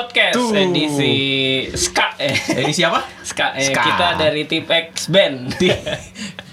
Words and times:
Podcast 0.00 0.32
Tuh. 0.32 0.56
edisi 0.56 1.16
Ska 1.76 2.16
eh 2.16 2.32
Edisi 2.56 2.80
apa? 2.80 3.04
Ska, 3.20 3.52
eh, 3.52 3.68
Ska. 3.68 3.84
kita 3.84 4.08
dari 4.16 4.48
Tip 4.48 4.64
X 4.64 5.12
Band. 5.12 5.52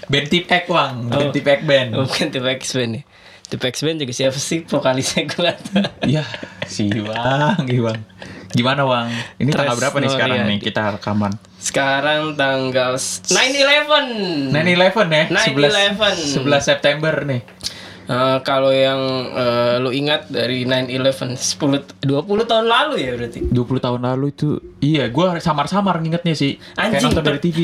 Band 0.04 0.26
Tip 0.28 0.44
Ek 0.46 0.68
Wang, 0.68 1.08
Oh. 1.08 1.16
Band 1.16 1.32
Tip 1.32 1.48
Ek 1.48 1.64
Band. 1.64 1.96
Bukan 1.96 2.28
Tip 2.28 2.44
X 2.44 2.76
Band 2.76 2.90
nih. 2.92 3.02
Tip 3.48 3.62
X 3.62 3.80
Band 3.80 3.96
juga 3.98 4.12
siapa 4.12 4.36
sih 4.36 4.60
vokalisnya 4.62 5.24
gue. 5.26 5.52
Iya, 6.04 6.28
si 6.64 6.92
Wang, 6.92 7.64
iya, 7.64 7.80
Bang. 7.82 8.00
Gimana 8.48 8.84
Wang? 8.84 9.08
Ini 9.36 9.48
tanggal 9.48 9.72
Tres 9.72 9.80
berapa 9.80 9.96
nih 9.98 10.10
sekarang 10.10 10.38
Noriadi. 10.38 10.52
nih 10.52 10.58
kita 10.60 10.82
rekaman? 10.94 11.32
Sekarang 11.56 12.20
tanggal 12.34 12.96
s- 12.96 13.24
9/11. 13.24 14.52
9/11 14.52 15.08
ya? 15.08 15.24
9/11. 15.32 16.36
11 16.36 16.62
September 16.62 17.24
nih. 17.24 17.40
Eh, 18.08 18.38
kalau 18.40 18.72
yang 18.72 18.96
eh, 19.30 19.76
lu 19.78 19.92
ingat 19.92 20.26
dari 20.26 20.64
9/11 20.64 21.36
10 21.36 22.00
20 22.00 22.08
tahun 22.42 22.64
lalu 22.64 22.94
ya 22.98 23.10
berarti. 23.12 23.40
20 23.44 23.52
tahun 23.78 24.00
lalu 24.02 24.26
itu 24.30 24.48
iya 24.80 25.06
gua 25.06 25.36
samar-samar 25.36 26.00
ngingetnya 26.00 26.32
sih 26.32 26.56
kayak 26.72 26.88
Anjing, 26.90 27.04
nonton 27.06 27.20
dari 27.22 27.36
TV 27.38 27.58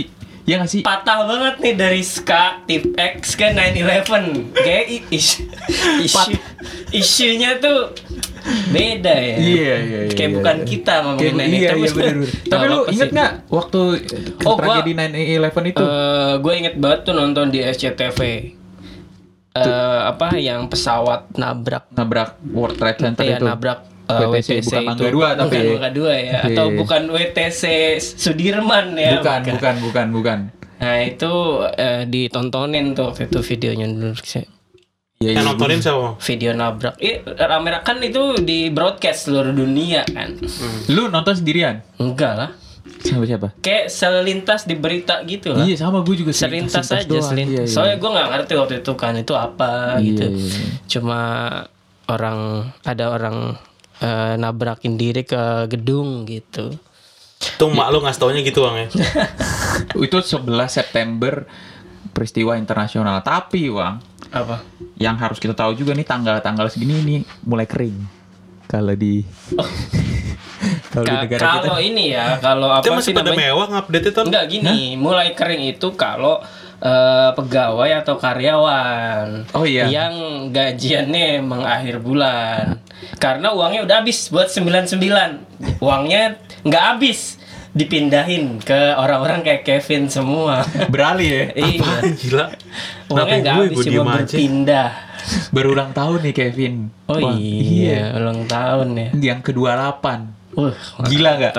Iya 0.44 0.60
gak 0.60 0.69
sih? 0.69 0.82
patah 0.84 1.24
banget 1.24 1.56
nih 1.56 1.72
dari 1.74 2.04
ska 2.04 2.60
tip 2.62 2.92
X 2.92 3.32
ke 3.32 3.48
911 3.48 4.52
kayak 4.54 4.84
i- 4.86 5.04
is- 5.10 5.41
isu 6.02 6.36
isunya 6.92 7.56
tuh 7.56 7.97
beda 8.69 9.14
ya 9.14 9.34
Iya, 9.34 9.41
iya, 9.41 9.74
iya, 9.80 10.00
kayak 10.10 10.20
iya, 10.20 10.36
bukan 10.36 10.56
iya. 10.58 10.66
kita 10.69 10.94
ngomongin 11.00 11.24
Kayak, 11.32 11.48
ini 11.48 11.56
iya, 11.56 11.70
iya 11.72 11.88
bener, 11.91 12.14
bener. 12.20 12.28
Tapi 12.44 12.64
lu 12.66 12.78
inget 12.86 13.08
gak 13.10 13.32
waktu 13.48 13.80
Oh, 14.44 14.52
gua- 14.52 14.84
tragedi 14.84 14.92
9/11 14.92 15.41
itu? 15.66 15.84
gue 16.36 16.52
Eh, 16.52 16.58
inget 16.58 16.74
banget 16.76 17.00
tuh 17.02 17.14
nonton 17.14 17.47
di 17.48 17.64
SCTV 17.64 18.20
Eh, 19.55 20.00
apa 20.02 20.34
yang 20.34 20.66
pesawat 20.66 21.30
nabrak 21.38 21.86
nabrak 21.94 22.42
World 22.50 22.74
Trade 22.74 22.98
Center 22.98 23.22
ya 23.22 23.38
itu. 23.38 23.47
nabrak 23.47 23.86
eh, 24.10 24.27
WTC, 24.27 24.50
WTC, 24.50 24.66
bukan 24.66 24.83
itu 24.83 24.83
Mangga 24.91 25.06
Dua, 25.06 25.28
tapi- 25.30 25.47
bukan 25.47 25.62
Mangga 25.70 25.91
Dua 25.94 26.12
ya 26.12 26.33
Oke. 26.34 26.47
atau 26.50 26.66
bukan 26.74 27.02
WTC 27.08 27.62
Sudirman 28.19 28.86
ya 28.98 29.22
bukan, 29.22 29.41
bukan, 29.55 29.75
bukan, 29.80 30.06
bukan. 30.10 30.38
nah 30.82 30.97
itu 30.98 31.32
eh, 31.70 32.02
ditontonin 32.02 32.98
tuh 32.98 33.14
waktu 33.14 33.30
itu 33.30 33.41
videonya 33.47 33.86
dulu 33.86 34.19
saya 34.19 34.50
Iya, 35.22 35.38
Yang 35.38 35.44
nontonin 35.47 35.78
siapa? 35.80 36.08
video 36.20 36.50
nabrak. 36.52 36.94
Eh, 36.98 37.22
rame 37.22 37.70
kan 37.80 37.97
itu 38.02 38.34
di 38.42 38.69
broadcast 38.69 39.30
seluruh 39.30 39.55
dunia 39.55 40.02
kan? 40.05 40.36
Lu 40.91 41.06
nonton 41.08 41.32
sendirian? 41.32 41.80
Enggak 41.97 42.34
lah. 42.34 42.50
Sama 43.05 43.24
siapa? 43.24 43.52
Kayak 43.60 43.92
selintas 43.92 44.64
di 44.64 44.74
berita 44.74 45.20
gitu 45.22 45.52
lah. 45.52 45.60
Iya, 45.60 45.77
sama 45.77 46.00
gue 46.00 46.16
juga 46.16 46.33
Selintas 46.33 46.88
aja 46.88 47.05
doang. 47.05 47.20
selintas. 47.20 47.52
Iya, 47.52 47.62
iya. 47.62 47.70
Soalnya 47.70 47.97
gue 47.97 48.10
nggak 48.10 48.28
ngerti 48.33 48.52
waktu 48.56 48.74
itu 48.80 48.92
kan 48.94 49.12
itu 49.14 49.33
apa 49.33 50.00
Iya, 50.00 50.05
gitu. 50.08 50.24
iya, 50.24 50.41
iya. 50.41 50.64
Cuma 50.88 51.20
orang 52.06 52.38
ada 52.80 53.05
orang 53.08 53.36
eh, 54.00 54.34
nabrakin 54.34 54.97
diri 54.97 55.22
ke 55.22 55.69
gedung 55.69 56.25
gitu. 56.25 56.72
Tuh 57.55 57.69
mak 57.69 57.92
lu 57.92 58.00
ngasih 58.00 58.19
taunya 58.19 58.41
gitu 58.41 58.65
Bang 58.65 58.76
ya. 58.76 58.88
itu 60.00 60.16
11 60.16 60.48
September 60.66 61.44
peristiwa 62.10 62.56
internasional. 62.56 63.21
Tapi, 63.21 63.69
Wang, 63.69 64.00
Apa? 64.31 64.65
yang 64.97 65.15
harus 65.15 65.36
kita 65.36 65.53
tahu 65.53 65.75
juga 65.75 65.92
nih 65.92 66.06
tanggal-tanggal 66.06 66.71
segini 66.71 66.94
nih 67.03 67.19
mulai 67.44 67.69
kering. 67.69 68.23
Kalau 68.66 68.94
di 68.94 69.20
kalau 70.92 71.04
di 71.04 71.14
negara 71.19 71.42
kita 71.42 71.58
kalau 71.62 71.78
ini 71.78 72.04
ya, 72.10 72.38
kalau 72.38 72.69
apa 72.70 72.82
Kita 72.82 72.94
masih 72.97 73.06
sih 73.06 73.14
pada 73.14 73.30
namanya? 73.30 73.42
mewah 73.50 73.66
ngupdate 73.69 74.08
itu. 74.08 74.20
Enggak 74.22 74.44
gini, 74.48 74.78
mulai 74.97 75.28
kering 75.32 75.64
itu 75.69 75.88
kalau 75.92 76.38
eh, 76.78 77.30
pegawai 77.32 77.91
atau 78.00 78.14
karyawan 78.16 79.26
Oh, 79.53 79.64
iya. 79.64 79.84
yang 79.86 80.14
gajiannya 80.50 81.41
emang 81.41 81.62
akhir 81.62 81.98
bulan. 81.98 82.78
Karena 83.16 83.53
uangnya 83.53 83.84
udah 83.84 83.97
habis 84.00 84.28
buat 84.28 84.48
99. 84.48 84.97
Uangnya 85.78 86.38
nggak 86.62 86.84
habis 86.94 87.36
dipindahin 87.74 88.62
ke 88.62 88.94
orang-orang 88.94 89.42
kayak 89.42 89.66
Kevin 89.66 90.06
semua. 90.06 90.62
beralih 90.88 91.26
ya. 91.26 91.44
iya. 91.58 91.97
Gila? 92.14 92.47
Uangnya 93.10 93.36
nggak 93.42 93.54
gue, 93.54 93.64
habis 93.66 93.78
cuma 93.84 94.12
berpindah. 94.22 94.91
Berulang 95.50 95.90
tahun 95.92 96.20
nih 96.24 96.34
Kevin. 96.34 96.74
Oh 97.08 97.16
Wah, 97.16 97.36
iya, 97.38 98.12
ulang 98.16 98.44
tahun 98.44 98.88
ya. 98.96 99.08
Yang 99.34 99.40
ke-28. 99.50 100.04
Wah, 100.54 100.70
Gila 101.10 101.30
nggak? 101.34 101.54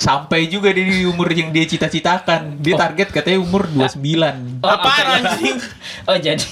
Sampai 0.00 0.48
juga 0.48 0.72
dia 0.72 0.88
di 0.88 1.04
umur 1.04 1.28
yang 1.30 1.52
dia 1.52 1.68
cita-citakan. 1.68 2.64
Dia 2.64 2.74
target 2.80 3.12
katanya 3.12 3.44
umur 3.44 3.68
29. 3.68 4.64
Oh, 4.64 4.70
Apaan 4.70 5.04
apa- 5.04 5.16
anjing? 5.20 5.56
Oh 6.08 6.14
jadi 6.14 6.46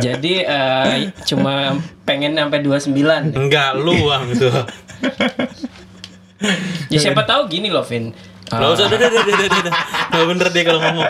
jadi 0.00 0.34
eh, 0.48 1.12
cuma 1.28 1.76
pengen 2.02 2.32
sampai 2.34 2.64
29. 2.64 3.36
Enggak 3.36 3.76
lu 3.76 3.94
Bang 4.08 4.32
itu. 4.32 4.48
Ya 6.88 6.98
siapa 6.98 7.26
tahu 7.26 7.50
gini 7.50 7.68
loh 7.68 7.84
Vin. 7.84 8.14
Enggak 8.48 8.70
usah, 8.74 8.86
udah, 8.86 8.96
udah, 8.98 9.08
udah, 9.10 9.22
udah, 9.28 9.58
udah. 9.60 9.72
Nggak 10.08 10.24
bener 10.26 10.46
dia 10.48 10.62
kalau 10.64 10.80
ngomong. 10.80 11.08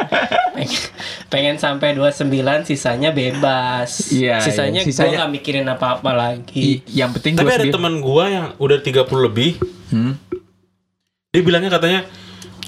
pengen, 0.50 0.80
pengen 1.28 1.56
sampai 1.56 1.94
29 1.94 2.26
sisanya 2.64 3.10
bebas. 3.10 4.10
Iya, 4.10 4.42
sisanya, 4.42 4.82
iya, 4.82 4.86
sisanya- 4.86 5.06
gua 5.08 5.18
nggak 5.20 5.32
mikirin 5.32 5.66
apa-apa 5.66 6.10
lagi. 6.10 6.82
I- 6.82 6.82
yang 6.96 7.14
penting 7.14 7.34
Tapi 7.34 7.46
ada 7.48 7.66
teman 7.68 8.00
gua 8.00 8.24
yang 8.26 8.46
udah 8.56 8.78
30 8.80 9.06
lebih, 9.22 9.54
Hmm? 9.88 10.18
dia 11.28 11.40
bilangnya 11.40 11.70
katanya 11.70 12.00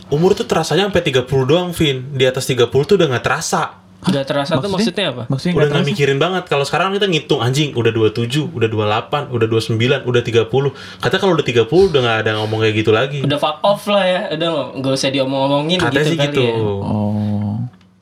umur 0.09 0.33
tuh 0.33 0.45
terasanya 0.45 0.87
sampai 0.87 1.03
30 1.03 1.27
doang, 1.45 1.73
Vin. 1.73 2.13
Di 2.13 2.25
atas 2.25 2.47
30 2.47 2.71
tuh 2.85 2.95
udah 2.95 3.11
nggak 3.11 3.25
terasa. 3.25 3.80
Udah 4.01 4.25
terasa 4.25 4.57
tuh 4.57 4.67
maksudnya 4.67 5.13
apa? 5.13 5.23
Maksudnya 5.29 5.55
Udah 5.55 5.69
terasa? 5.71 5.85
mikirin 5.85 6.17
banget. 6.17 6.45
Kalau 6.47 6.65
sekarang 6.65 6.93
kita 6.93 7.05
ngitung 7.05 7.39
anjing, 7.39 7.73
udah 7.73 7.93
27, 7.93 8.49
udah 8.49 8.65
28, 8.67 9.29
udah 9.29 9.47
29, 9.47 9.77
udah 10.03 10.23
30. 10.25 10.49
Kata 10.97 11.17
kalau 11.17 11.33
udah 11.35 11.45
30 11.45 11.69
udah 11.87 12.01
nggak 12.01 12.19
ada 12.21 12.31
ngomong 12.35 12.59
kayak 12.61 12.75
gitu 12.77 12.91
lagi. 12.91 13.21
Udah 13.21 13.37
fuck 13.37 13.61
off 13.61 13.85
lah 13.87 14.01
ya. 14.03 14.21
Udah 14.33 14.49
nggak- 14.49 14.71
nggak 14.79 14.93
usah 14.95 15.11
diomong-omongin 15.11 15.79
Katanya 15.79 16.01
gitu 16.01 16.09
sih 16.09 16.17
kali 16.17 16.27
gitu. 16.27 16.43
ya. 16.43 16.55
Oh. 16.57 17.55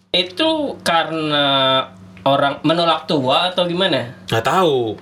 Itu 0.08 0.48
karena 0.80 1.46
orang 2.22 2.62
menolak 2.62 3.04
tua 3.04 3.50
atau 3.50 3.66
gimana? 3.66 4.14
Nggak 4.26 4.44
tahu. 4.44 4.94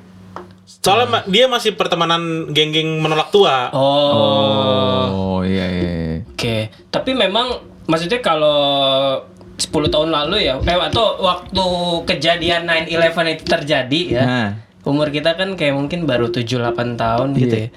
Soalnya 0.67 1.07
ma- 1.09 1.27
dia 1.27 1.47
masih 1.47 1.75
pertemanan 1.75 2.23
geng-geng 2.49 2.99
menolak 2.99 3.29
tua. 3.29 3.69
Oh. 3.71 5.05
Oh, 5.05 5.41
iya 5.43 5.67
iya. 5.67 5.83
iya. 5.83 6.17
Oke, 6.27 6.57
tapi 6.89 7.13
memang 7.13 7.59
maksudnya 7.85 8.19
kalau 8.19 8.59
10 9.57 9.69
tahun 9.89 10.11
lalu 10.11 10.37
ya, 10.45 10.55
eh, 10.59 10.79
atau 10.83 11.17
waktu 11.19 11.65
kejadian 12.05 12.65
9/11 12.65 13.01
itu 13.33 13.45
terjadi 13.45 14.01
ya, 14.07 14.23
Nah. 14.23 14.49
umur 14.85 15.09
kita 15.09 15.33
kan 15.33 15.53
kayak 15.53 15.75
mungkin 15.75 16.05
baru 16.05 16.29
7-8 16.29 16.53
tahun 16.95 17.33
gitu 17.35 17.57
Iya. 17.57 17.67
ya. 17.67 17.69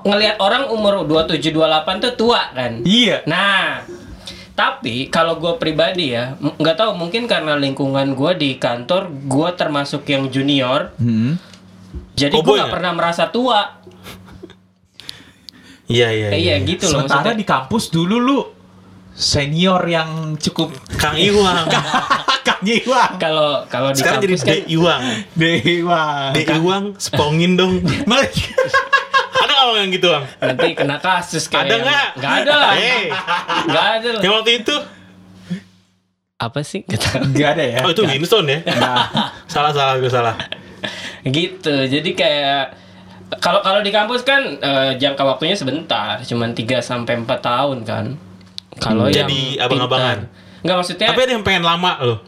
Ngelihat 0.00 0.36
orang 0.38 0.66
umur 0.68 1.02
27-28 1.02 1.54
tuh 2.00 2.14
tua 2.14 2.42
kan. 2.50 2.82
Iya. 2.82 3.22
Nah, 3.24 3.86
tapi 4.52 5.06
kalau 5.06 5.38
gue 5.38 5.54
pribadi 5.56 6.10
ya, 6.10 6.34
nggak 6.34 6.76
tahu 6.76 6.92
mungkin 6.92 7.24
karena 7.24 7.54
lingkungan 7.54 8.12
gue 8.12 8.32
di 8.34 8.50
kantor, 8.56 9.06
gue 9.08 9.48
termasuk 9.54 10.02
yang 10.04 10.26
junior, 10.26 10.90
Hmm. 10.96 11.38
jadi 12.12 12.34
gue 12.34 12.42
nggak 12.42 12.58
nggak? 12.60 12.74
pernah 12.74 12.92
merasa 12.92 13.30
tua. 13.30 13.78
Iya 15.86 16.08
iya. 16.10 16.28
Eh, 16.28 16.40
iya 16.42 16.54
gitu 16.60 16.84
loh 16.84 17.00
Sementara 17.00 17.32
maksudnya. 17.32 17.40
di 17.40 17.46
kampus 17.46 17.84
dulu 17.88 18.16
lu 18.18 18.38
senior 19.18 19.82
yang 19.84 20.38
cukup 20.38 20.70
Kang 20.94 21.18
Iwang. 21.18 21.66
Kang 22.46 22.62
Iwang. 22.62 23.18
Kalau 23.18 23.66
kalau 23.66 23.90
di 23.90 23.98
Sekarang 23.98 24.22
jadi 24.22 24.32
kampus 24.32 24.46
kan 24.46 24.54
De 24.54 24.58
Iwang. 24.70 25.02
Dewa. 25.34 26.04
De 26.30 26.42
Iwang, 26.48 26.84
spongin 26.96 27.52
dong. 27.54 27.82
Ada 29.38 29.54
nggak 29.56 29.76
yang 29.76 29.90
gitu 29.90 30.06
bang? 30.08 30.24
nanti 30.40 30.68
kena 30.72 30.96
kasus 30.98 31.46
kayak 31.46 31.66
Ada 31.66 31.72
yang- 31.72 31.84
nggak? 31.84 32.08
nggak 32.16 32.32
ada 32.36 32.52
lah 32.54 32.72
Eh. 32.74 33.04
nggak 33.64 33.86
ada 33.92 34.08
lah 34.10 34.20
Yang 34.20 34.32
waktu 34.34 34.52
itu? 34.56 34.76
apa 36.38 36.58
sih 36.60 36.80
Kata- 36.84 37.22
Enggak 37.24 37.50
ada 37.52 37.64
ya? 37.64 37.78
Oh 37.82 37.90
itu 37.90 38.02
Winston 38.04 38.46
ya? 38.46 38.62
salah 39.46 39.70
salah 39.70 39.98
gue 39.98 40.06
salah. 40.06 40.34
gitu 41.24 41.74
jadi 41.84 42.10
kayak 42.12 42.62
kalau 43.38 43.58
kalau 43.60 43.80
di 43.80 43.90
kampus 43.90 44.22
kan 44.22 44.42
eh, 44.56 44.90
jangka 44.96 45.22
waktunya 45.24 45.54
sebentar 45.54 46.18
cuman 46.20 46.50
3 46.50 46.78
sampai 46.80 47.14
empat 47.16 47.38
tahun 47.40 47.78
kan 47.82 48.04
kalau 48.78 49.04
Hmm. 49.04 49.12
yang 49.12 49.26
Jadi 49.26 49.40
abang-abangan. 49.56 50.18
pintar. 50.22 50.46
nggak 50.58 50.76
maksudnya 50.76 51.06
Tapi 51.08 51.20
ada 51.20 51.32
yang 51.32 51.44
pengen 51.44 51.62
lama 51.62 51.92
loh. 52.00 52.18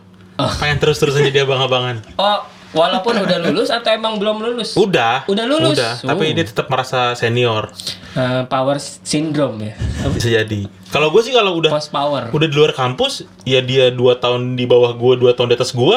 Pengen 0.56 0.79
terus-terusan 0.79 1.23
jadi 1.25 1.43
abang-abangan. 1.43 1.97
oh 2.17 2.38
walaupun 2.70 3.19
udah 3.19 3.38
lulus 3.43 3.67
atau 3.69 3.91
emang 3.91 4.14
belum 4.17 4.38
lulus 4.41 4.73
Udah. 4.75 5.26
Udah 5.26 5.44
lulus? 5.44 5.75
Udah. 5.75 5.99
Tapi 5.99 6.25
Oh. 6.25 6.32
dia 6.32 6.44
tetap 6.44 6.67
merasa 6.67 7.12
senior. 7.12 7.75
Eh, 8.11 8.43
power 8.44 8.75
syndrome 8.81 9.61
ya 9.64 9.75
Bisa 10.08 10.31
jadi. 10.32 10.70
Kalau 10.88 11.08
gue 11.08 11.20
sih 11.20 11.31
kalau 11.31 11.55
udah 11.56 11.69
post 11.69 11.91
power 11.91 12.26
udah 12.29 12.47
di 12.47 12.53
luar 12.53 12.70
kampus, 12.73 13.12
ya 13.43 13.58
dia 13.61 13.91
dua 13.91 14.14
tahun 14.17 14.55
di 14.55 14.64
bawah 14.64 14.91
gue, 14.93 15.14
dua 15.17 15.32
tahun 15.32 15.50
di 15.50 15.56
atas 15.56 15.70
gue, 15.73 15.96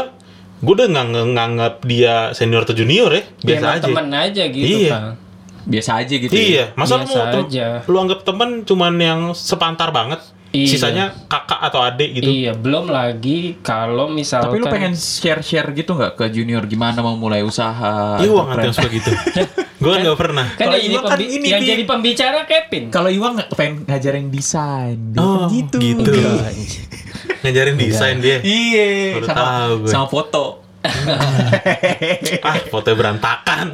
gue 0.60 0.74
udah 0.74 0.88
nggak 0.88 1.06
nggak- 1.08 1.30
nganggap 1.32 1.74
dia 1.84 2.14
senior 2.32 2.62
atau 2.62 2.74
junior 2.74 3.10
ya, 3.12 3.24
biasa 3.40 3.58
Emang 3.60 3.74
aja. 3.76 3.86
temen 3.88 4.08
aja 4.12 4.44
gitu 4.48 4.66
Iya. 4.80 4.92
kan 4.92 5.04
Biasa 5.64 5.92
aja 5.96 6.14
gitu. 6.14 6.30
ya? 6.30 6.42
Iya, 6.44 6.66
masa 6.76 6.94
lu 6.94 7.00
Biasa 7.00 7.16
mau 7.16 7.26
tem- 7.32 7.46
aja. 7.48 7.68
lu 7.84 7.98
anggap 7.98 8.20
temen 8.22 8.50
cuman 8.64 8.94
yang 8.96 9.20
sepantar 9.32 9.90
banget? 9.90 10.20
Iya. 10.54 10.70
Sisanya 10.70 11.06
kakak 11.26 11.58
atau 11.60 11.82
adik 11.82 12.14
gitu. 12.14 12.30
Iya, 12.30 12.54
belum 12.54 12.86
lagi 12.88 13.58
kalau 13.60 14.06
misalkan 14.06 14.54
Tapi 14.54 14.62
lu 14.62 14.70
pengen 14.70 14.94
share-share 14.94 15.74
gitu 15.74 15.98
nggak 15.98 16.14
ke 16.14 16.30
junior 16.30 16.62
gimana 16.64 17.02
mau 17.02 17.18
mulai 17.18 17.42
usaha? 17.42 18.22
Iya, 18.22 18.30
nanti 18.46 18.70
yang 18.70 18.76
suka 18.78 18.88
gitu. 18.88 19.10
gue 19.82 19.90
kan 19.90 20.00
nggak 20.00 20.14
pernah. 20.16 20.46
kan 20.54 20.64
Kalau 20.64 20.78
yang 20.78 20.86
jadi, 20.86 20.94
Iwan 20.96 21.10
kan 21.10 21.20
ini, 21.20 21.48
yang 21.50 21.64
jadi 21.66 21.84
pembicara 21.84 22.40
Kevin. 22.46 22.84
Kalau 22.88 23.10
Iwan 23.10 23.34
nggak 23.36 23.50
pengen 23.52 23.74
ngajarin 23.84 24.30
desain, 24.30 24.98
dia 25.10 25.20
Oh, 25.20 25.36
kan 25.42 25.50
gitu. 25.50 25.78
gitu. 25.82 26.12
Ngajarin 27.42 27.76
desain 27.76 28.18
dia. 28.20 28.38
Iya, 28.40 29.18
Baru 29.18 29.26
sama, 29.26 29.42
tahu 29.42 29.74
gue. 29.80 29.90
sama 29.90 30.08
foto. 30.08 30.63
ah, 32.48 32.60
foto 32.68 32.92
berantakan. 32.92 33.72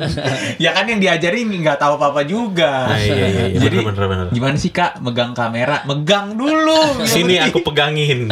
ya 0.62 0.78
kan 0.78 0.86
yang 0.86 1.02
diajarin 1.02 1.50
nggak 1.50 1.82
tahu 1.82 1.98
apa-apa 1.98 2.22
juga. 2.26 2.86
Ah, 2.86 3.02
iya, 3.02 3.16
iya, 3.16 3.44
iya. 3.50 3.60
Jadi 3.66 3.78
Bener, 3.82 3.96
bener, 3.98 4.08
bener. 4.08 4.28
gimana 4.30 4.56
sih 4.62 4.70
kak 4.70 5.02
megang 5.02 5.34
kamera? 5.34 5.82
Megang 5.90 6.38
dulu. 6.38 6.98
Sini 7.10 7.42
aku 7.42 7.66
pegangin. 7.66 8.30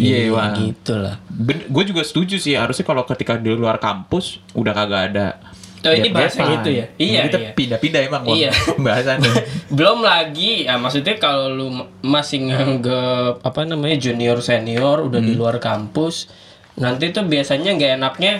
Iya, 0.00 0.34
Wang. 0.34 0.56
gitu 0.58 0.98
lah. 0.98 1.20
gue 1.46 1.84
juga 1.86 2.02
setuju 2.02 2.40
sih 2.40 2.58
harusnya 2.58 2.82
kalau 2.82 3.06
ketika 3.06 3.38
di 3.38 3.54
luar 3.54 3.78
kampus 3.78 4.42
udah 4.56 4.72
kagak 4.74 5.02
ada 5.14 5.38
Oh, 5.84 5.90
ini 5.90 6.08
bahas 6.08 6.30
yang 6.30 6.46
gap-gapan. 6.46 6.60
itu 6.60 6.70
ya? 6.72 6.86
Iya, 6.96 7.20
kita 7.24 7.38
iya. 7.38 7.50
pindah-pindah 7.52 8.00
emang 8.04 8.22
Iya. 8.24 8.50
pembahasannya 8.70 9.32
Belum 9.76 9.98
lagi, 10.00 10.52
ya 10.62 10.74
maksudnya 10.74 11.14
kalau 11.16 11.46
lu 11.48 11.66
ma- 11.68 11.90
masih 12.00 12.38
nganggep 12.44 13.40
apa 13.40 13.60
namanya 13.64 13.96
junior 13.96 14.38
senior 14.38 15.02
udah 15.02 15.18
Hmm. 15.18 15.26
di 15.26 15.34
luar 15.34 15.58
kampus, 15.58 16.30
nanti 16.74 17.10
tuh 17.10 17.24
biasanya 17.24 17.72
nggak 17.72 17.92
enaknya 17.96 18.32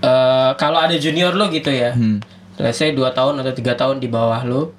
eh, 0.00 0.50
kalau 0.54 0.78
ada 0.78 0.94
junior 0.94 1.30
lu 1.30 1.48
gitu 1.48 1.68
ya, 1.68 1.90
Hmm. 1.90 2.22
let's 2.56 2.76
say 2.76 2.90
2 2.90 3.10
tahun 3.10 3.36
atau 3.36 3.52
tiga 3.52 3.74
tahun 3.74 3.98
di 3.98 4.06
bawah 4.06 4.40
lu, 4.42 4.72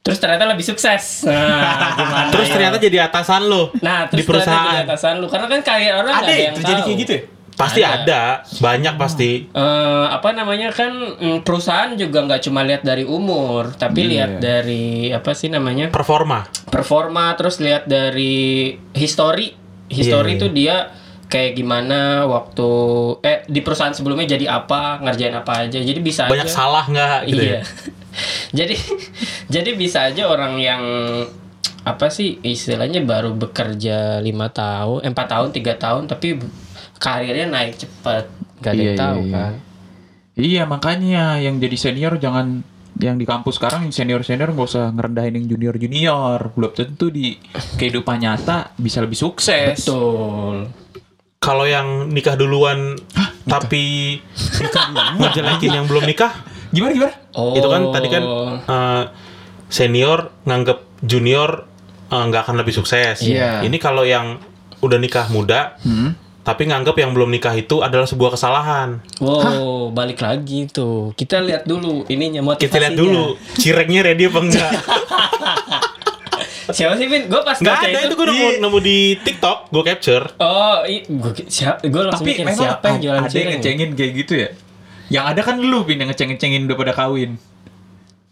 terus 0.00 0.16
ternyata 0.16 0.44
lebih 0.46 0.62
sukses. 0.62 1.24
Nah, 1.24 1.92
gimana 1.94 2.28
Terus 2.28 2.46
ya? 2.46 2.52
ternyata 2.54 2.76
jadi 2.78 2.98
atasan 3.02 3.44
lo 3.44 3.68
nah, 3.78 4.04
di 4.04 4.16
terus 4.16 4.24
ternyata 4.24 4.48
perusahaan. 4.48 4.64
jadi 4.66 4.80
atasan 4.84 5.14
lu 5.16 5.26
karena 5.26 5.46
kan 5.46 5.60
kayak 5.62 5.92
orang 5.94 6.10
nggak 6.10 6.18
ada 6.18 6.26
ada 6.26 6.34
ya 6.34 6.42
yang 6.42 6.54
terjadi 6.56 6.74
tahu. 6.74 6.86
kayak 6.86 6.98
gitu 6.98 7.12
ya 7.12 7.22
Pasti 7.60 7.84
Ada. 7.84 8.00
ada, 8.00 8.22
banyak 8.56 8.94
pasti. 8.96 9.30
Eh, 9.46 10.06
apa 10.08 10.32
namanya 10.32 10.72
kan 10.72 10.88
mm, 11.12 11.44
perusahaan 11.44 11.92
juga 11.92 12.24
nggak 12.24 12.40
cuma 12.42 12.64
lihat 12.64 12.80
dari 12.80 13.04
umur, 13.04 13.76
tapi 13.76 14.00
Iya. 14.00 14.10
lihat 14.10 14.32
dari 14.40 14.84
apa 15.10 15.30
sih 15.30 15.46
namanya 15.46 15.88
Performa. 15.88 16.48
performa, 16.66 17.36
terus 17.36 17.60
lihat 17.60 17.84
dari 17.84 18.72
history. 18.92 19.52
History 19.86 20.32
Iya, 20.32 20.36
itu 20.36 20.46
dia 20.48 20.76
kayak 21.26 21.52
gimana 21.54 22.24
waktu 22.24 22.70
eh 23.20 23.44
di 23.44 23.60
perusahaan 23.60 23.92
sebelumnya 23.92 24.24
jadi 24.30 24.46
apa, 24.48 24.98
ngerjain 24.98 25.30
apa 25.32 25.68
aja. 25.68 25.78
Jadi 25.78 26.00
bisa 26.00 26.26
Banyak 26.26 26.46
aja. 26.46 26.56
salah 26.56 26.84
nggak 26.84 27.18
gitu 27.28 27.42
iya. 27.44 27.52
ya? 27.52 27.62
jadi 28.58 28.74
jadi 29.54 29.70
bisa 29.74 30.08
aja 30.08 30.26
orang 30.26 30.56
yang 30.56 30.82
apa 31.80 32.06
sih 32.06 32.36
istilahnya 32.40 33.00
baru 33.00 33.32
bekerja 33.32 34.18
lima 34.18 34.48
tahun, 34.48 35.00
eh, 35.00 35.08
empat 35.08 35.26
tahun, 35.28 35.48
tiga 35.50 35.74
tahun, 35.74 36.06
tapi 36.06 36.36
karirnya 37.00 37.48
naik 37.48 37.74
cepat, 37.76 38.28
gak 38.58 38.70
ada 38.70 38.76
Iya, 38.76 38.84
yang 38.84 38.92
iya, 38.92 39.00
tahu 39.00 39.18
iya. 39.18 39.32
kan. 39.34 39.52
iya 40.36 40.62
makanya 40.64 41.24
yang 41.36 41.56
jadi 41.56 41.76
senior 41.76 42.14
jangan 42.14 42.60
yang 42.96 43.16
di 43.16 43.24
kampus 43.24 43.56
sekarang 43.56 43.88
yang 43.88 43.94
senior 43.94 44.20
senior 44.20 44.50
nggak 44.50 44.66
usah 44.66 44.88
ngerendahin 44.90 45.32
yang 45.34 45.46
junior 45.48 45.74
junior 45.74 46.36
belum 46.50 46.70
tentu 46.70 47.08
di 47.08 47.40
kehidupan 47.74 48.20
nyata 48.20 48.76
bisa 48.76 49.00
lebih 49.00 49.16
sukses 49.16 49.80
Betul. 49.80 50.68
Kalau 51.38 51.64
yang 51.64 51.88
nikah 52.06 52.36
duluan 52.36 53.00
tapi 53.46 54.20
ngejelekin 55.16 55.72
yang 55.72 55.86
belum 55.86 56.04
nikah, 56.04 56.28
gimana 56.68 56.92
gimana 56.92 57.14
Oh. 57.32 57.54
itu 57.54 57.64
kan 57.64 57.82
tadi 57.88 58.08
kan 58.10 58.22
eh, 58.60 59.02
senior 59.66 60.36
nganggep 60.44 61.00
junior 61.00 61.64
eh, 62.06 62.22
nggak 62.22 62.44
akan 62.44 62.56
lebih 62.58 62.74
sukses. 62.74 63.22
Iya. 63.22 63.62
Ini 63.62 63.76
kalau 63.78 64.04
yang 64.04 64.36
udah 64.78 64.98
nikah 64.98 65.28
muda, 65.28 65.80
Hmm? 65.80 66.12
Tapi 66.40 66.68
nganggep 66.68 66.96
yang 66.96 67.12
belum 67.12 67.28
nikah 67.28 67.52
itu 67.56 67.84
adalah 67.84 68.08
sebuah 68.08 68.34
kesalahan. 68.36 69.04
Wow, 69.20 69.92
balik 69.92 70.24
lagi 70.24 70.66
tuh. 70.70 71.12
Kita 71.14 71.40
lihat 71.40 71.68
dulu 71.68 72.08
ininya 72.08 72.40
motivasinya. 72.40 72.68
Kita 72.68 72.78
lihat 72.80 72.96
dulu, 72.96 73.24
cireknya 73.60 74.00
ready 74.06 74.24
apa 74.28 74.38
enggak? 74.40 74.70
Siapa 76.70 76.94
sih, 76.94 77.10
Vin? 77.10 77.26
Gue 77.26 77.42
pas 77.42 77.58
Nggak 77.58 77.74
baca 77.82 77.86
ada 77.90 77.98
itu 78.06 78.14
gue 78.14 78.26
nemu, 78.30 78.48
nemu 78.62 78.78
di 78.78 78.98
TikTok, 79.26 79.74
gue 79.74 79.82
capture. 79.82 80.24
Oh, 80.38 80.86
i, 80.86 81.02
gua, 81.02 81.34
siapa? 81.50 81.82
Gue 81.82 82.02
langsung 82.06 82.22
tapi 82.22 82.30
mikir 82.30 82.46
memang 82.46 82.62
siapa 82.62 82.84
yang 82.86 82.98
jualan 83.02 83.18
ada 83.18 83.26
yang 83.26 83.34
cireng? 83.34 83.58
ngecengin 83.58 83.90
kayak 83.98 84.12
gitu 84.22 84.34
ya 84.38 84.50
yang 85.10 85.26
ada 85.26 85.42
kan 85.42 85.58
lu 85.58 85.82
pin 85.82 85.98
yang 85.98 86.08
ngeceng-ngecengin 86.08 86.70
udah 86.70 86.78
pada 86.78 86.94
kawin 86.94 87.36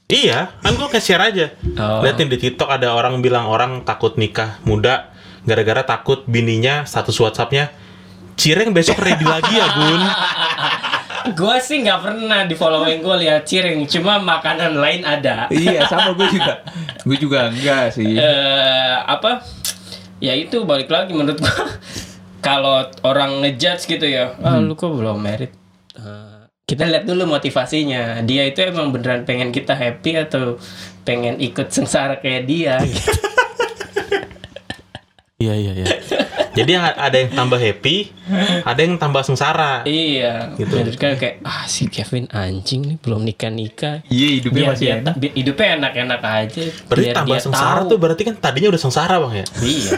Iya, 0.08 0.56
kan 0.64 0.72
gue 0.72 0.88
share 1.04 1.20
aja. 1.20 1.52
Oh. 1.76 2.00
Liatin 2.00 2.32
di 2.32 2.40
TikTok 2.40 2.64
ada 2.64 2.96
orang 2.96 3.20
bilang 3.20 3.44
orang 3.44 3.84
takut 3.84 4.16
nikah 4.16 4.56
muda 4.64 5.12
gara-gara 5.44 5.84
takut 5.84 6.24
bininya 6.24 6.88
status 6.88 7.12
WhatsAppnya 7.20 7.68
Cireng 8.38 8.70
besok 8.70 9.02
ready 9.02 9.26
lagi 9.26 9.58
ya 9.58 9.66
bun 9.74 10.02
gue 11.28 11.56
sih 11.60 11.84
nggak 11.84 12.00
pernah 12.00 12.40
di 12.48 12.54
following 12.56 13.04
gue 13.04 13.16
lihat 13.26 13.44
cireng, 13.44 13.84
cuma 13.84 14.16
makanan 14.16 14.80
lain 14.80 15.04
ada. 15.04 15.50
iya 15.52 15.84
sama 15.84 16.16
gue 16.16 16.28
juga 16.32 16.64
gue 17.04 17.16
juga 17.20 17.52
enggak 17.52 17.92
sih 17.92 18.16
eh 18.16 18.96
apa? 19.04 19.44
Ya 20.18 20.34
itu 20.34 20.64
balik 20.64 20.90
lagi 20.90 21.12
menurut 21.14 21.38
gue. 21.38 21.56
Kalau 22.38 22.86
orang 23.02 23.42
ngejudge 23.42 23.90
gitu 23.90 24.06
ya, 24.06 24.34
ah 24.40 24.62
lu 24.62 24.78
kok 24.78 24.94
belum 24.94 25.18
merit? 25.18 25.52
Eh, 25.98 26.46
kita 26.70 26.86
lihat 26.86 27.04
dulu 27.04 27.26
motivasinya. 27.26 28.22
Dia 28.22 28.46
itu 28.46 28.62
emang 28.62 28.94
beneran 28.94 29.26
pengen 29.26 29.50
kita 29.50 29.74
happy 29.74 30.22
atau 30.22 30.56
pengen 31.02 31.42
ikut 31.42 31.70
sengsara 31.70 32.22
kayak 32.22 32.46
dia? 32.46 32.78
Iya 35.38 35.54
iya 35.54 35.72
iya 35.82 35.86
Jadi 36.58 36.70
yang 36.70 36.84
ada 36.84 37.16
yang 37.16 37.30
tambah 37.30 37.56
happy 37.56 37.96
Ada 38.62 38.80
yang 38.80 38.94
tambah 38.94 39.22
sengsara 39.22 39.82
iya, 39.84 40.52
Gitu. 40.54 40.68
menurut 40.70 40.94
gue 40.94 41.10
kayak 41.14 41.36
ah 41.42 41.64
si 41.64 41.86
Kevin 41.86 42.26
anjing 42.28 42.82
nih 42.84 42.96
belum 42.98 43.22
nikah 43.22 43.48
nikah. 43.48 44.02
iya 44.06 44.28
hidupnya 44.34 44.62
Biar 44.62 44.72
masih 44.72 44.84
dia 44.84 44.94
enak 44.98 45.14
bi- 45.14 45.34
hidupnya 45.34 45.66
enak-enak 45.76 46.20
aja. 46.20 46.62
Berarti 46.84 47.02
biar 47.02 47.14
tambah 47.14 47.38
sengsara 47.40 47.80
tahu. 47.80 47.88
tuh 47.88 47.98
berarti 47.98 48.22
kan 48.22 48.34
tadinya 48.36 48.68
udah 48.68 48.80
sengsara 48.80 49.14
bang 49.18 49.34
ya 49.34 49.46
Iya. 49.60 49.92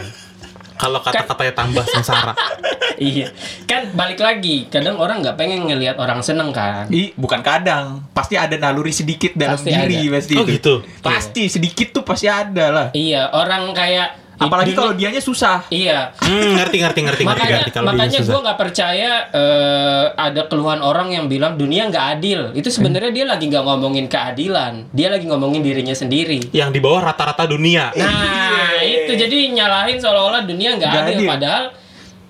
Kalau 0.73 0.97
kata-katanya 0.99 1.53
tambah 1.55 1.85
sengsara 1.85 2.33
iya. 2.97 3.29
Kan 3.63 3.93
balik 3.93 4.17
lagi, 4.17 4.65
kadang 4.67 4.95
orang 4.95 5.21
nggak 5.21 5.35
pengen 5.35 5.63
ngelihat 5.63 5.93
orang 5.95 6.21
seneng 6.21 6.49
kan. 6.49 6.89
Ih, 6.89 7.13
bukan 7.13 7.37
kadang 7.39 8.01
pasti 8.11 8.33
ada 8.33 8.53
naluri 8.55 8.89
sedikit 8.91 9.33
dalam 9.33 9.55
Pasti 9.55 9.69
diri 9.69 9.97
ada. 10.03 10.15
pasti 10.15 10.33
Oh 10.35 10.43
itu. 10.43 10.51
gitu 10.51 10.73
pasti 10.99 11.43
sedikit 11.47 11.87
tuh 11.91 12.01
pasti 12.01 12.25
ada 12.25 12.65
lah 12.67 12.87
Iya, 12.91 13.29
orang 13.29 13.69
kayak 13.71 14.30
apalagi 14.41 14.73
kalau 14.73 14.91
dianya 14.91 15.21
susah 15.21 15.63
Iya. 15.69 16.17
hmm, 16.17 16.57
Ngerti 16.57 16.77
ngerti 16.81 16.99
ngerti 17.01 17.21
ngerti, 17.21 17.23
makanya 17.23 17.57
ngerti 17.61 17.71
Kalau 17.71 17.85
dia 17.85 17.93
makanya 17.93 18.19
gue 18.21 18.39
nggak 18.41 18.57
percaya 18.57 19.11
eh, 19.31 20.05
ada 20.11 20.41
keluhan 20.45 20.79
orang 20.81 21.13
yang 21.13 21.25
bilang 21.25 21.55
dunia 21.55 21.87
nggak 21.87 22.05
adil. 22.17 22.39
Itu 22.51 22.67
sebenarnya 22.67 23.11
dia 23.13 23.25
lagi 23.25 23.45
nggak 23.45 23.61
ngomongin 23.61 24.05
keadilan, 24.07 24.89
dia 24.89 25.07
lagi 25.07 25.25
ngomongin 25.25 25.61
dirinya 25.61 25.93
sendiri. 25.93 26.51
Yang 26.51 26.69
di 26.75 26.79
bawah 26.79 27.01
rata-rata 27.03 27.45
dunia 27.45 27.93
Nah, 27.93 28.81
itu 28.81 29.11
jadi 29.13 29.37
nyalahin 29.51 29.97
seolah-olah 29.97 30.43
dunia 30.43 30.75
nggak 30.75 30.89
Nggak 30.89 31.03
adil, 31.05 31.17
adil. 31.17 31.29
padahal 31.29 31.63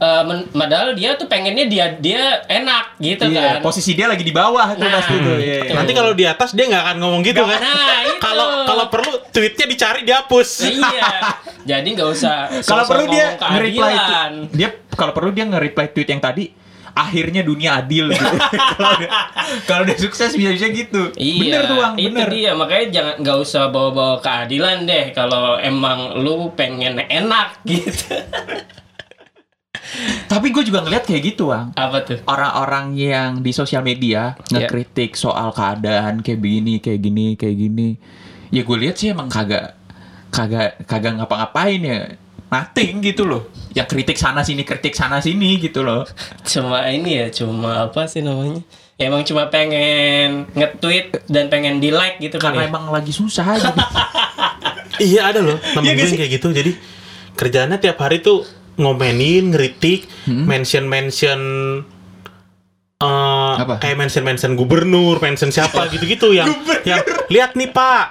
eh, 0.02 0.24
men- 0.26 0.50
padahal 0.50 0.92
dia 0.92 1.14
tuh 1.14 1.26
pengennya 1.26 1.66
dia 1.66 1.86
dia 1.96 2.22
enak 2.44 2.98
gitu 2.98 3.30
iya 3.30 3.58
kan. 3.58 3.62
posisi 3.62 3.94
dia 3.94 4.10
lagi 4.10 4.22
di 4.22 4.34
bawah 4.34 4.74
tuh 4.74 4.82
Nah, 4.82 4.98
pasti 4.98 5.14
tuh 5.16 5.38
iya, 5.38 5.46
iya. 5.46 5.58
betul. 5.64 5.76
Nanti 5.78 5.92
kalau 5.94 6.12
di 6.12 6.26
atas 6.26 6.50
dia 6.52 6.66
nggak 6.66 6.84
akan 6.84 6.96
ngomong 6.98 7.22
gitu 7.22 7.42
kan 7.42 7.60
Nah. 7.60 8.00
Kalau 8.22 8.48
kalau 8.64 8.86
perlu 8.88 9.18
tweetnya 9.30 9.66
dicari 9.66 10.02
dihapus 10.02 10.50
iya. 10.68 11.10
Jadi 11.62 11.88
nggak 11.94 12.10
usah 12.12 12.50
kalau 12.62 12.86
perlu 12.86 13.06
dia 13.08 13.34
nge-reply 13.36 13.94
dia 14.52 14.70
kalau 14.92 15.10
perlu 15.12 15.30
dia 15.30 15.46
nge-reply 15.46 15.90
tweet 15.90 16.06
yang 16.08 16.20
tadi 16.20 16.46
akhirnya 16.92 17.42
dunia 17.42 17.80
adil 17.80 18.12
gitu. 18.12 18.20
kalau 18.76 18.94
dia, 18.98 19.10
kalau 19.64 19.84
dia 19.86 19.96
sukses 19.96 20.36
bisa-bisa 20.36 20.68
gitu 20.70 21.08
Iya, 21.16 21.40
bener 21.40 21.62
tuh 21.64 21.76
bang 21.78 21.94
itu 21.96 22.08
bener 22.12 22.28
dia 22.30 22.52
makanya 22.52 22.86
jangan 22.92 23.16
nggak 23.18 23.38
usah 23.40 23.64
bawa-bawa 23.70 24.16
keadilan 24.20 24.78
deh 24.84 25.06
kalau 25.16 25.56
emang 25.56 26.20
lu 26.20 26.52
pengen 26.52 27.00
enak 27.00 27.58
gitu. 27.64 28.12
tapi 30.26 30.50
gue 30.50 30.64
juga 30.64 30.80
ngeliat 30.80 31.04
kayak 31.04 31.22
gitu 31.26 31.50
bang 31.50 31.72
Apa 31.74 32.02
tuh? 32.02 32.20
orang-orang 32.26 32.94
yang 32.94 33.30
di 33.40 33.52
sosial 33.52 33.82
media 33.82 34.36
Iya. 34.48 34.66
ngekritik 34.66 35.14
soal 35.14 35.52
keadaan 35.52 36.20
kayak 36.20 36.38
begini, 36.38 36.78
kayak 36.78 37.00
gini, 37.00 37.28
kayak 37.34 37.58
gini. 37.58 37.90
Ya 38.50 38.62
gue 38.62 38.78
lihat 38.78 38.96
sih 38.96 39.10
emang 39.10 39.28
kagak 39.28 39.76
kagak 40.30 40.80
kagak 40.84 41.16
ngapa-ngapain 41.16 41.80
ya. 41.80 42.00
Nothing 42.48 43.00
gitu 43.02 43.24
loh. 43.24 43.48
Yang 43.72 43.88
kritik 43.90 44.16
sana 44.16 44.42
sini, 44.42 44.62
kritik 44.62 44.92
sana 44.92 45.20
sini 45.20 45.56
gitu 45.58 45.82
loh. 45.82 46.04
Cuma 46.44 46.84
ini 46.86 47.16
ya, 47.18 47.28
cuma 47.30 47.88
apa 47.88 48.04
sih 48.06 48.20
namanya? 48.20 48.60
Ya, 48.96 49.08
emang 49.08 49.24
cuma 49.24 49.48
pengen 49.48 50.52
nge-tweet 50.52 51.26
dan 51.26 51.48
pengen 51.48 51.80
di-like 51.80 52.20
gitu 52.20 52.36
kan 52.36 52.52
Karena 52.52 52.64
ya. 52.64 52.70
emang 52.70 52.86
lagi 52.88 53.10
susah 53.10 53.46
aja. 53.50 53.72
Iya 55.02 55.34
ada 55.34 55.42
loh 55.42 55.58
temen 55.58 55.88
Iya 55.88 55.94
gue 55.98 56.14
kayak 56.14 56.32
gitu 56.32 56.48
Jadi 56.54 56.72
kerjaannya 57.34 57.82
tiap 57.82 57.98
hari 57.98 58.22
tuh 58.22 58.46
ngomenin, 58.82 59.54
ngeritik, 59.54 60.10
Hmm. 60.26 60.46
mention-mention 60.46 61.40
eh, 62.98 63.54
Apa? 63.58 63.78
kayak 63.78 63.98
mention-mention 63.98 64.54
gubernur, 64.54 65.18
mention 65.18 65.50
siapa 65.50 65.88
gitu-gitu 65.88 66.32
yang 66.32 66.50
yang 66.84 67.02
lihat 67.28 67.54
nih 67.54 67.70
Pak. 67.70 68.06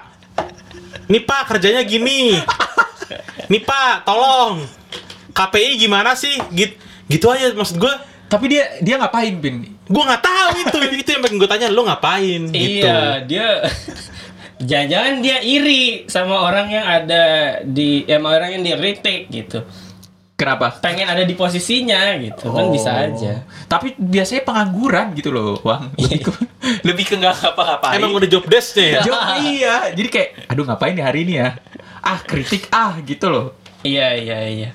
nih 1.06 1.20
pak 1.20 1.42
kerjanya 1.44 1.82
gini 1.82 2.38
nih 3.46 3.60
pak 3.60 4.06
tolong 4.06 4.62
KPI 5.30 5.74
gimana 5.76 6.14
sih 6.14 6.38
gitu 6.50 6.74
gitu 7.06 7.26
aja 7.26 7.50
maksud 7.50 7.76
gue 7.76 7.90
Tapi 8.26 8.46
dia 8.46 8.78
dia 8.78 8.94
ngapain, 8.94 9.34
Bin? 9.34 9.74
gue 9.84 10.02
nggak 10.06 10.22
tahu 10.22 10.48
itu 10.60 10.78
itu 11.02 11.10
yang 11.10 11.18
pengen 11.20 11.36
gue 11.36 11.48
tanya 11.48 11.66
lo 11.66 11.82
ngapain 11.82 12.46
gitu 12.46 12.86
Iya, 12.86 13.26
dia 13.26 13.66
jangan-jangan 14.70 15.14
dia 15.18 15.38
iri 15.40 16.06
sama 16.06 16.36
orang 16.38 16.70
yang 16.70 16.86
ada 16.86 17.22
di 17.64 18.06
ya, 18.06 18.22
sama 18.22 18.38
orang 18.38 18.54
yang 18.54 18.62
di 18.62 18.72
retake 18.72 19.26
gitu. 19.26 19.66
Kenapa? 20.40 20.72
Pengen 20.80 21.04
ada 21.04 21.20
di 21.20 21.36
posisinya 21.36 22.16
gitu. 22.16 22.48
Kan 22.48 22.72
bisa 22.72 22.96
aja. 22.96 23.44
Tapi 23.68 23.92
biasanya 23.94 24.40
pengangguran 24.40 25.12
gitu 25.12 25.28
loh, 25.28 25.60
Wang. 25.60 25.92
Lebih 26.00 26.18
ke, 26.24 26.30
lebih 26.80 27.04
ke 27.04 27.14
nggak 27.14 27.34
ngapa-ngapain. 27.36 28.00
emang 28.00 28.16
udah 28.16 28.24
job 28.24 28.48
desk-nya 28.48 28.86
ya 28.88 29.00
Jo- 29.04 29.20
iya. 29.38 29.76
Jadi 29.92 30.08
kayak, 30.08 30.28
aduh 30.48 30.64
ngapain 30.64 30.96
nih 30.96 31.04
hari 31.04 31.28
ini 31.28 31.34
ya? 31.36 31.60
Ah 32.00 32.24
kritik 32.24 32.72
ah 32.72 32.96
gitu 33.04 33.28
loh. 33.28 33.52
Iya, 33.84 34.16
iya, 34.16 34.38
iya. 34.48 34.70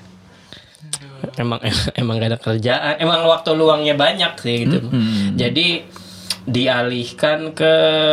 Emang 1.34 1.58
emang 2.00 2.14
gak 2.16 2.30
ada 2.30 2.38
kerjaan. 2.38 3.02
Emang 3.02 3.26
waktu 3.26 3.50
luangnya 3.52 3.98
banyak 3.98 4.32
sih 4.38 4.54
gitu. 4.62 4.78
Jadi 5.34 5.82
dialihkan 6.46 7.50
ke 7.52 7.72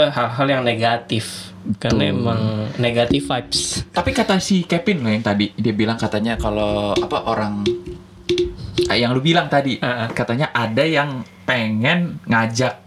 hal-hal 0.10 0.48
yang 0.50 0.64
negatif. 0.66 1.53
Karena 1.80 2.12
emang 2.12 2.42
negatif 2.76 3.24
vibes. 3.24 3.88
Tapi 3.88 4.12
kata 4.12 4.36
si 4.38 4.64
Kevin 4.64 5.00
loh 5.00 5.12
yang 5.12 5.24
tadi 5.24 5.52
dia 5.54 5.72
bilang 5.72 5.96
katanya 5.96 6.36
kalau 6.36 6.92
apa 6.92 7.24
orang 7.24 7.64
Ah, 8.84 9.00
yang 9.00 9.16
lu 9.16 9.24
bilang 9.24 9.48
tadi 9.48 9.80
Ah, 9.80 10.06
ah. 10.06 10.08
katanya 10.10 10.52
ada 10.52 10.84
yang 10.84 11.24
pengen 11.44 12.20
ngajak 12.26 12.84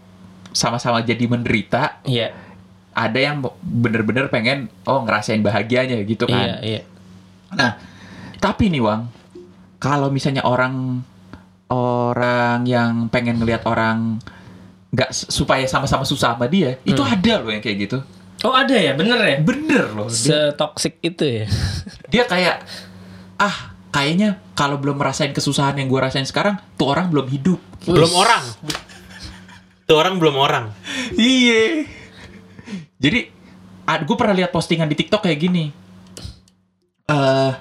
sama-sama 0.53 1.01
jadi 1.01 1.25
menderita, 1.25 2.01
Iya, 2.03 2.33
ada 2.93 3.17
yang 3.17 3.41
bener-bener 3.61 4.29
pengen 4.29 4.69
oh 4.85 5.01
ngerasain 5.03 5.41
bahagianya 5.41 5.97
gitu 6.05 6.25
iya, 6.27 6.37
kan. 6.37 6.49
iya. 6.61 6.81
Nah, 7.53 7.71
tapi 8.37 8.69
nih 8.69 8.81
Wang, 8.81 9.09
kalau 9.77 10.09
misalnya 10.09 10.45
orang 10.45 11.01
orang 11.69 12.65
yang 12.65 13.09
pengen 13.09 13.41
ngelihat 13.41 13.65
orang 13.65 14.21
nggak 14.93 15.11
supaya 15.13 15.65
sama-sama 15.67 16.05
susah 16.05 16.37
sama 16.37 16.47
dia, 16.47 16.79
itu 16.85 17.01
Hmm. 17.01 17.13
ada 17.13 17.35
loh 17.41 17.51
yang 17.51 17.61
kayak 17.61 17.79
gitu. 17.85 17.99
Oh 18.45 18.53
ada 18.53 18.77
ya, 18.77 18.93
bener 18.93 19.17
ya? 19.17 19.37
Bener 19.41 19.85
loh. 19.97 20.13
Dia, 20.13 20.53
Setoxic 20.53 21.01
itu 21.01 21.25
ya? 21.25 21.45
dia 22.13 22.25
kayak 22.29 22.61
ah 23.41 23.77
kayaknya 23.93 24.41
kalau 24.53 24.77
belum 24.77 25.01
merasain 25.01 25.33
kesusahan 25.33 25.81
yang 25.81 25.89
gue 25.89 26.01
rasain 26.01 26.29
sekarang, 26.29 26.61
tuh 26.77 26.93
orang 26.93 27.09
belum 27.09 27.27
hidup. 27.33 27.61
belum 27.87 28.13
orang 28.19 28.43
tuh 29.87 29.95
orang 29.95 30.19
belum 30.19 30.35
orang 30.37 30.75
Iya. 31.15 31.87
Jadi, 32.99 33.21
gue 33.87 34.17
pernah 34.19 34.35
lihat 34.35 34.51
postingan 34.51 34.91
di 34.91 34.97
TikTok 34.99 35.23
kayak 35.23 35.39
gini. 35.39 35.71
Eh, 37.07 37.53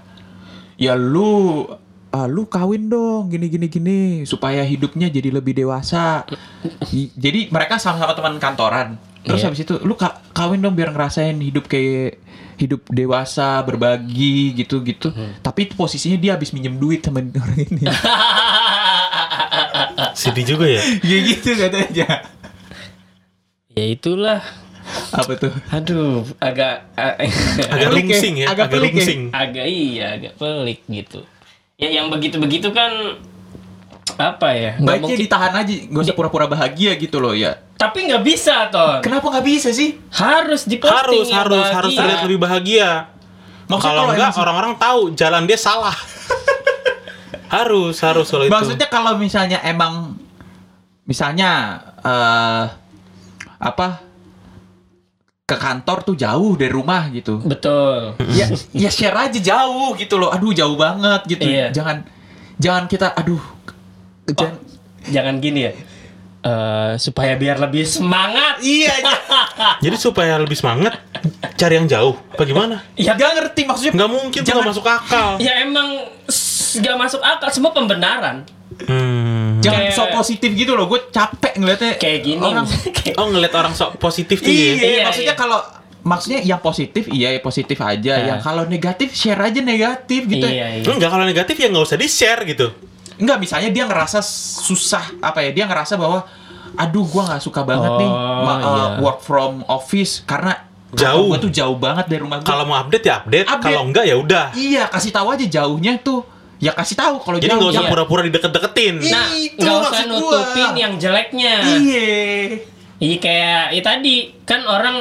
ya 0.81 0.97
lu, 0.97 1.61
ah, 2.09 2.25
lu 2.25 2.49
kawin 2.49 2.89
dong, 2.89 3.29
gini 3.29 3.45
gini 3.51 3.67
gini, 3.69 3.99
supaya 4.25 4.65
hidupnya 4.65 5.11
jadi 5.11 5.29
lebih 5.29 5.53
dewasa. 5.53 6.25
Jadi 7.13 7.53
mereka 7.53 7.77
sama-sama 7.77 8.17
teman 8.17 8.41
kantoran. 8.41 8.97
Terus 9.25 9.39
Iya. 9.39 9.47
habis 9.47 9.59
itu, 9.59 9.73
lu 9.81 9.93
ka- 9.93 10.21
kawin 10.31 10.59
dong 10.59 10.73
biar 10.73 10.89
ngerasain 10.89 11.33
hidup 11.35 11.65
kayak 11.65 12.21
hidup 12.55 12.85
dewasa, 12.87 13.59
berbagi 13.61 14.53
gitu 14.55 14.79
gitu. 14.79 15.09
Tapi 15.41 15.65
itu 15.65 15.73
posisinya 15.73 16.15
dia 16.15 16.31
habis 16.33 16.49
minjem 16.49 16.75
duit 16.75 17.01
sama 17.01 17.25
orang 17.25 17.57
ini. 17.59 17.83
sedih 20.15 20.45
juga 20.47 20.65
ya 20.65 20.81
ya 21.09 21.17
gitu 21.25 21.49
katanya. 21.53 22.07
ya 23.69 23.85
itulah. 23.85 24.39
Apa 25.11 25.33
tuh? 25.35 25.49
Aduh, 25.67 26.21
agak 26.37 26.85
agak 27.73 27.89
Pelik 27.89 28.05
ya, 28.05 28.19
ya 28.21 28.45
agak 28.45 28.65
agak 28.69 28.69
ya. 28.69 28.83
lungsing 28.85 29.21
agak 29.33 29.65
iya, 29.65 30.05
agak 30.15 30.33
pelik 30.37 30.79
gitu. 30.85 31.19
Ya 31.75 31.89
yang 31.91 32.07
begitu-begitu 32.07 32.69
kan 32.71 33.17
apa 34.15 34.47
ya? 34.51 34.71
nggak 34.75 34.85
Baiknya 34.85 35.07
mungkin. 35.11 35.23
ditahan 35.23 35.53
aja, 35.53 35.73
gak 35.85 36.01
usah 36.01 36.15
pura-pura 36.15 36.45
bahagia 36.45 36.91
gitu 36.95 37.17
loh 37.17 37.31
ya. 37.31 37.59
Tapi 37.75 38.07
nggak 38.07 38.23
bisa, 38.23 38.67
Ton. 38.69 38.99
Kenapa 38.99 39.27
nggak 39.29 39.45
bisa 39.45 39.69
sih? 39.69 39.99
Harus 40.09 40.63
diposting 40.63 40.95
harus 40.95 41.27
yang 41.27 41.39
harus 41.41 41.59
bahagia. 41.59 41.75
harus 41.75 41.91
terlihat 41.93 42.19
lebih 42.23 42.39
bahagia 42.39 42.89
Maksudnya 43.65 43.91
kalau 43.91 44.03
enggak 44.07 44.29
emang- 44.29 44.41
orang-orang 44.41 44.73
tahu 44.77 44.99
jalan 45.11 45.43
dia 45.43 45.57
salah 45.57 45.91
harus 47.55 47.95
harus 47.99 48.27
kalau 48.27 48.45
itu 48.45 48.51
Maksudnya 48.51 48.87
kalau 48.87 49.11
misalnya 49.15 49.59
emang 49.61 50.15
misalnya 51.03 51.49
eh 51.99 52.63
apa 53.57 53.87
ke 55.45 55.55
kantor 55.55 56.01
tuh 56.01 56.15
jauh 56.15 56.53
dari 56.55 56.69
rumah 56.69 57.05
gitu. 57.09 57.37
Betul. 57.39 58.17
ya 58.33 58.49
ya 58.71 58.89
share 58.89 59.13
aja 59.15 59.37
jauh 59.37 59.93
gitu 59.93 60.17
loh. 60.17 60.29
Aduh 60.29 60.51
jauh 60.51 60.73
banget 60.73 61.21
gitu. 61.27 61.45
Iya. 61.45 61.69
Jangan 61.69 62.01
jangan 62.57 62.83
kita 62.85 63.13
aduh 63.13 63.41
jangan 64.27 64.57
Jangan 65.05 65.35
gini 65.37 65.61
ya. 65.61 65.73
Eh, 66.41 66.93
supaya 66.97 67.33
biar 67.33 67.57
lebih 67.57 67.81
semangat. 67.83 68.57
iya 68.59 68.93
jadi 69.83 69.95
supaya 69.95 70.37
lebih 70.37 70.53
semangat 70.53 71.01
cari 71.55 71.73
yang 71.75 71.85
jauh 71.85 72.13
apa 72.27 72.43
gimana 72.43 72.85
Ya, 72.93 73.13
nggak 73.13 73.31
ngerti 73.35 73.61
maksudnya 73.63 73.93
nggak 73.95 74.11
mungkin 74.11 74.39
Jangan- 74.39 74.61
nggak 74.61 74.69
masuk 74.71 74.85
akal 74.85 75.29
ya 75.37 75.53
emang 75.59 76.05
nggak 76.75 76.95
masuk 76.95 77.17
akal 77.19 77.49
semua 77.49 77.71
pembenaran. 77.71 78.45
hmm. 78.79 79.57
jangan 79.59 79.81
kayak- 79.83 79.95
so 79.95 80.05
positif 80.11 80.49
gitu 80.51 80.73
loh 80.73 80.85
gue 80.85 81.01
capek 81.07 81.53
ngeliatnya 81.55 81.97
Kayak 81.97 82.19
gini. 82.23 82.37
orang 82.39 82.65
Kayak- 82.95 83.15
oh 83.15 83.25
ngeliat 83.27 83.53
orang 83.55 83.73
sok 83.73 83.97
positif 83.97 84.37
tuh 84.37 84.45
iya, 84.47 84.69
ya 84.69 84.73
Iya, 84.75 85.03
maksudnya 85.03 85.25
iya. 85.27 85.35
kalau 85.35 85.59
maksudnya 86.03 86.39
yang 86.43 86.59
positif 86.59 87.03
iya 87.09 87.29
ya 87.31 87.39
positif 87.39 87.77
aja 87.79 88.13
Nah. 88.13 88.25
yang 88.27 88.39
kalau 88.39 88.63
negatif 88.65 89.09
share 89.11 89.39
aja 89.39 89.59
negatif 89.59 90.21
gitu 90.25 90.45
Iya, 90.45 90.77
iya. 90.77 90.85
enggak 90.85 91.09
kalau 91.09 91.25
negatif 91.25 91.55
ya 91.55 91.67
nggak 91.67 91.81
usah 91.83 91.97
di 91.97 92.05
share 92.05 92.45
gitu 92.45 92.69
Enggak, 93.15 93.37
misalnya 93.39 93.69
dia 93.69 93.83
ngerasa 93.83 94.19
susah 94.59 95.19
apa 95.19 95.39
ya? 95.39 95.51
Dia 95.51 95.65
ngerasa 95.65 95.95
bahwa 95.95 96.27
aduh 96.75 97.05
gua 97.05 97.23
nggak 97.25 97.41
suka 97.41 97.61
banget 97.61 97.87
nih 97.95 98.09
Oh, 98.09 98.43
ma- 98.43 98.57
uh, 98.57 98.67
iya. 98.67 98.85
work 98.99 99.19
from 99.19 99.63
office 99.65 100.19
karena 100.21 100.59
Jauh. 100.91 101.27
gua 101.27 101.37
tuh 101.37 101.47
jauh 101.47 101.75
banget 101.75 102.05
dari 102.05 102.19
rumah 102.19 102.39
gua. 102.39 102.45
kalau 102.45 102.63
mau 102.63 102.75
update 102.77 103.05
ya 103.05 103.15
update, 103.17 103.47
Update. 103.47 103.63
kalau 103.63 103.81
enggak 103.85 104.03
ya 104.03 104.15
udah 104.15 104.45
iya, 104.53 104.83
kasih 104.85 105.09
tahu 105.09 105.27
aja 105.29 105.45
jauhnya 105.45 105.95
tuh. 105.97 106.27
Ya 106.55 106.71
kasih 106.71 106.95
tahu 106.95 107.19
kalau 107.19 107.35
jadi 107.37 107.51
jauh. 107.51 107.59
nggak 107.61 107.71
usah 107.71 107.83
Iya. 107.83 107.91
pura-pura 107.91 108.21
dideket-deketin 108.23 108.93
Iya. 108.97 109.11
Nah, 109.13 109.27
Itu 109.29 109.55
nggak 109.57 109.71
usah 109.73 109.83
maksud 109.85 110.05
gua. 110.05 110.15
nutupin 110.17 110.71
yang 110.73 110.93
jeleknya. 110.95 111.53
Iya. 111.65 112.07
Iya 112.97 113.15
kayak 113.19 113.63
ya 113.71 113.81
tadi 113.81 114.15
kan 114.43 114.63
orang 114.63 114.95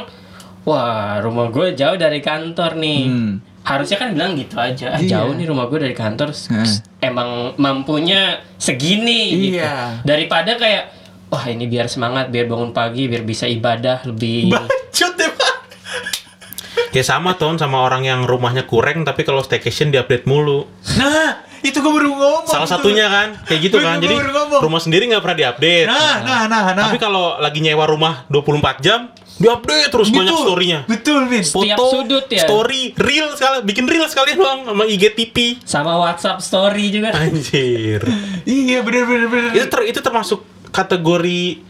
wah 0.63 1.21
rumah 1.21 1.47
gue 1.49 1.75
jauh 1.75 1.95
dari 1.95 2.19
kantor 2.19 2.75
nih. 2.77 3.03
Hmm. 3.05 3.33
Harusnya 3.65 3.97
kan 3.97 4.13
bilang 4.13 4.33
gitu 4.35 4.55
aja. 4.55 4.93
Ah, 4.93 5.01
Iya. 5.01 5.25
Jauh 5.25 5.33
nih 5.33 5.47
rumah 5.47 5.67
gue 5.67 5.81
dari 5.81 5.93
kantor. 5.93 6.31
Hmm. 6.31 6.69
Emang 7.01 7.29
mampunya 7.57 8.39
segini 8.55 9.21
gitu. 9.49 9.59
Iya. 9.59 10.01
Daripada 10.01 10.55
kayak 10.55 10.85
wah 11.27 11.45
ini 11.45 11.65
biar 11.65 11.89
semangat, 11.89 12.29
biar 12.29 12.45
bangun 12.45 12.71
pagi, 12.71 13.07
biar 13.07 13.23
bisa 13.23 13.45
ibadah 13.45 14.05
lebih. 14.05 14.53
Bacot 14.53 15.13
deh, 15.15 15.31
Pak. 15.31 15.55
ya 16.91 17.03
sama 17.03 17.35
ton 17.35 17.57
sama 17.57 17.81
orang 17.81 18.03
yang 18.03 18.21
rumahnya 18.23 18.63
kurang 18.65 19.03
tapi 19.03 19.23
kalau 19.23 19.41
staycation 19.41 19.91
di 19.91 19.99
update 19.99 20.25
mulu 20.25 20.63
Nah, 20.95 21.43
itu 21.61 21.75
gua 21.77 21.91
baru 21.93 22.11
ngomong. 22.13 22.47
salah 22.47 22.69
satunya 22.69 23.07
kan 23.09 23.35
kayak 23.43 23.61
gitu 23.65 23.79
kan 23.81 23.99
jadi 23.99 24.15
rumah 24.55 24.79
sendiri 24.79 25.09
nggak 25.09 25.19
pernah 25.19 25.39
diupdate 25.41 25.87
Nah, 25.87 26.23
nah, 26.23 26.41
nah, 26.47 26.63
nah. 26.71 26.85
tapi 26.85 26.99
kalau 26.99 27.35
lagi 27.37 27.59
nyewa 27.59 27.83
rumah 27.85 28.23
24 28.29 28.79
jam 28.79 29.11
diupdate 29.45 29.89
terus 29.89 30.09
banyak 30.09 30.25
Betul. 30.31 30.43
storynya 30.43 30.79
Betul, 30.85 31.21
Vin. 31.27 31.45
Setiap 31.45 31.77
foto 31.77 31.85
sudut 31.95 32.27
ya? 32.27 32.43
story 32.43 32.83
reel 32.95 33.29
sekali 33.31 33.57
bikin 33.63 33.85
reel 33.85 34.07
sekalian 34.07 34.37
doang 34.37 34.61
sama 34.65 34.85
IGTV 34.85 35.37
Sama 35.63 35.93
WhatsApp 35.99 36.41
story 36.41 36.89
juga. 36.91 37.13
anjir 37.13 38.01
Iya, 38.43 38.81
bener 38.81 39.05
bener 39.05 39.29
bener. 39.29 39.51
itu 39.53 39.67
ter- 39.67 39.87
itu 39.87 40.01
termasuk 40.01 40.41
kategori 40.71 41.61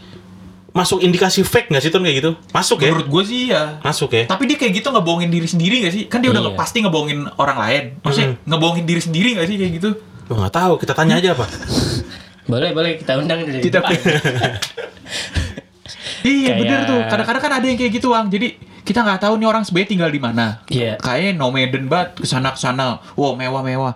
masuk 0.71 0.99
indikasi 0.99 1.39
fake 1.39 1.69
nggak 1.69 1.79
sih 1.79 1.87
ton 1.87 2.01
kayak 2.01 2.17
gitu 2.17 2.31
masuk 2.49 2.79
ya 2.79 2.89
Menurut 2.89 3.07
gue 3.09 3.23
sih 3.25 3.41
ya. 3.47 3.79
masuk 3.79 4.11
ya 4.11 4.23
Tapi 4.25 4.43
dia 4.45 4.57
kayak 4.57 4.75
gitu 4.75 4.87
ngebohongin 4.89 5.29
diri 5.29 5.45
sendiri 5.45 5.75
gak 5.81 5.93
sih? 5.93 6.03
Kan 6.05 6.19
dia 6.19 6.29
udah 6.29 6.41
Iya. 6.41 6.51
nge- 6.51 6.57
pasti 6.57 6.77
ngebohongin 6.79 7.31
orang 7.33 7.57
lain. 7.57 7.83
Maksudnya 8.01 8.35
ngebohongin 8.43 8.83
diri 8.83 8.99
sendiri 8.99 9.29
gak 9.33 9.45
sih 9.45 9.55
kayak 9.55 9.71
gitu? 9.73 9.89
Gue 10.25 10.35
nggak 10.35 10.51
tahu 10.53 10.73
kita 10.75 10.91
tanya 10.91 11.15
aja 11.15 11.31
apa 11.31 11.45
Boleh, 12.51 12.69
boleh 12.71 12.91
kita 12.95 13.15
undang 13.15 13.39
dari 13.41 13.57
Kita 13.57 13.79
depan. 13.79 13.95
Iya 16.25 16.57
Kayak- 16.57 16.59
bener 16.65 16.79
tuh. 16.89 17.01
Kadang-kadang 17.05 17.43
kan 17.45 17.53
ada 17.61 17.65
yang 17.69 17.77
kayak 17.77 17.93
gitu 17.93 18.07
Wang. 18.09 18.27
Jadi 18.27 18.47
kita 18.81 19.05
nggak 19.05 19.21
tahu 19.21 19.37
nih 19.37 19.47
orang 19.47 19.61
sebenarnya 19.61 19.89
tinggal 19.93 20.09
di 20.09 20.21
mana. 20.21 20.45
Iya. 20.65 20.97
Kayak 20.97 21.37
nomaden 21.37 21.85
banget 21.85 22.17
ke 22.17 22.25
sana 22.25 22.49
ke 22.49 22.57
sana. 22.57 22.97
Wow 23.13 23.37
mewah 23.37 23.61
mewah. 23.61 23.93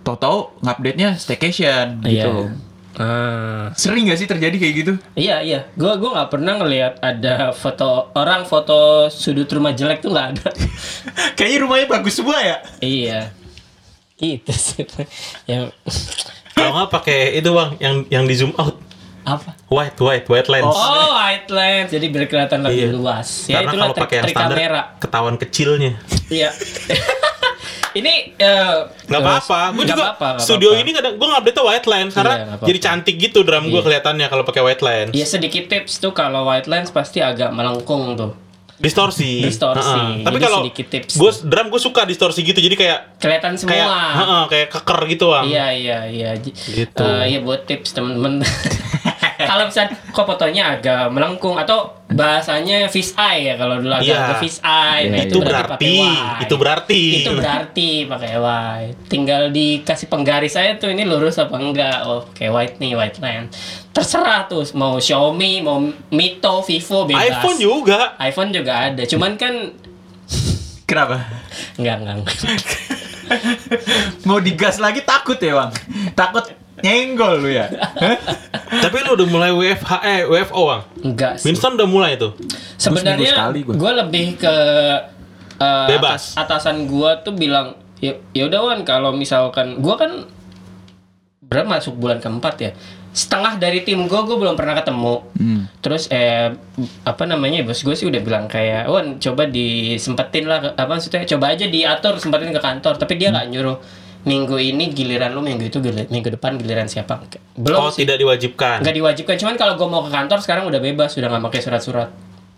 Tahu-tahu 0.00 0.60
ngupdate 0.60 0.96
nya 0.96 1.10
staycation 1.16 2.04
gitu. 2.04 2.52
Iya. 2.52 2.68
Ah. 3.00 3.72
Sering 3.72 4.04
gak 4.04 4.20
sih 4.20 4.28
terjadi 4.28 4.56
kayak 4.60 4.74
gitu? 4.76 4.92
Iya 5.14 5.40
iya, 5.40 5.60
gua 5.72 5.96
gua 5.96 6.20
nggak 6.20 6.30
pernah 6.36 6.60
ngelihat 6.60 7.00
ada 7.00 7.54
foto 7.54 8.12
orang 8.12 8.44
foto 8.44 9.08
sudut 9.08 9.48
rumah 9.48 9.72
jelek 9.72 10.04
tuh 10.04 10.12
nggak 10.12 10.28
ada. 10.36 10.48
Kayaknya 11.38 11.58
rumahnya 11.64 11.86
bagus 11.88 12.18
semua 12.18 12.36
ya. 12.42 12.60
iya, 12.82 13.32
itu 14.20 14.52
sih 14.52 14.84
yang 15.48 15.72
kalau 16.52 16.76
nggak 16.76 16.90
pakai 16.92 17.40
itu 17.40 17.48
bang 17.48 17.70
yang 17.80 17.96
yang 18.12 18.24
di 18.28 18.36
zoom 18.36 18.52
out 18.60 18.76
Apa? 19.30 19.50
White, 19.66 19.98
white, 19.98 20.26
white 20.26 20.48
lens. 20.48 20.66
Oh, 20.68 20.82
white 21.12 21.46
lens. 21.48 21.88
Jadi 21.88 22.06
biar 22.06 22.26
kelihatan 22.26 22.60
lebih 22.60 22.84
Iya. 22.84 22.90
luas. 22.92 23.28
Ya 23.46 23.60
Karena 23.60 23.70
kalau 23.80 23.94
pakai 23.96 24.16
yang 24.18 24.26
standar 24.28 24.56
kamera. 24.56 24.82
ketahuan 24.98 25.36
kecilnya. 25.36 25.92
Iya. 26.28 26.50
Ini 27.92 28.12
eh, 28.36 28.76
Nggak 29.04 29.18
apa-apa. 29.20 29.60
Gue 29.68 29.82
nggak 29.82 29.88
juga 29.88 30.04
apa-apa, 30.08 30.26
nggak 30.32 30.44
studio 30.44 30.68
apa-apa. 30.68 30.82
ini 30.84 30.90
kadang 30.92 31.12
gue 31.12 31.26
ngupdate 31.28 31.60
white 31.60 31.88
lens 31.88 32.12
karena 32.12 32.30
Iya, 32.30 32.38
nggak 32.38 32.50
apa-apa. 32.52 32.66
jadi 32.66 32.78
cantik 32.80 33.14
gitu 33.18 33.38
drum 33.42 33.64
gue 33.64 33.72
Iya. 33.72 33.82
kelihatannya 33.82 34.26
kalau 34.26 34.44
pakai 34.44 34.62
white 34.62 34.78
lens. 34.80 35.10
Ya 35.12 35.26
sedikit 35.26 35.64
tips 35.66 35.98
tuh 35.98 36.12
kalau 36.12 36.42
white 36.44 36.66
lens 36.66 36.90
pasti 36.90 37.18
agak 37.20 37.50
melengkung 37.50 38.14
tuh. 38.14 38.30
Distorsi. 38.78 39.42
Distorsi. 39.42 39.82
Heeh. 39.82 40.22
Tapi 40.22 40.32
Jadi 40.32 40.44
kalau 40.46 40.58
sedikit 40.62 40.86
tips. 40.88 41.12
gue 41.14 41.30
drum 41.44 41.66
gue 41.68 41.80
suka 41.80 42.06
distorsi 42.06 42.40
gitu 42.40 42.56
jadi 42.58 42.72
kayak 42.74 42.98
Kelihatan 43.18 43.52
semua. 43.54 43.68
kayak 43.68 43.88
heeh, 43.90 44.42
kayak 44.48 44.66
keker 44.70 45.00
gitu 45.06 45.24
bang. 45.28 45.44
Iya 45.44 45.66
iya 45.74 45.98
iya. 46.06 46.30
Gitu. 46.38 46.94
eh, 46.96 47.24
iya 47.26 47.38
buat 47.40 47.66
tips 47.66 47.90
temen-temen. 47.90 48.40
kalau 49.46 49.64
misalnya 49.68 49.94
kok 50.10 50.26
fotonya 50.26 50.64
agak 50.76 51.12
melengkung 51.12 51.56
atau 51.56 52.00
bahasanya 52.10 52.90
fish 52.90 53.14
eye 53.14 53.52
ya 53.52 53.54
kalau 53.54 53.78
dulu 53.78 53.94
agak, 53.94 54.18
agak 54.18 54.38
fish 54.42 54.58
eye. 54.66 55.06
nah, 55.06 55.18
itu 55.22 55.38
berarti, 55.38 55.96
itu 56.42 56.54
berarti. 56.58 57.02
Itu 57.22 57.30
berarti 57.38 57.90
pakai 58.10 58.32
white. 58.36 58.98
Tinggal 59.06 59.42
dikasih 59.54 60.06
penggaris 60.10 60.52
saya 60.58 60.74
tuh 60.76 60.90
ini 60.90 61.06
lurus 61.06 61.38
apa 61.38 61.54
enggak. 61.54 62.02
Oh, 62.04 62.26
kayak 62.34 62.52
white 62.52 62.76
nih, 62.82 62.92
white 62.98 63.18
lens. 63.22 63.54
Terserah 63.94 64.50
tuh 64.50 64.66
mau 64.74 64.98
Xiaomi, 64.98 65.62
mau 65.62 65.78
Mito, 66.10 66.66
Vivo 66.66 67.06
bebas. 67.06 67.30
iPhone 67.30 67.58
juga. 67.62 68.18
iPhone 68.18 68.50
juga 68.50 68.90
ada. 68.90 69.02
Cuman 69.06 69.38
kan 69.38 69.54
Kenapa? 70.90 71.22
enggak 71.78 71.96
enggak. 72.02 72.14
enggak. 72.18 72.70
Mau 74.28 74.42
digas 74.42 74.82
lagi 74.82 75.06
takut 75.06 75.38
ya 75.38 75.54
bang? 75.54 75.70
Takut 76.18 76.50
nyenggol 76.80 77.38
lu 77.38 77.50
ya? 77.50 77.66
Tapi 78.70 78.96
lu 79.00 79.14
udah 79.14 79.26
mulai 79.26 79.50
WFH 79.50 79.90
eh 80.00 80.20
WFO 80.24 80.60
bang. 80.64 80.82
Enggak 81.02 81.32
sih. 81.36 81.44
Winston 81.46 81.74
udah 81.74 81.86
mulai 81.86 82.14
tuh. 82.14 82.32
Sebenarnya 82.76 83.32
gue 83.52 83.92
lebih 83.96 84.26
ke 84.36 84.54
uh, 85.56 85.86
Bebas. 85.86 86.34
atas- 86.34 86.64
atasan 86.64 86.84
gue 86.84 87.10
tuh 87.20 87.32
bilang 87.32 87.72
ya 87.98 88.14
ya 88.30 88.46
udah 88.46 88.60
Wan 88.62 88.80
kalau 88.82 89.12
misalkan 89.12 89.76
gue 89.76 89.94
kan 89.94 90.24
berapa 91.42 91.66
masuk 91.66 91.96
bulan 91.96 92.16
keempat 92.16 92.54
ya 92.58 92.70
setengah 93.10 93.58
dari 93.58 93.82
tim 93.82 94.06
gue 94.06 94.20
gue 94.22 94.36
belum 94.36 94.54
pernah 94.54 94.72
ketemu 94.72 95.14
Hmm. 95.34 95.62
terus 95.80 96.06
eh 96.08 96.54
apa 97.02 97.24
namanya 97.24 97.60
bos 97.60 97.76
gue 97.78 97.90
sih 97.90 98.06
udah 98.06 98.20
bilang 98.20 98.46
kayak 98.46 98.86
Wan 98.86 99.18
coba 99.18 99.44
disempetin 99.44 100.46
lah 100.46 100.62
apa 100.70 100.86
maksudnya 100.86 101.26
coba 101.26 101.50
aja 101.50 101.66
diatur 101.66 102.16
sempetin 102.16 102.48
ke 102.50 102.60
kantor 102.60 102.96
tapi 102.96 103.16
dia 103.16 103.28
Hmm. 103.28 103.36
nggak 103.36 103.46
nyuruh 103.50 103.76
minggu 104.20 104.52
ini 104.54 104.90
giliran 104.90 105.30
lu 105.30 105.40
minggu 105.40 105.64
itu 105.64 105.78
gili- 105.78 106.04
minggu 106.06 106.28
depan 106.30 106.54
giliran 106.54 106.84
siapa 106.84 107.24
belum 107.54 107.78
Oh 107.78 107.88
sih 107.88 108.02
tidak 108.02 108.20
diwajibkan. 108.20 108.80
nggak 108.80 108.94
diwajibkan 108.94 109.36
cuman 109.36 109.54
kalau 109.54 109.74
gue 109.74 109.86
mau 109.86 110.02
ke 110.02 110.10
kantor 110.10 110.38
sekarang 110.38 110.64
udah 110.66 110.76
bebas 110.78 111.12
sudah 111.12 111.28
nggak 111.28 111.44
pakai 111.46 111.60
surat-surat 111.60 112.10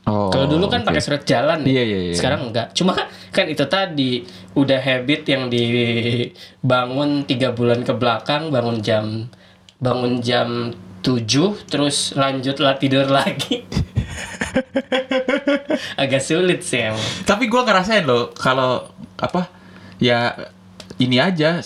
Oh, 0.03 0.27
kalau 0.29 0.51
dulu 0.51 0.67
kan 0.67 0.83
oke. 0.83 0.91
pakai 0.91 0.99
surat 0.99 1.23
jalan 1.23 1.63
ya. 1.63 1.79
Iya, 1.79 1.83
iya, 1.85 1.99
iya. 2.03 2.13
Sekarang 2.13 2.51
enggak. 2.51 2.75
Cuma 2.75 2.91
kan 3.31 3.47
itu 3.47 3.63
tadi 3.65 4.27
udah 4.53 4.75
habit 4.77 5.23
yang 5.25 5.47
dibangun 5.47 7.23
tiga 7.23 7.55
bulan 7.55 7.87
ke 7.87 7.95
belakang, 7.95 8.51
bangun 8.51 8.83
jam 8.83 9.31
bangun 9.79 10.19
jam 10.19 10.75
7 11.01 11.23
terus 11.71 12.15
lanjutlah 12.15 12.75
tidur 12.77 13.07
lagi. 13.07 13.63
Agak 15.97 16.19
sulit 16.19 16.63
sih 16.63 16.83
emang. 16.83 16.99
Tapi 17.23 17.47
gua 17.47 17.63
ngerasain 17.63 18.03
loh 18.03 18.31
kalau 18.33 18.87
apa 19.17 19.47
ya 19.99 20.35
ini 21.05 21.17
aja 21.19 21.59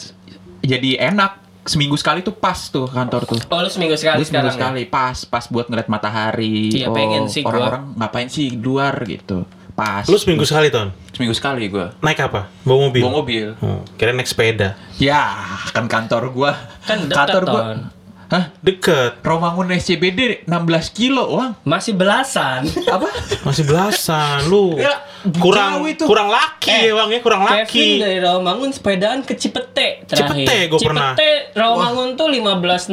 jadi 0.64 0.90
enak 1.12 1.46
seminggu 1.66 1.98
sekali 1.98 2.22
tuh 2.22 2.34
pas 2.34 2.70
tuh 2.70 2.86
kantor 2.86 3.26
tuh. 3.26 3.38
Oh 3.50 3.58
lu 3.58 3.70
seminggu 3.70 3.98
sekali 3.98 4.22
Gua 4.22 4.26
seminggu 4.26 4.50
sekarang 4.54 4.54
ya? 4.54 4.56
sekali 4.56 4.82
pas 4.86 5.16
pas 5.26 5.44
buat 5.50 5.66
ngeliat 5.66 5.88
matahari. 5.90 6.70
Iya, 6.70 6.94
pengen 6.94 7.26
sih 7.26 7.42
gua. 7.42 7.50
Orang-orang 7.50 7.84
ngapain 7.98 8.28
sih 8.30 8.54
di 8.54 8.62
luar 8.62 8.94
gitu. 9.02 9.42
Pas. 9.76 10.06
Lu 10.08 10.16
seminggu 10.16 10.46
sekali 10.46 10.72
ton. 10.72 10.94
seminggu 11.12 11.34
sekali 11.36 11.68
gua. 11.68 11.92
Naik 12.00 12.22
apa? 12.22 12.48
Bawa 12.64 12.88
mobil. 12.88 13.02
Bawa 13.02 13.12
mobil. 13.20 13.46
Hmm, 13.60 13.82
kira 13.98 14.12
naik 14.14 14.28
sepeda. 14.28 14.78
Ya, 14.96 15.36
kan 15.74 15.84
kantor 15.90 16.32
gua. 16.32 16.52
Kan 16.86 17.08
dekat, 17.10 17.16
kantor 17.28 17.42
gua. 17.44 17.60
Ton. 17.60 17.78
Hah? 18.26 18.44
Deket. 18.58 19.22
Romangun 19.22 19.70
SCBD 19.70 20.42
16 20.50 20.90
kilo, 20.90 21.30
Wang. 21.38 21.54
Masih 21.62 21.94
belasan. 21.94 22.66
Apa? 22.90 23.06
Masih 23.46 23.62
belasan 23.62 24.50
lu. 24.50 24.74
Ya, 24.74 24.98
kurang 25.36 25.72
jauh 25.76 25.86
itu. 25.86 26.04
kurang 26.04 26.28
laki 26.28 26.68
Eh, 26.68 26.82
ya 26.86 26.92
bang 26.94 27.08
ya 27.08 27.20
kurang 27.20 27.40
Kevin 27.42 27.60
laki. 27.62 27.86
dari 27.98 28.18
Rawamangun 28.18 28.70
sepedaan 28.70 29.18
ke 29.20 29.34
Cipete 29.34 30.04
terakhir. 30.04 30.44
Cipete 30.44 30.56
gua 30.66 30.78
pernah. 30.80 31.10
Cipete 31.12 31.30
Rawamangun 31.52 32.08
tuh 32.14 32.26
15-16an 32.28 32.90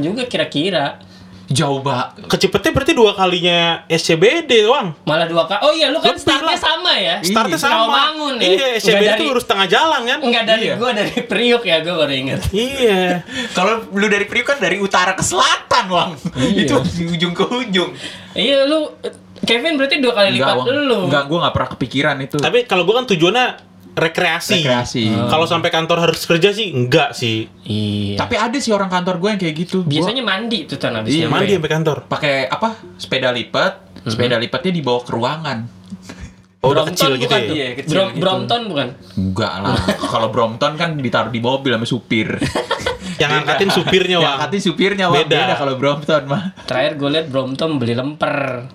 juga 0.00 0.22
kira-kira. 0.24 0.86
Jauh, 1.48 1.80
Pak. 1.80 2.28
Ke 2.28 2.36
Cipete 2.36 2.68
berarti 2.70 2.92
dua 2.92 3.12
kalinya 3.14 3.80
SCBD 3.88 4.52
doang. 4.60 4.92
Malah 5.02 5.24
dua 5.24 5.42
kali. 5.42 5.60
Oh 5.62 5.72
iya, 5.72 5.88
lu 5.88 5.96
kan 5.96 6.12
Lebih 6.12 6.20
startnya 6.20 6.52
lah. 6.52 6.60
sama 6.60 6.92
ya? 6.92 7.16
Startnya 7.24 7.56
Iya. 7.56 7.64
sama. 7.64 7.76
Rawamangun 7.80 8.34
ya? 8.36 8.48
Iya, 8.50 8.66
SCBD 8.76 9.00
dari- 9.06 9.16
itu 9.16 9.24
lurus 9.24 9.46
tengah 9.46 9.64
jalan 9.64 10.00
kan? 10.04 10.18
Enggak 10.20 10.44
dari 10.44 10.64
Iya. 10.66 10.74
gua 10.76 10.90
dari 10.92 11.08
Priuk 11.24 11.64
ya, 11.64 11.80
gua 11.80 11.94
baru 11.98 12.12
inget. 12.12 12.40
Iya. 12.52 13.24
Kalau 13.50 13.80
lu 13.88 14.06
dari 14.06 14.26
Priuk 14.26 14.44
kan 14.46 14.60
dari 14.60 14.76
utara 14.76 15.16
ke 15.16 15.24
selatan, 15.24 15.84
Wang. 15.88 16.20
Iya. 16.36 16.68
Itu 16.68 16.84
di 16.84 17.04
ujung 17.08 17.32
ke 17.32 17.44
ujung. 17.48 17.96
Iya, 18.34 18.68
lu 18.68 18.92
Kevin 19.48 19.72
berarti 19.74 19.96
dua 19.98 20.12
kali 20.12 20.28
lipat 20.36 20.54
Wang. 20.54 20.66
lu. 20.68 21.00
Enggak, 21.08 21.24
gua 21.24 21.38
nggak 21.42 21.54
pernah 21.56 21.70
kepikiran 21.72 22.16
itu. 22.20 22.36
Tapi 22.36 22.68
kalau 22.68 22.84
gua 22.84 23.00
kan 23.00 23.08
tujuannya 23.08 23.46
rekreasi. 23.96 24.62
Rekreasi. 24.62 25.02
Kalau 25.26 25.44
sampai 25.44 25.70
kantor 25.72 25.98
harus 26.04 26.22
kerja 26.22 26.52
sih 26.52 26.70
enggak 26.70 27.12
sih. 27.12 27.50
Iya. 27.64 28.20
Tapi 28.20 28.34
ada 28.36 28.58
sih 28.58 28.70
orang 28.70 28.86
kantor 28.86 29.18
gue 29.18 29.28
yang 29.32 29.40
kayak 29.40 29.54
gitu. 29.58 29.78
Gua 29.82 29.90
biasanya 29.90 30.22
mandi 30.22 30.58
tuh 30.64 30.78
tan 30.78 30.94
habis 30.94 31.10
Iya, 31.10 31.26
nyampe. 31.26 31.34
Mandi 31.34 31.52
sampai 31.56 31.70
kantor. 31.72 31.96
pakai 32.06 32.34
apa? 32.46 32.68
Sepeda 32.94 33.32
lipat. 33.32 33.72
Sepeda 34.06 34.38
lipatnya 34.38 34.72
dibawa 34.72 35.00
ke 35.02 35.10
ruangan. 35.10 35.58
Oh, 36.58 36.74
udah 36.74 36.90
Brompton 36.90 36.94
kecil 36.98 37.10
gitu 37.22 37.30
bukan 37.30 37.40
ya. 37.40 37.52
Iya, 37.54 37.68
kecil 37.78 37.94
Brom- 37.94 38.10
gitu. 38.10 38.18
Brompton 38.18 38.60
bukan? 38.66 38.88
Enggak 39.14 39.52
lah. 39.62 39.78
Kalau 39.94 40.28
Brompton 40.34 40.72
kan 40.74 40.90
ditaruh 40.98 41.30
di 41.30 41.38
mobil 41.38 41.70
sama 41.70 41.86
supir. 41.86 42.28
Yang 43.22 43.30
angkatin 43.42 43.70
supirnya, 43.70 44.16
Yang 44.18 44.26
Wang. 44.26 44.34
angkatin 44.38 44.60
supirnya, 44.62 45.04
Wang. 45.10 45.16
Beda. 45.22 45.38
Beda, 45.38 45.54
kalau 45.54 45.74
Brompton 45.74 46.22
mah. 46.26 46.42
Terakhir 46.66 46.92
gue 46.94 47.08
liat 47.10 47.26
Brompton 47.30 47.70
beli 47.78 47.94
lemper. 47.94 48.66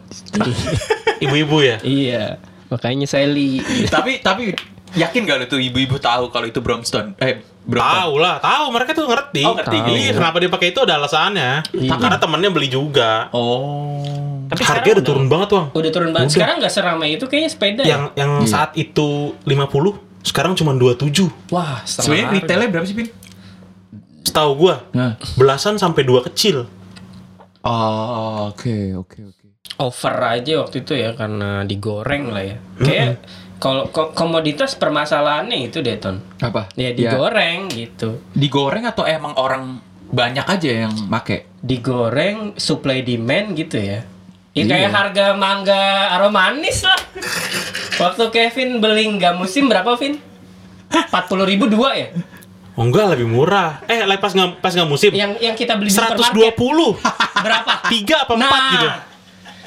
Ibu-ibu 1.24 1.58
ya. 1.60 1.78
iya. 1.84 2.26
Makanya 2.68 3.08
saya 3.08 3.28
li. 3.28 3.60
tapi 3.96 4.20
tapi 4.20 4.52
yakin 4.96 5.24
gak 5.24 5.38
lu 5.40 5.46
tuh 5.48 5.60
ibu-ibu 5.60 6.00
tahu 6.00 6.28
kalau 6.28 6.48
itu 6.48 6.60
Brompton? 6.60 7.16
Eh. 7.20 7.40
Tahu 7.64 8.14
lah, 8.20 8.44
tahu 8.44 8.66
mereka 8.70 8.92
tuh 8.92 9.08
ngerti. 9.08 9.42
Oh, 9.42 9.56
ngerti. 9.56 9.78
Iya, 9.88 10.12
kenapa 10.14 10.36
dia 10.38 10.52
pakai 10.52 10.76
itu 10.76 10.80
ada 10.84 11.00
alasannya. 11.00 11.64
Iya. 11.72 11.96
Karena 11.96 12.18
temennya 12.20 12.52
beli 12.52 12.68
juga. 12.68 13.32
Oh. 13.32 14.04
Tapi 14.52 14.60
Harganya 14.62 14.76
sekarang 14.76 14.96
udah 15.00 15.06
turun 15.06 15.26
banget, 15.32 15.50
Wang. 15.50 15.68
Udah 15.72 15.92
turun 15.92 16.10
banget. 16.12 16.28
Udah. 16.28 16.36
Sekarang 16.36 16.56
nggak 16.60 16.74
seramai 16.74 17.08
itu 17.16 17.26
kayaknya 17.26 17.50
sepeda. 17.50 17.82
ya? 17.82 17.90
Yang 17.90 18.04
yang 18.14 18.32
saat 18.46 18.76
itu 18.76 19.08
50, 19.48 19.96
sekarang 20.22 20.54
cuma 20.54 20.76
27. 20.76 21.32
Wah, 21.50 21.80
Sebenarnya 21.84 22.28
harga. 22.28 22.38
retailnya 22.38 22.70
berapa 22.70 22.86
sih, 22.86 22.96
Pin? 22.96 23.08
Setahu 24.24 24.52
gua, 24.58 24.76
Nah. 24.92 25.16
belasan 25.34 25.76
sampai 25.76 26.04
dua 26.04 26.20
kecil. 26.22 26.68
Oh, 27.62 28.52
oke, 28.52 28.76
oke, 28.98 29.20
oke. 29.24 29.40
over 29.74 30.14
aja 30.22 30.62
waktu 30.62 30.86
itu 30.86 30.94
ya 30.94 31.18
karena 31.18 31.66
digoreng 31.66 32.30
lah 32.30 32.44
ya. 32.46 32.58
Kayak 32.78 33.24
kalau 33.64 33.88
ko- 33.88 34.12
komoditas 34.12 34.76
permasalahannya 34.76 35.72
itu 35.72 35.80
deh 35.80 35.96
Ton. 35.96 36.20
Apa? 36.38 36.68
Ya 36.76 36.92
digoreng 36.92 37.72
gitu. 37.72 38.20
digoreng 38.36 38.84
atau 38.84 39.08
emang 39.08 39.32
orang 39.34 39.80
banyak 40.12 40.44
aja 40.44 40.70
yang 40.84 40.94
make? 41.08 41.48
Digoreng 41.64 42.60
supply 42.60 43.00
demand 43.02 43.56
gitu 43.56 43.80
ya. 43.80 44.04
Ya 44.52 44.62
Iya. 44.62 44.70
kayak 44.70 44.92
harga 44.92 45.26
mangga 45.34 45.82
aromanis 46.12 46.84
lah. 46.84 47.00
Waktu 47.96 48.30
Kevin 48.30 48.78
beli 48.78 49.08
nggak 49.10 49.34
musim 49.34 49.66
berapa, 49.66 49.96
Vin? 49.96 50.20
40 50.92 51.48
ribu 51.48 51.66
dua 51.66 51.96
ya? 51.96 52.12
Oh, 52.74 52.84
enggak 52.84 53.16
lebih 53.16 53.30
murah. 53.30 53.82
Eh, 53.86 54.02
pas 54.18 54.30
nggak 54.30 54.60
pas 54.60 54.74
nggak 54.74 54.90
musim. 54.90 55.10
Yang 55.10 55.40
yang 55.40 55.56
kita 55.56 55.74
beli 55.74 55.88
di 55.88 55.96
120. 55.96 56.20
supermarket 56.20 56.58
berapa? 57.40 57.74
Tiga 57.94 58.16
apa 58.26 58.34
Nah, 58.34 58.46
empat 58.46 58.62
gitu. 58.76 58.88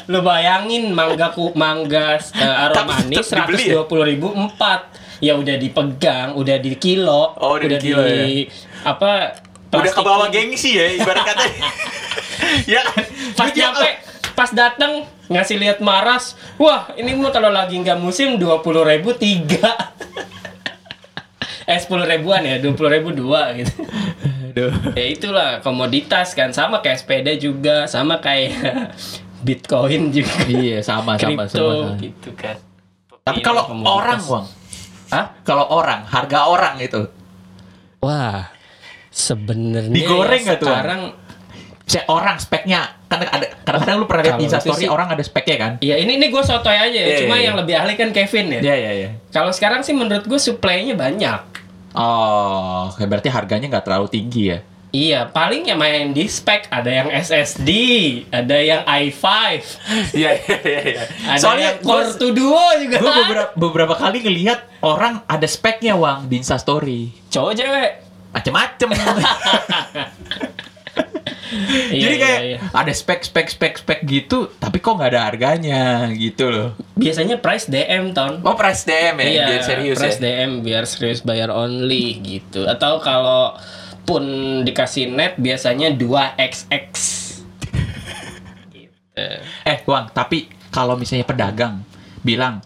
Lo 0.06 0.22
bayangin 0.22 0.94
mangga 0.94 1.34
ku 1.34 1.50
mangga 1.58 2.18
aromanis 2.70 3.26
tetap 3.26 3.50
dibeli 3.50 3.74
ya? 3.74 3.82
120 3.82 4.10
ribu 4.14 4.28
empat. 4.30 4.80
Ya 5.16 5.32
udah 5.32 5.56
dipegang, 5.56 6.36
udah 6.36 6.60
di 6.60 6.76
kilo, 6.76 7.32
Oh, 7.40 7.56
udah 7.56 7.64
di 7.64 7.78
kilo 7.80 8.04
di 8.04 8.44
apa? 8.84 9.32
Udah 9.72 9.92
ke 9.92 10.02
bawah 10.04 10.28
gengsi 10.28 10.76
ya, 10.76 10.92
ibarat 10.92 11.24
kata. 11.24 11.44
ya 12.72 12.84
kan? 12.84 13.04
Pas 13.32 13.48
Lu 13.48 13.56
nyampe, 13.56 13.90
pas 14.36 14.50
datang 14.52 14.92
ngasih 15.32 15.56
lihat 15.56 15.78
maras, 15.80 16.36
wah 16.60 16.92
ini 17.00 17.16
mah 17.16 17.32
kalau 17.32 17.48
lagi 17.48 17.80
nggak 17.80 17.96
musim 17.96 18.36
20 18.36 18.60
ribu 18.92 19.16
tiga. 19.16 19.72
eh 21.72 21.80
10 21.80 21.88
ribuan 22.06 22.44
ya, 22.44 22.60
20 22.60 22.76
ribu 22.94 23.10
dua 23.16 23.56
gitu. 23.56 23.72
Aduh. 24.56 24.72
ya 24.96 25.04
itulah 25.04 25.60
komoditas 25.60 26.32
kan 26.32 26.48
sama 26.48 26.80
kayak 26.80 27.04
sepeda 27.04 27.36
juga 27.36 27.84
sama 27.84 28.24
kayak 28.24 28.96
bitcoin 29.46 30.10
juga 30.10 30.34
Iya, 30.44 30.82
sama 30.82 31.14
sama 31.14 31.46
kripto 31.46 31.62
sama. 31.62 31.74
sama. 31.86 32.02
gitu 32.02 32.30
kan 32.34 32.56
Tapi 33.22 33.38
kalau 33.40 33.62
orang, 33.82 34.18
Wang. 34.24 34.46
Hah? 35.06 35.26
Kalau 35.42 35.66
orang, 35.68 36.02
harga 36.04 36.46
orang 36.46 36.78
itu. 36.78 37.06
wah 37.98 38.50
sebenarnya 39.08 39.90
Digoreng 39.90 40.42
ya 40.42 40.46
nggak 40.48 40.58
tuh, 40.58 40.68
sekarang 40.68 41.00
Si 41.86 42.02
orang 42.04 42.34
speknya 42.36 42.98
kan 43.06 43.22
ada 43.22 43.46
kadang-kadang 43.62 43.96
lu 43.96 44.06
pernah 44.06 44.26
lihat 44.26 44.42
Insta 44.42 44.58
story 44.58 44.82
sih- 44.82 44.90
orang 44.90 45.06
ada 45.06 45.22
speknya 45.22 45.54
kan? 45.56 45.72
Iya 45.78 46.02
ini 46.02 46.18
ini 46.18 46.26
gue 46.26 46.42
sotoy 46.42 46.74
aja 46.74 46.90
ya. 46.90 47.06
Iya, 47.06 47.18
Cuma 47.22 47.38
iya, 47.38 47.46
yang 47.46 47.54
iya. 47.54 47.60
lebih 47.62 47.74
ahli 47.78 47.92
kan 47.94 48.10
Kevin 48.10 48.46
ya. 48.50 48.60
Iya 48.60 48.74
iya 48.76 48.92
iya. 48.92 49.10
Kalau 49.30 49.54
sekarang 49.54 49.86
sih 49.86 49.94
menurut 49.94 50.26
gue 50.26 50.34
supply-nya 50.36 50.98
banyak. 50.98 51.40
Oh, 51.94 52.90
berarti 52.92 53.30
harganya 53.30 53.70
nggak 53.70 53.86
terlalu 53.86 54.10
tinggi 54.10 54.50
ya? 54.50 54.58
Iya, 54.96 55.28
paling 55.28 55.68
yang 55.68 55.76
main 55.76 56.16
di 56.16 56.24
spek 56.24 56.72
ada 56.72 56.88
yang 56.88 57.12
SSD, 57.12 57.68
ada 58.32 58.56
yang 58.56 58.80
i5, 58.88 59.20
Iya 60.24 60.30
iya 60.40 60.56
iya. 60.64 60.80
iya. 60.88 61.02
ada 61.28 61.36
Soalnya 61.36 61.76
yang 61.76 61.84
Core 61.84 62.16
2 62.16 62.32
Duo 62.32 62.64
juga. 62.80 62.96
gue 62.96 63.12
beberapa, 63.12 63.50
beberapa 63.60 63.94
kali 64.00 64.24
ngelihat 64.24 64.64
orang 64.80 65.20
ada 65.28 65.44
speknya 65.44 66.00
Wang 66.00 66.32
di 66.32 66.40
Insta 66.40 66.56
story. 66.56 67.12
cowok 67.28 67.52
cewek. 67.52 67.90
Macem-macem. 68.32 68.88
Iya, 71.92 72.02
Jadi 72.02 72.14
iya, 72.18 72.22
kayak 72.26 72.40
iya. 72.42 72.58
ada 72.74 72.92
spek 72.92 73.22
spek 73.22 73.46
spek 73.54 73.74
spek 73.78 74.00
gitu, 74.02 74.50
tapi 74.58 74.82
kok 74.82 74.98
nggak 74.98 75.10
ada 75.14 75.22
harganya 75.30 76.10
gitu 76.10 76.50
loh. 76.50 76.68
biasanya 76.98 77.38
price 77.38 77.70
DM 77.70 78.10
ton. 78.16 78.42
Oh 78.42 78.58
price 78.58 78.82
DM 78.82 79.14
ya, 79.22 79.26
iya, 79.26 79.44
biar 79.46 79.62
serius 79.62 79.98
price 80.00 80.18
ya. 80.18 80.22
DM 80.26 80.50
biar 80.66 80.84
serius 80.88 81.20
bayar 81.22 81.54
only 81.54 82.18
gitu. 82.18 82.66
Atau 82.66 82.98
kalau 82.98 83.54
pun 84.06 84.22
dikasih 84.62 85.10
net 85.10 85.34
biasanya 85.36 85.90
2xx. 85.90 86.90
gitu. 88.70 88.94
Eh, 89.62 89.78
Wang, 89.84 90.08
tapi 90.10 90.46
kalau 90.68 90.94
misalnya 90.94 91.24
pedagang 91.24 91.82
bilang 92.20 92.62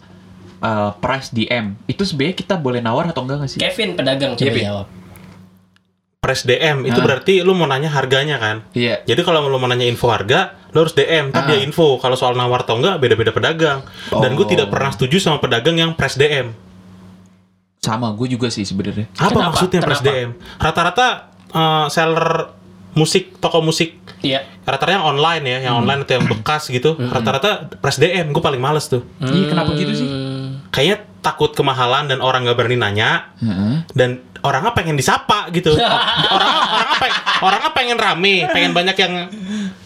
eh, 0.57 0.91
price 0.95 1.33
DM, 1.33 1.73
itu 1.83 2.05
sebenarnya 2.05 2.37
kita 2.37 2.55
boleh 2.55 2.79
nawar 2.79 3.09
atau 3.09 3.25
enggak 3.25 3.37
nggak 3.41 3.49
sih? 3.49 3.59
Kevin 3.59 3.97
pedagang 3.97 4.31
coba 4.33 4.45
Iya, 4.45 4.53
Vin. 4.53 4.63
jawab. 4.63 4.87
Press 6.21 6.45
DM 6.45 6.85
itu 6.85 6.93
Ah. 6.93 7.03
berarti 7.03 7.41
lu 7.41 7.57
mau 7.57 7.65
nanya 7.65 7.89
harganya 7.89 8.37
kan? 8.37 8.61
Iya. 8.71 9.01
Jadi 9.01 9.25
kalau 9.25 9.41
lu 9.41 9.57
mau 9.57 9.65
nanya 9.65 9.89
info 9.89 10.05
harga, 10.05 10.53
lu 10.69 10.85
harus 10.85 10.93
DM, 10.93 11.33
tapi 11.33 11.43
Ah. 11.43 11.49
dia 11.49 11.65
info. 11.65 11.97
Kalau 11.97 12.13
soal 12.13 12.37
nawar 12.37 12.61
atau 12.61 12.77
enggak, 12.77 13.01
beda-beda 13.01 13.33
pedagang. 13.33 13.81
Dan 14.13 14.37
gue 14.37 14.45
Oh. 14.45 14.47
tidak 14.47 14.69
pernah 14.69 14.93
setuju 14.93 15.17
sama 15.17 15.41
pedagang 15.41 15.73
yang 15.73 15.97
press 15.97 16.13
DM. 16.13 16.53
Sama, 17.81 18.13
gue 18.13 18.29
juga 18.29 18.53
sih 18.53 18.61
sebenarnya. 18.61 19.09
Apa 19.17 19.33
Kenapa? 19.33 19.45
maksudnya 19.49 19.81
press 19.81 19.97
Kenapa? 19.97 20.13
DM? 20.13 20.29
Rata-rata 20.61 21.07
eh, 21.51 21.85
seller 21.87 22.55
musik, 22.91 23.39
toko 23.39 23.59
musik, 23.59 23.95
Iya. 24.19 24.43
rata-rata 24.61 24.91
yang 24.93 25.07
online 25.07 25.43
ya, 25.45 25.57
yang 25.63 25.79
online 25.79 26.03
atau 26.03 26.13
yang 26.13 26.27
bekas 26.27 26.67
gitu, 26.67 26.93
rata-rata 26.93 27.71
press 27.73 27.95
DM. 27.95 28.29
Gue 28.29 28.43
paling 28.43 28.59
males 28.59 28.85
tuh. 28.85 29.07
Iya, 29.17 29.47
kenapa 29.47 29.71
gitu 29.73 29.93
sih? 29.93 30.03
Hmm, 30.05 30.67
Kayaknya 30.69 30.97
takut 31.19 31.51
kemahalan 31.51 32.05
dan 32.05 32.19
orang 32.19 32.43
nggak 32.43 32.57
berani 32.57 32.75
nanya, 32.75 33.31
Heeh. 33.37 33.87
dan 33.91 34.09
orangnya 34.41 34.73
pengen 34.73 34.95
disapa 34.95 35.47
gitu. 35.51 35.71
orang 35.71 36.51
orangnya 36.75 36.97
pengen, 36.99 37.19
orangnya 37.39 37.71
pengen 37.71 37.97
rame, 37.97 38.35
pengen 38.49 38.71
banyak 38.73 38.97
yang 38.97 39.13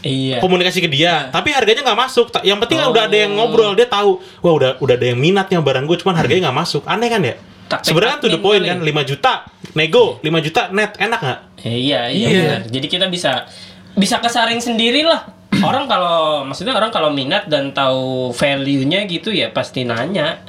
Iya. 0.02 0.38
komunikasi 0.40 0.80
ke 0.80 0.90
dia, 0.90 1.30
tapi 1.30 1.50
harganya 1.52 1.82
nggak 1.84 2.00
masuk. 2.00 2.34
Yang 2.42 2.58
penting 2.60 2.78
Oh. 2.80 2.90
udah 2.90 3.06
ada 3.06 3.18
yang 3.20 3.34
ngobrol, 3.34 3.74
dia 3.74 3.86
tahu, 3.86 4.18
wah 4.40 4.54
udah 4.54 4.70
udah 4.80 4.96
ada 4.96 5.06
yang 5.06 5.18
minatnya 5.18 5.58
barang 5.60 5.86
gue, 5.86 5.98
cuman 6.00 6.16
harganya 6.16 6.50
nggak 6.50 6.58
masuk. 6.58 6.82
Aneh 6.86 7.06
kan 7.08 7.22
ya? 7.22 7.38
Sebenarnya 7.82 8.18
to 8.20 8.30
the 8.30 8.38
point 8.38 8.62
kali. 8.62 8.72
kan, 8.72 8.80
5 8.82 9.10
juta 9.10 9.34
nego, 9.74 10.22
5 10.22 10.40
juta 10.40 10.62
net, 10.70 10.94
enak 10.96 11.20
nggak? 11.20 11.40
Eh, 11.62 11.78
iya, 11.82 12.02
iya, 12.08 12.28
Iya. 12.28 12.42
benar. 12.42 12.62
Jadi 12.70 12.88
kita 12.88 13.06
bisa 13.10 13.50
bisa 13.94 14.22
kesaring 14.22 14.62
sendiri 14.62 15.02
lah. 15.02 15.26
Orang 15.68 15.88
kalau 15.88 16.44
maksudnya 16.44 16.76
orang 16.76 16.92
kalau 16.92 17.10
minat 17.10 17.48
dan 17.48 17.72
tahu 17.72 18.30
value-nya 18.32 19.08
gitu 19.08 19.32
ya 19.32 19.50
pasti 19.50 19.82
nanya. 19.82 20.44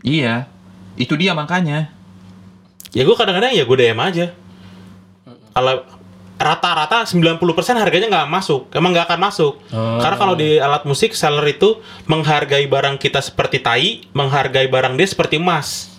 Iya. 0.00 0.48
Itu 0.96 1.14
dia 1.14 1.32
makanya. 1.32 1.92
Ya 2.90 3.02
gue 3.02 3.12
kadang-kadang 3.12 3.52
ya 3.52 3.62
gue 3.62 3.76
DM 3.76 3.98
aja. 3.98 4.26
Kalau 5.52 5.86
rata-rata 6.34 7.06
90% 7.06 7.38
harganya 7.78 8.10
nggak 8.10 8.28
masuk, 8.28 8.66
emang 8.74 8.90
nggak 8.90 9.06
akan 9.06 9.20
masuk. 9.22 9.54
Oh. 9.70 10.02
Karena 10.02 10.16
kalau 10.18 10.34
di 10.34 10.58
alat 10.58 10.82
musik 10.82 11.14
seller 11.14 11.46
itu 11.46 11.78
menghargai 12.06 12.66
barang 12.66 12.98
kita 12.98 13.22
seperti 13.22 13.62
tai, 13.62 14.02
menghargai 14.10 14.66
barang 14.66 14.98
dia 14.98 15.06
seperti 15.06 15.38
emas. 15.38 15.93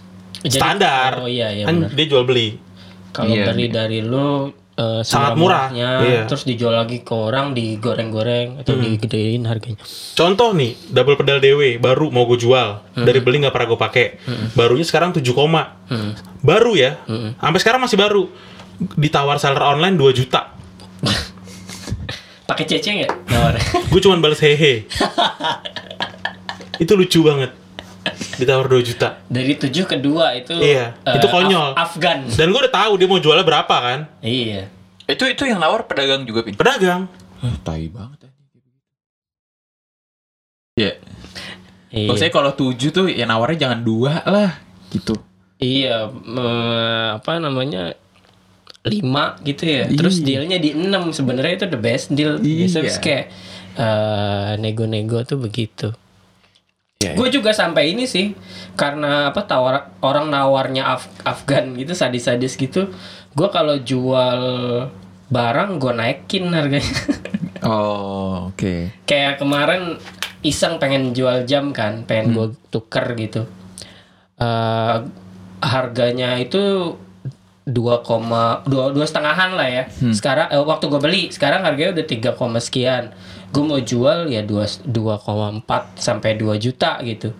Jadi- 0.45 0.55
Standar. 0.55 1.12
Oh 1.19 1.27
iya 1.27 1.49
iya 1.49 1.65
kan 1.65 1.75
benar. 1.81 1.89
dia 1.91 2.05
jual 2.05 2.23
beli. 2.23 2.62
Kalau 3.10 3.31
Iya, 3.31 3.47
beli 3.49 3.65
iya. 3.65 3.73
dari 3.73 3.99
lu 3.99 4.51
eh, 4.75 5.01
Sangat 5.01 5.39
murah, 5.39 5.71
iya. 5.71 6.27
terus 6.27 6.43
dijual 6.43 6.75
lagi 6.75 6.99
ke 6.99 7.15
orang 7.15 7.55
digoreng-goreng 7.55 8.60
atau 8.60 8.75
digedein 8.75 9.47
harganya. 9.47 9.79
Contoh 10.12 10.51
nih, 10.51 10.75
double 10.86 11.15
pedal 11.15 11.39
DW 11.39 11.79
baru 11.79 12.12
mau 12.12 12.27
gue 12.27 12.36
jual. 12.36 12.84
Dari 12.93 13.19
beli 13.19 13.39
nggak 13.39 13.51
pernah 13.51 13.67
gue 13.67 13.79
pakai. 13.79 14.05
Barunya 14.51 14.84
sekarang 14.84 15.15
7 15.15 15.23
koma. 15.31 15.79
Baru 16.41 16.75
ya. 16.75 16.99
Sampai 17.39 17.60
sekarang 17.60 17.79
masih 17.79 17.95
baru. 17.95 18.27
Ditawar 18.93 19.39
seller 19.39 19.63
online 19.63 19.95
2 19.95 20.12
juta. 20.13 20.51
Pakai 22.45 22.67
cece 22.67 22.91
nggak? 22.93 23.12
Nawar. 23.25 23.55
Gue 23.88 24.03
cuman 24.03 24.19
balas 24.19 24.38
hehe. 24.38 24.84
itu 26.84 26.91
lucu 26.93 27.23
banget. 27.23 27.55
Ditawar 28.36 28.65
2 28.67 28.82
juta. 28.82 29.19
dari 29.25 29.54
7 29.54 29.71
ke 29.84 29.95
2 29.95 30.12
itu 30.36 30.56
Iya, 30.56 30.95
eh, 30.97 31.15
itu 31.15 31.28
konyol. 31.28 31.73
Af- 31.73 31.93
Afgan. 31.93 32.28
Dan 32.28 32.49
gue 32.49 32.60
udah 32.60 32.73
tahu 32.73 32.91
dia 32.95 33.08
mau 33.08 33.17
jualnya 33.17 33.43
berapa 33.43 33.75
kan. 33.75 33.99
Iya. 34.19 34.67
Itu 35.06 35.23
itu 35.25 35.43
yang 35.43 35.58
nawar 35.58 35.84
pedagang 35.84 36.23
juga, 36.23 36.41
Pin. 36.41 36.54
Pedagang. 36.54 37.06
Ah, 37.39 37.56
tai 37.62 37.88
banget 37.88 38.19
ya. 38.21 38.32
Iya. 40.75 40.91
Iya. 41.89 42.08
Maksudnya 42.10 42.34
kalau 42.34 42.51
tujuh 42.51 42.89
tuh 42.89 43.08
ya 43.08 43.23
nawarnya 43.23 43.58
jangan 43.62 43.80
dua 43.82 44.19
lah 44.21 44.51
gitu. 44.89 45.15
Iya, 45.58 46.12
eh, 46.12 47.08
apa 47.15 47.39
namanya? 47.39 47.95
5 48.84 49.39
gitu 49.41 49.63
ya. 49.63 49.88
Terus 49.88 50.19
Iya. 50.19 50.25
dealnya 50.43 50.58
di 50.60 50.69
6 50.71 51.10
sebenarnya 51.10 51.54
itu 51.56 51.67
the 51.67 51.80
best 51.80 52.12
deal. 52.12 52.38
Biasanya 52.38 52.86
Iya. 52.88 52.99
kayak 52.99 53.25
eh, 53.75 54.51
nego-nego 54.58 55.19
tuh 55.21 55.36
begitu. 55.36 55.91
Iya. 56.95 57.12
Gue 57.13 57.27
juga 57.27 57.51
sampai 57.51 57.91
ini 57.91 58.08
sih 58.08 58.31
karena 58.73 59.27
apa 59.29 59.43
tawar 59.43 59.91
orang 59.99 60.31
nawarnya 60.31 60.88
Af- 60.88 61.12
Afgan 61.21 61.75
gitu 61.75 61.91
sadis-sadis 61.91 62.55
gitu. 62.55 62.88
Gue 63.36 63.47
kalau 63.49 63.75
jual 63.77 64.41
barang 65.27 65.75
gue 65.75 65.91
naikin 65.91 66.51
harganya. 66.51 66.86
Oh, 67.65 68.53
oke. 68.53 68.93
Kayak 69.10 69.41
kemarin 69.41 69.97
iseng 70.45 70.77
pengen 70.77 71.17
jual 71.17 71.49
jam 71.49 71.73
kan, 71.73 72.05
pengen 72.05 72.29
gue 72.31 72.47
tuker 72.69 73.17
gitu. 73.17 73.49
Eh 74.38 74.95
harganya 75.65 76.38
itu 76.38 76.93
dua 77.65 78.05
koma 78.05 78.62
dua 78.63 78.93
dua 78.93 79.01
setengahan 79.01 79.58
lah 79.58 79.65
ya. 79.65 79.84
Sekarang 80.13 80.45
eh, 80.47 80.62
waktu 80.62 80.86
gue 80.86 81.01
beli, 81.01 81.23
sekarang 81.27 81.65
harganya 81.65 81.97
udah 81.97 82.05
3, 82.05 82.38
koma 82.38 82.62
sekian. 82.62 83.17
Gue 83.56 83.63
mau 83.63 83.80
jual 83.80 84.28
ya 84.28 84.44
dua 84.44 84.68
dua 84.84 85.15
koma 85.15 85.56
empat 85.56 85.96
sampai 85.96 86.36
2 86.36 86.60
juta 86.60 87.00
gitu. 87.08 87.32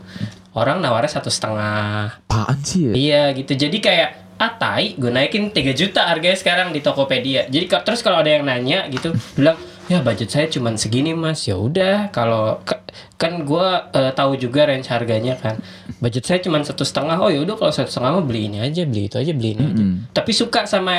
Orang 0.56 0.80
nawarnya 0.80 1.19
satu 1.19 1.28
setengah. 1.28 2.23
Apaan 2.32 2.58
sih 2.63 2.88
ya? 2.88 2.93
Iya 2.95 3.23
gitu. 3.36 3.51
Jadi 3.60 3.84
kayak 3.84 4.10
ah 4.39 4.51
tai, 4.56 4.95
gue 4.95 5.12
naikin 5.12 5.51
3 5.51 5.75
juta 5.75 6.08
harganya 6.08 6.39
sekarang 6.39 6.71
di 6.71 6.80
Tokopedia. 6.80 7.51
Jadi 7.51 7.67
terus 7.84 7.99
kalau 7.99 8.23
ada 8.23 8.32
yang 8.32 8.47
nanya 8.47 8.88
gitu, 8.88 9.12
bilang 9.36 9.60
ya 9.85 10.01
budget 10.01 10.29
saya 10.29 10.47
cuman 10.47 10.75
segini 10.75 11.13
mas. 11.13 11.45
Ya 11.45 11.55
udah 11.55 12.09
kalau 12.09 12.57
ka- 12.61 12.81
kan 13.15 13.43
gue 13.43 13.67
eh, 13.91 14.11
tahu 14.11 14.35
juga 14.35 14.65
range 14.65 14.87
harganya 14.87 15.35
kan. 15.35 15.61
Budget 16.01 16.23
saya 16.23 16.39
cuman 16.39 16.61
satu 16.61 16.81
setengah. 16.81 17.15
Oh 17.15 17.27
ya 17.27 17.41
udah 17.41 17.53
kalau 17.53 17.69
satu 17.69 17.87
setengah 17.87 18.11
mau 18.13 18.23
beli 18.23 18.47
ini 18.47 18.57
aja, 18.59 18.81
beli 18.83 19.05
itu 19.05 19.15
aja, 19.15 19.31
beli 19.31 19.49
ini 19.53 19.63
aja. 19.63 19.75
Mm-mm. 19.77 19.93
Tapi 20.11 20.31
suka 20.31 20.65
sama 20.65 20.93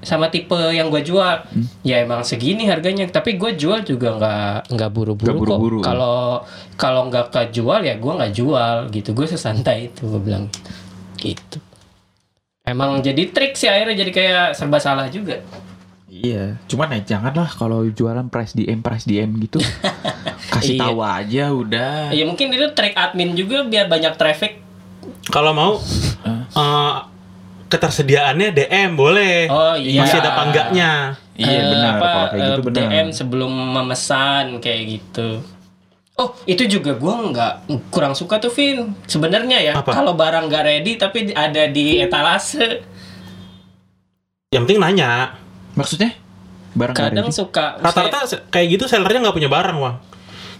sama 0.00 0.28
tipe 0.28 0.54
yang 0.70 0.88
gue 0.88 1.02
jual. 1.02 1.42
Ya 1.82 2.00
emang 2.00 2.22
segini 2.22 2.64
harganya. 2.64 3.04
Tapi 3.06 3.34
gue 3.34 3.54
jual 3.54 3.82
juga 3.82 4.14
nggak 4.14 4.54
nggak 4.70 4.90
buru-buru 4.90 5.26
Nggak 5.26 5.36
buru-buru. 5.36 5.78
kok. 5.78 5.84
Kalau 5.84 6.18
kalau 6.74 7.02
nggak 7.08 7.26
kejual 7.28 7.80
ya 7.82 7.94
gue 7.94 8.12
nggak 8.14 8.32
jual 8.32 8.76
gitu. 8.88 9.10
Gue 9.10 9.26
sesantai 9.26 9.90
itu 9.90 10.06
gue 10.06 10.20
bilang 10.20 10.46
gitu. 11.16 11.58
Emang 12.62 13.00
jadi 13.00 13.26
trik 13.28 13.56
sih 13.56 13.66
akhirnya 13.66 13.98
jadi 13.98 14.12
kayak 14.12 14.46
serba 14.54 14.78
salah 14.78 15.08
juga. 15.08 15.42
Iya. 16.20 16.60
Cuman 16.66 16.92
ya 16.92 17.00
janganlah 17.08 17.48
kalau 17.48 17.80
jualan 17.86 18.28
price 18.28 18.52
DM 18.52 18.80
price 18.80 19.04
DM 19.04 19.40
gitu. 19.40 19.56
Kasih 20.52 20.76
Iya. 20.76 20.82
tahu 20.82 20.98
aja 21.00 21.44
udah. 21.50 21.94
Ya 22.10 22.24
mungkin 22.24 22.50
itu 22.50 22.68
trik 22.72 22.92
admin 22.92 23.32
juga 23.32 23.64
biar 23.64 23.86
banyak 23.86 24.14
traffic. 24.14 24.60
Kalau 25.26 25.50
mau 25.50 25.80
eh, 26.52 26.94
ketersediaannya 27.66 28.52
DM 28.52 28.90
boleh. 28.94 29.48
Oh 29.48 29.74
iya. 29.74 30.04
Masih 30.04 30.18
ada 30.18 30.32
panggaknya. 30.34 30.90
Iya 31.34 31.56
Eh, 31.56 31.64
benar 31.66 31.92
apa, 31.96 32.04
kalau 32.04 32.26
kayak 32.28 32.42
gitu 32.42 32.60
eh, 32.60 32.66
benar. 32.66 32.82
DM 32.84 33.08
sebelum 33.10 33.48
memesan 33.72 34.44
kayak 34.60 34.82
gitu. 34.90 35.40
Oh 36.14 36.36
itu 36.44 36.68
juga 36.68 36.92
gua 36.92 37.24
nggak 37.24 37.52
kurang 37.88 38.12
suka 38.12 38.36
tuh 38.36 38.52
Vin. 38.52 38.92
Sebenarnya 39.06 39.56
ya 39.62 39.72
kalau 39.80 40.12
barang 40.12 40.52
nggak 40.52 40.64
ready 40.66 41.00
tapi 41.00 41.32
ada 41.32 41.64
di 41.64 41.96
etalase. 41.96 42.84
Yang 44.50 44.62
penting 44.66 44.80
nanya. 44.82 45.39
Maksudnya 45.80 46.10
barang 46.70 46.94
Kadang 46.94 47.28
suka. 47.30 47.80
Rata-rata 47.80 48.18
se- 48.24 48.44
kayak 48.46 48.66
gitu 48.70 48.84
sellernya 48.86 49.24
nggak 49.24 49.36
punya 49.36 49.48
barang, 49.48 49.76
Wang. 49.76 49.96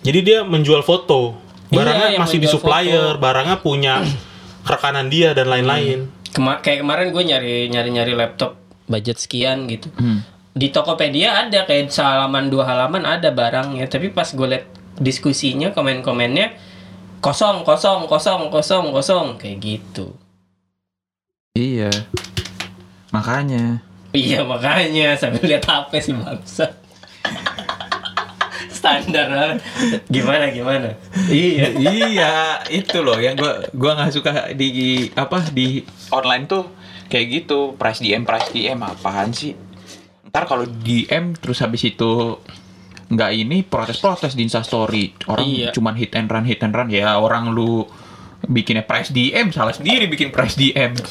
Jadi 0.00 0.18
dia 0.20 0.38
menjual 0.42 0.80
foto. 0.80 1.36
Barangnya 1.68 2.10
Iya, 2.10 2.14
yang 2.16 2.24
masih 2.24 2.38
di 2.38 2.48
supplier, 2.48 3.14
foto. 3.14 3.22
barangnya 3.22 3.56
punya 3.58 3.94
rekanan 4.66 5.06
dia 5.06 5.30
dan 5.30 5.46
lain-lain. 5.46 6.10
Kema- 6.30 6.58
kayak 6.58 6.80
kemarin 6.80 7.06
gue 7.10 7.22
nyari 7.22 7.54
nyari 7.68 7.90
nyari 7.90 8.12
laptop 8.12 8.58
budget 8.84 9.18
sekian 9.18 9.66
gitu. 9.66 9.86
Hmm. 9.94 10.26
di 10.50 10.66
Tokopedia 10.68 11.46
ada 11.46 11.62
kayak 11.62 11.94
halaman 11.94 12.50
dua 12.50 12.66
halaman 12.66 13.06
ada 13.06 13.30
barangnya 13.30 13.86
tapi 13.86 14.10
pas 14.10 14.26
gue 14.26 14.42
liat 14.42 14.66
diskusinya 14.98 15.70
komen-komennya 15.70 16.58
kosong 17.22 17.62
kosong 17.62 18.10
kosong 18.10 18.50
kosong 18.50 18.90
kosong 18.90 19.38
kayak 19.38 19.58
gitu 19.60 20.10
Iya. 21.54 21.94
Makanya. 23.10 23.78
Iya 24.12 24.42
makanya 24.42 25.14
sambil 25.14 25.42
lihat 25.44 25.64
HP 25.64 25.90
sih 26.00 26.14
bangsa 26.14 26.66
standar 28.70 29.28
banget. 29.28 29.58
gimana 30.08 30.48
gimana 30.50 30.88
iya 31.28 31.68
iya, 31.76 32.32
itu 32.72 33.04
loh 33.04 33.20
yang 33.20 33.36
gua 33.36 33.60
gua 33.76 33.92
nggak 34.00 34.12
suka 34.12 34.32
di 34.56 35.04
apa 35.12 35.44
di 35.52 35.84
online 36.10 36.44
tuh 36.48 36.64
kayak 37.10 37.26
gitu, 37.28 37.74
price 37.74 37.98
DM 37.98 38.22
price 38.22 38.54
DM 38.54 38.78
apaan 38.80 39.34
sih? 39.34 39.50
Ntar 40.30 40.46
kalau 40.46 40.62
DM 40.62 41.34
terus 41.34 41.58
habis 41.58 41.82
itu 41.82 42.38
nggak 43.10 43.30
ini 43.34 43.66
protes-protes 43.66 44.38
di 44.38 44.46
Instastory. 44.46 45.10
Orang 45.26 45.42
Iya. 45.42 45.74
cuman 45.74 45.98
hit 45.98 46.14
and 46.14 46.30
run 46.30 46.46
hit 46.46 46.62
and 46.62 46.70
run 46.70 46.86
ya 46.86 47.18
orang 47.18 47.50
lu 47.50 47.82
bikinnya 48.46 48.84
price 48.86 49.12
DM 49.12 49.52
salah 49.52 49.74
sendiri 49.74 50.08
bikin 50.08 50.32
price 50.32 50.56
DM. 50.56 50.96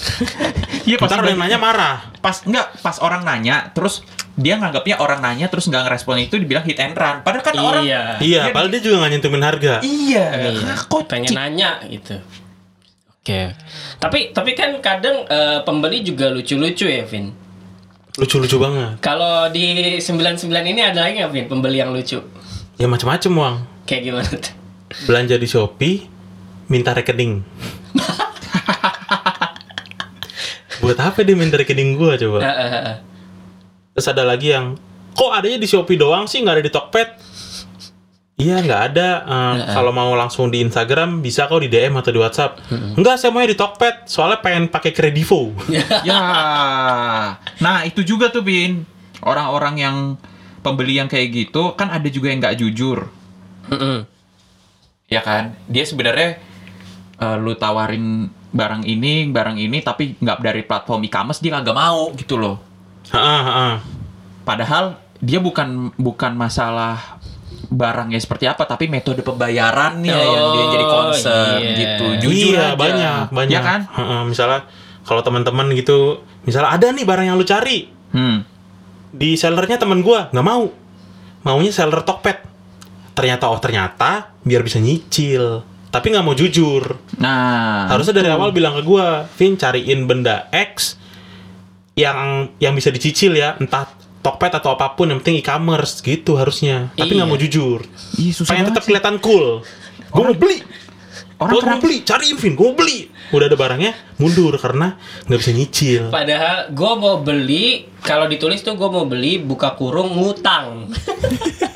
Iya 0.89 0.97
pas 0.97 1.11
yang 1.11 1.37
nanya 1.37 1.61
marah. 1.61 2.09
pas 2.17 2.41
enggak 2.49 2.65
pas 2.81 2.97
orang 3.05 3.21
nanya 3.21 3.69
terus 3.77 4.01
dia 4.33 4.57
nganggapnya 4.57 4.97
orang 4.97 5.21
nanya 5.21 5.45
terus 5.45 5.69
nggak 5.69 5.85
ngerespon 5.85 6.17
itu 6.25 6.39
dibilang 6.41 6.65
hit 6.65 6.81
and 6.81 6.97
run. 6.97 7.21
Padahal 7.21 7.45
kan 7.45 7.53
orang 7.59 7.83
iya 7.85 8.17
Iya, 8.17 8.41
padahal 8.49 8.73
dia 8.73 8.81
juga 8.81 8.95
nggak 9.03 9.11
nyentuhin 9.13 9.43
harga. 9.45 9.73
Iya, 9.85 10.25
Iya, 10.49 10.73
kok 10.89 11.05
pengen 11.05 11.35
nanya 11.35 11.83
gitu. 11.85 12.17
Oke. 13.19 13.53
Tapi 13.99 14.33
tapi 14.33 14.51
kan 14.57 14.73
kadang 14.81 15.27
eh, 15.29 15.59
pembeli 15.61 16.01
juga 16.01 16.31
lucu-lucu 16.33 16.89
ya, 16.89 17.05
Vin. 17.05 17.29
Lucu-lucu 18.17 18.57
banget. 18.57 18.97
Kalau 19.03 19.51
di 19.53 19.99
99 20.01 20.49
ini 20.49 20.81
ada 20.81 21.05
lagi 21.05 21.21
nggak, 21.21 21.29
Vin, 21.29 21.45
pembeli 21.45 21.77
yang 21.77 21.93
lucu? 21.93 22.17
Ya 22.79 22.87
macem-macem, 22.89 23.29
Wang. 23.35 23.67
Kayak 23.85 24.01
gimana 24.09 24.29
tuh? 24.31 24.53
Belanja 25.05 25.35
di 25.37 25.45
Shopee, 25.45 25.97
minta 26.69 26.93
rekening. 26.93 27.41
Buat 30.79 30.99
apa 31.03 31.19
dia 31.27 31.36
minta 31.36 31.60
rekening 31.60 31.99
gua 31.99 32.15
coba? 32.15 32.39
Eh, 32.39 32.47
eh, 32.47 32.71
eh. 32.95 32.97
Terus 33.97 34.08
ada 34.08 34.23
lagi 34.23 34.55
yang 34.55 34.79
kok 35.12 35.32
adanya 35.36 35.60
di 35.60 35.67
Shopee 35.67 35.99
doang 35.99 36.23
sih 36.23 36.39
nggak 36.39 36.55
ada 36.55 36.63
di 36.63 36.71
Tokped? 36.71 37.10
Iya 38.39 38.63
nggak 38.63 38.82
ada. 38.93 39.10
Eh, 39.27 39.55
Kalau 39.75 39.91
mau 39.91 40.15
langsung 40.15 40.47
di 40.47 40.63
Instagram 40.63 41.19
bisa 41.19 41.51
kok 41.51 41.60
di 41.60 41.67
DM 41.67 41.99
atau 41.99 42.15
di 42.15 42.19
WhatsApp. 42.23 42.63
Enggak, 42.95 43.19
saya 43.19 43.36
maunya 43.36 43.51
di 43.51 43.60
Tokped. 43.60 44.08
Soalnya 44.08 44.39
pengen 44.39 44.71
pakai 44.71 44.95
Kredivo. 44.95 45.51
Ya. 46.08 46.21
Nah, 47.60 47.84
itu 47.84 47.99
juga 48.08 48.32
tuh 48.32 48.47
Bin. 48.47 48.88
Orang-orang 49.19 49.75
yang 49.75 49.97
pembeli 50.63 50.95
yang 50.95 51.12
kayak 51.12 51.27
gitu 51.36 51.75
kan 51.75 51.91
ada 51.91 52.08
juga 52.08 52.32
yang 52.32 52.39
nggak 52.39 52.55
jujur. 52.55 53.12
Mm-mm. 53.67 54.08
Ya 55.12 55.19
kan? 55.19 55.60
Dia 55.67 55.84
sebenarnya 55.84 56.39
eh, 57.19 57.38
lu 57.38 57.53
tawarin 57.53 58.25
barang 58.49 58.82
ini, 58.84 59.29
barang 59.29 59.55
ini 59.55 59.77
tapi 59.79 60.17
nggak 60.17 60.38
dari 60.39 60.62
platform 60.63 61.05
e-commerce 61.05 61.39
dia 61.39 61.53
kagak 61.53 61.75
mau 61.75 62.10
gitu 62.13 62.36
loh. 62.36 62.58
Heeh, 63.10 63.41
heeh. 63.43 63.73
Padahal 64.41 64.97
dia 65.19 65.38
bukan 65.38 65.91
bukan 65.93 66.34
masalah 66.34 67.19
barangnya 67.69 68.17
seperti 68.17 68.49
apa 68.49 68.65
tapi 68.65 68.89
metode 68.89 69.21
pembayarannya 69.21 70.10
yang 70.10 70.45
dia 70.49 70.65
jadi 70.71 70.86
Oh, 70.86 70.91
concern 71.05 71.60
iya. 71.60 71.75
gitu. 71.77 72.05
Jujur 72.23 72.53
iya, 72.58 72.73
aja. 72.73 72.75
banyak, 72.75 73.23
banyak. 73.29 73.53
Ya 73.53 73.62
kan? 73.62 73.82
Heeh, 73.86 74.21
misalnya 74.25 74.65
kalau 75.05 75.21
teman-teman 75.21 75.69
gitu, 75.73 76.21
misalnya 76.43 76.73
ada 76.73 76.89
nih 76.89 77.05
barang 77.05 77.25
yang 77.25 77.36
lu 77.36 77.45
cari 77.45 77.89
Hmm. 78.10 78.41
di 79.12 79.38
sellernya 79.38 79.77
teman 79.77 80.01
gua 80.01 80.29
nggak 80.29 80.41
mau, 80.43 80.73
maunya 81.43 81.69
seller 81.69 82.01
Tokped. 82.01 82.41
Ternyata 83.13 83.45
oh 83.45 83.60
ternyata 83.60 84.34
biar 84.41 84.63
bisa 84.63 84.79
nyicil, 84.79 85.62
tapi 85.89 86.10
nggak 86.10 86.21
mau 86.21 86.34
jujur. 86.34 86.97
Nah, 87.17 87.89
Harusnya 87.89 88.15
dari 88.15 88.30
awal 88.30 88.49
bilang 88.49 88.73
ke 88.73 88.82
gua, 88.82 89.25
Vin 89.36 89.54
cariin 89.54 90.06
benda 90.06 90.45
X 90.49 90.95
yang 91.93 92.49
yang 92.58 92.73
bisa 92.73 92.89
dicicil 92.89 93.34
ya, 93.34 93.58
entah 93.58 93.89
Tokped 94.19 94.52
atau 94.52 94.75
apa 94.75 94.93
pun, 94.93 95.08
yang 95.08 95.23
penting 95.23 95.39
e-commerce 95.39 96.04
gitu 96.04 96.36
harusnya. 96.36 96.91
Tapi 96.93 97.15
nggak 97.15 97.23
Iya. 97.23 97.32
mau 97.32 97.39
jujur. 97.39 97.80
Ih, 98.19 98.36
susah 98.36 98.52
Pengen 98.52 98.67
banget 98.67 98.75
tetap 98.75 98.84
kelihatan 98.86 99.15
cool. 99.23 99.63
Gua 100.12 100.23
mau 100.28 100.36
beli. 100.36 100.60
Orang 101.39 101.56
Gua 101.56 101.62
mau 101.63 101.80
beli, 101.80 102.04
cariin 102.04 102.36
Vin, 102.36 102.52
gua 102.52 102.75
mau 102.75 102.78
beli. 102.78 103.08
Udah 103.32 103.47
ada 103.47 103.56
barangnya, 103.56 103.93
mundur 104.19 104.60
karena 104.60 104.99
nggak 105.23 105.39
bisa 105.39 105.52
nyicil. 105.54 106.04
Padahal 106.10 106.73
gue 106.73 106.91
mau 106.97 107.21
beli, 107.21 107.86
kalau 108.02 108.25
ditulis 108.25 108.58
tuh 108.60 108.73
gue 108.73 108.89
mau 108.89 109.06
beli 109.06 109.38
buka 109.38 109.78
kurung 109.78 110.17
ngutang. 110.17 110.89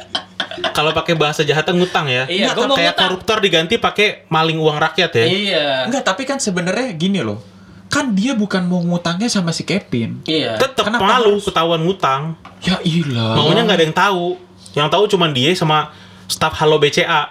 Kalau 0.74 0.92
pakai 0.92 1.14
bahasa 1.14 1.42
jahatnya 1.42 1.74
ngutang 1.74 2.06
ya. 2.06 2.26
Iya, 2.26 2.50
Nggak, 2.50 2.56
gua 2.56 2.66
kayak 2.74 2.78
ngutang. 2.92 3.02
koruptor 3.08 3.38
diganti 3.40 3.76
pakai 3.78 4.08
maling 4.28 4.58
uang 4.58 4.78
rakyat 4.78 5.12
ya. 5.14 5.26
iya. 5.26 5.68
Enggak, 5.86 6.04
tapi 6.04 6.26
kan 6.26 6.38
sebenarnya 6.38 6.92
gini 6.94 7.22
loh. 7.22 7.40
Kan 7.88 8.12
dia 8.12 8.34
bukan 8.34 8.66
mau 8.66 8.82
ngutangnya 8.82 9.30
sama 9.30 9.50
si 9.50 9.62
Kevin. 9.64 10.26
Iya. 10.26 10.58
Tetap 10.58 10.90
Kenapa 10.90 11.06
malu 11.06 11.38
harus? 11.38 11.46
ketahuan 11.46 11.82
ngutang. 11.82 12.34
Ya 12.60 12.82
ilah. 12.82 13.38
Maunya 13.38 13.62
nggak 13.62 13.78
ada 13.78 13.86
yang 13.86 13.94
tahu. 13.96 14.26
Yang 14.74 14.90
tahu 14.90 15.04
cuma 15.08 15.26
dia 15.30 15.54
sama 15.54 15.94
staf 16.26 16.58
Halo 16.58 16.82
BCA. 16.82 17.30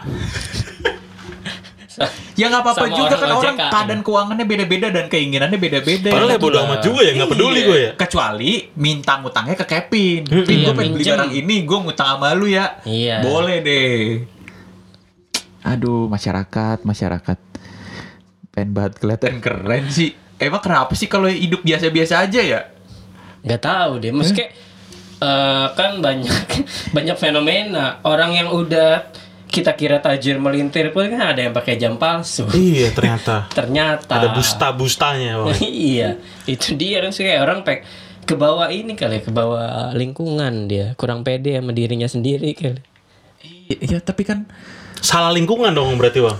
Ya 2.41 2.49
nggak 2.49 2.63
apa-apa 2.65 2.87
juga 2.89 3.15
orang 3.15 3.21
kan 3.21 3.31
orang 3.37 3.57
keadaan 3.61 4.01
keuangannya 4.01 4.47
beda-beda 4.49 4.87
dan 4.89 5.07
keinginannya 5.13 5.59
beda-beda. 5.61 6.09
Padahal 6.09 6.33
ya 6.33 6.39
bodo 6.41 6.59
amat 6.65 6.81
juga 6.81 7.01
ya, 7.05 7.13
nggak 7.13 7.31
peduli 7.31 7.59
Iya. 7.61 7.69
gue 7.69 7.79
ya. 7.79 7.91
Kecuali 8.01 8.53
minta 8.77 9.13
ngutangnya 9.21 9.57
ke 9.61 9.67
Kevin. 9.69 10.21
Mm-mm. 10.25 10.47
Vin, 10.49 10.57
gue 10.57 10.65
Iya, 10.65 10.73
pengen 10.73 10.93
beli 10.97 11.05
barang 11.05 11.33
ini, 11.37 11.57
gue 11.63 11.79
ngutang 11.85 12.09
sama 12.17 12.29
lu 12.33 12.47
ya. 12.49 12.81
Iya. 12.83 13.21
Boleh 13.21 13.57
deh. 13.61 14.01
Aduh, 15.63 16.11
masyarakat, 16.11 16.83
masyarakat. 16.83 17.39
Pengen 18.51 18.71
banget 18.73 18.93
kelihatan 18.99 19.39
keren 19.39 19.85
sih. 19.89 20.13
Emang 20.37 20.59
kenapa 20.59 20.93
sih 20.99 21.07
kalau 21.07 21.31
hidup 21.31 21.63
biasa-biasa 21.63 22.27
aja 22.27 22.41
ya? 22.43 22.61
Gak 23.43 23.63
tahu 23.63 24.03
deh, 24.03 24.11
maksudnya 24.11 24.51
eh, 25.19 25.67
kan 25.79 26.03
banyak 26.03 26.31
banyak 26.97 27.17
fenomena 27.17 28.03
orang 28.03 28.35
yang 28.35 28.49
udah 28.51 29.07
kita 29.53 29.77
kira 29.77 30.01
tajir 30.01 30.41
melintir 30.41 30.97
pun 30.97 31.13
kan 31.13 31.37
ada 31.37 31.45
yang 31.45 31.53
pakai 31.53 31.77
jam 31.77 32.01
palsu. 32.01 32.49
iya 32.57 32.89
ternyata. 32.89 33.47
Ternyata 33.59 34.17
Ada 34.17 34.33
busta-bustanya. 34.33 35.45
Bang. 35.45 35.61
iya, 35.69 36.17
itu 36.49 36.73
dia 36.73 37.05
kan 37.05 37.13
sih 37.13 37.29
kayak 37.29 37.45
orang 37.45 37.61
pek 37.61 37.85
ke 38.25 38.33
bawah 38.33 38.73
ini 38.73 38.97
kali, 38.97 39.21
ke 39.21 39.29
bawah 39.29 39.93
lingkungan 39.93 40.73
dia 40.73 40.97
kurang 40.97 41.21
pede 41.21 41.61
sama 41.61 41.77
dirinya 41.77 42.09
sendiri 42.09 42.57
kali. 42.57 42.81
Iya, 43.69 44.01
tapi 44.01 44.25
kan 44.25 44.49
Salah 45.03 45.35
lingkungan 45.35 45.75
dong 45.75 45.99
berarti 45.99 46.23
bang. 46.23 46.39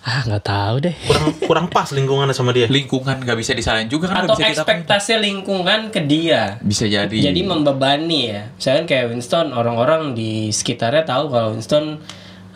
Ah 0.00 0.24
nggak 0.24 0.42
tahu 0.42 0.74
deh. 0.80 0.96
Kurang 1.04 1.26
kurang 1.44 1.66
pas 1.68 1.92
lingkungannya 1.92 2.32
sama 2.32 2.50
dia. 2.50 2.64
lingkungan 2.66 3.20
nggak 3.20 3.36
bisa 3.36 3.52
disalahin 3.52 3.84
juga 3.86 4.08
kan 4.08 4.24
Atau 4.24 4.32
bisa 4.34 4.48
kita 4.48 4.64
ekspektasi 4.64 5.20
lingkungan 5.20 5.92
ke 5.92 6.00
dia. 6.00 6.56
bisa 6.60 6.88
jadi 6.88 7.12
Jadi 7.12 7.40
membebani 7.44 8.32
ya. 8.32 8.48
Misalkan 8.50 8.84
kayak 8.84 9.12
Winston, 9.12 9.52
orang-orang 9.52 10.16
di 10.16 10.48
sekitarnya 10.48 11.04
tahu 11.04 11.28
kalau 11.28 11.52
Winston 11.52 12.00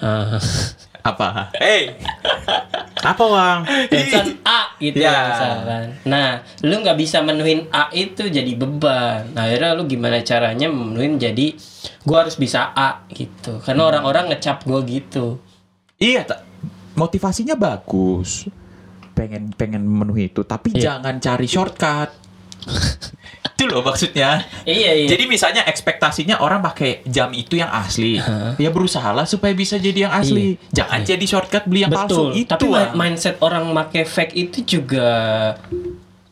eh, 0.00 0.40
apa 1.04 1.52
Hey, 1.52 2.00
apa 3.04 3.24
bang? 3.28 3.59
Winston 3.92 4.40
A 4.40 4.72
gitu 4.80 4.96
Ya. 4.96 5.12
ya 5.12 5.20
misalkan. 5.28 5.85
Nah, 6.09 6.28
lu 6.64 6.80
nggak 6.80 6.96
bisa 6.96 7.20
menuhin 7.20 7.68
A 7.68 7.92
itu 7.92 8.24
jadi 8.24 8.52
beban. 8.57 9.37
Nah, 9.37 9.44
akhirnya 9.44 9.76
lu 9.76 9.85
gimana 9.85 10.24
caranya 10.24 10.72
menuhin 10.72 11.20
jadi 11.20 11.52
gua 12.09 12.24
harus 12.24 12.40
bisa 12.40 12.72
A 12.72 13.04
gitu. 13.12 13.61
Karena 13.61 13.85
orang-orang 13.85 14.33
ngecap 14.33 14.64
gua 14.64 14.80
gitu. 14.80 15.37
iya 16.00 16.24
tak 16.24 16.40
motivasinya 16.94 17.54
bagus 17.54 18.46
pengen 19.12 19.54
pengen 19.54 19.83
memenuhi 19.83 20.26
itu 20.26 20.42
tapi 20.42 20.74
Iya. 20.74 20.98
jangan 20.98 21.18
cari 21.18 21.46
shortcut 21.46 22.11
itu 23.54 23.64
loh 23.68 23.85
maksudnya 23.85 24.42
Iya, 24.64 24.90
iya. 24.96 25.07
Jadi 25.07 25.28
misalnya 25.28 25.62
ekspektasinya 25.62 26.40
orang 26.40 26.59
pakai 26.59 27.04
jam 27.07 27.30
itu 27.30 27.54
yang 27.54 27.68
asli, 27.68 28.16
Hah? 28.16 28.57
ya 28.57 28.72
berusahalah 28.72 29.28
supaya 29.28 29.52
bisa 29.52 29.76
jadi 29.76 30.09
yang 30.09 30.14
asli. 30.16 30.57
Jangan 30.72 31.04
jadi 31.04 31.20
shortcut 31.22 31.68
beli 31.68 31.85
yang 31.85 31.92
palsu 31.92 32.33
Betul. 32.33 32.40
itu. 32.40 32.50
Tapi 32.50 32.66
ah. 32.72 32.90
mi- 32.90 32.92
mindset 32.98 33.37
orang 33.38 33.68
make 33.68 34.02
fake 34.02 34.35
itu 34.35 34.59
juga 34.64 35.07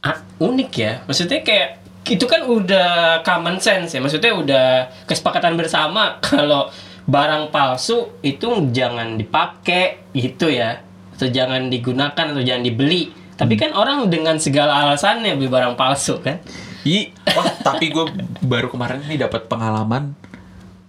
ah, 0.00 0.16
unik 0.40 0.70
ya. 0.72 0.92
Maksudnya 1.04 1.44
kayak 1.44 1.68
itu 2.02 2.24
kan 2.26 2.42
udah 2.42 2.90
common 3.22 3.60
sense 3.60 3.94
ya. 3.94 4.00
Maksudnya 4.00 4.32
udah 4.32 4.66
kesepakatan 5.04 5.54
bersama 5.54 6.16
kalau 6.26 6.72
barang 7.02 7.50
palsu 7.50 8.18
itu 8.20 8.70
jangan 8.70 9.16
dipakai 9.16 10.12
gitu 10.12 10.48
ya. 10.48 10.82
Atau 11.12 11.30
jangan 11.30 11.70
digunakan 11.70 12.14
atau 12.34 12.42
jangan 12.42 12.62
dibeli. 12.62 13.10
Tapi 13.32 13.54
kan 13.54 13.74
orang 13.74 14.06
dengan 14.06 14.38
segala 14.38 14.86
alasannya 14.86 15.34
beli 15.34 15.50
barang 15.50 15.74
palsu 15.74 16.18
kan. 16.18 16.38
Ih, 16.82 17.14
wah 17.30 17.46
tapi 17.62 17.94
gue 17.94 18.04
baru 18.42 18.66
kemarin 18.66 19.02
nih 19.06 19.22
dapat 19.22 19.46
pengalaman 19.46 20.18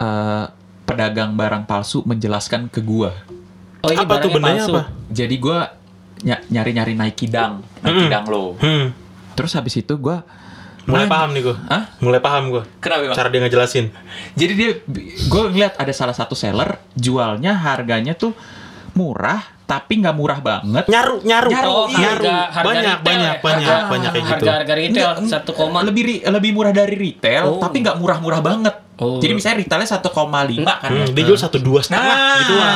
eh, 0.01 0.45
pedagang 0.83 1.37
barang 1.37 1.63
palsu 1.63 2.01
menjelaskan 2.03 2.67
ke 2.67 2.81
gua. 2.81 3.13
Oh 3.83 3.91
ini 3.91 4.01
Apa 4.01 4.19
tuh 4.19 4.33
palsu. 4.35 4.73
apa? 4.73 4.91
Jadi 5.11 5.35
gua 5.37 5.69
ny- 6.23 6.45
nyari-nyari 6.49 6.93
Nike 6.95 7.27
Dang, 7.29 7.61
Nike 7.83 8.05
Mm-mm. 8.05 8.11
Dang 8.11 8.25
low. 8.27 8.55
Hmm. 8.59 8.91
Terus 9.33 9.53
habis 9.53 9.75
itu 9.77 9.93
gua 9.95 10.25
Mulai 10.83 11.07
paham 11.07 11.29
nih 11.31 11.41
gua. 11.41 11.55
Hah? 11.65 11.83
Mulai 11.97 12.19
paham 12.19 12.43
gua. 12.49 12.63
Kenapa 12.77 13.01
bang? 13.05 13.15
Cara 13.15 13.27
dia 13.27 13.39
ngejelasin. 13.39 13.85
Jadi 14.33 14.53
dia, 14.53 14.69
gue 15.23 15.43
ngeliat 15.47 15.73
ada 15.75 15.91
salah 15.91 16.11
satu 16.11 16.33
seller 16.33 16.75
jualnya 16.93 17.55
harganya 17.55 18.11
tuh 18.13 18.35
murah, 18.91 19.41
tapi 19.63 19.97
nggak 19.97 20.11
murah 20.11 20.37
banget. 20.37 20.85
Nyaru, 20.85 21.23
nyaru, 21.23 21.49
Nyaru, 21.49 21.65
Oh, 21.65 21.85
iya. 21.87 21.97
nyaru. 22.13 22.23
harga, 22.23 22.35
harga 22.51 22.61
banyak, 22.61 22.83
retail 22.83 23.01
banyak, 23.01 23.23
ya? 23.25 23.41
banyak, 23.41 23.65
Harga- 23.65 23.89
banyak 23.89 24.09
kayak 24.11 24.23
gitu. 24.23 24.33
Harga 24.35 24.51
harga 24.53 24.73
retail 24.75 25.09
satu 25.25 25.51
koma. 25.51 25.79
lebih 25.81 26.03
lebih 26.21 26.51
murah 26.51 26.69
dari 26.69 26.95
retail, 26.95 27.43
Oh. 27.47 27.57
tapi 27.57 27.77
nggak 27.79 27.97
murah-murah 27.97 28.41
banget. 28.41 28.75
Oh. 28.93 29.17
Jadi 29.17 29.33
misalnya 29.33 29.57
retailnya 29.59 29.89
1,5 29.89 30.77
kan. 30.77 30.91
Hmm, 30.93 31.09
dia 31.09 31.23
jual 31.25 31.39
satu 31.39 31.57
dua 31.57 31.81
setengah 31.81 32.05
Nah, 32.05 32.37
gitu 32.37 32.53
lah. 32.53 32.73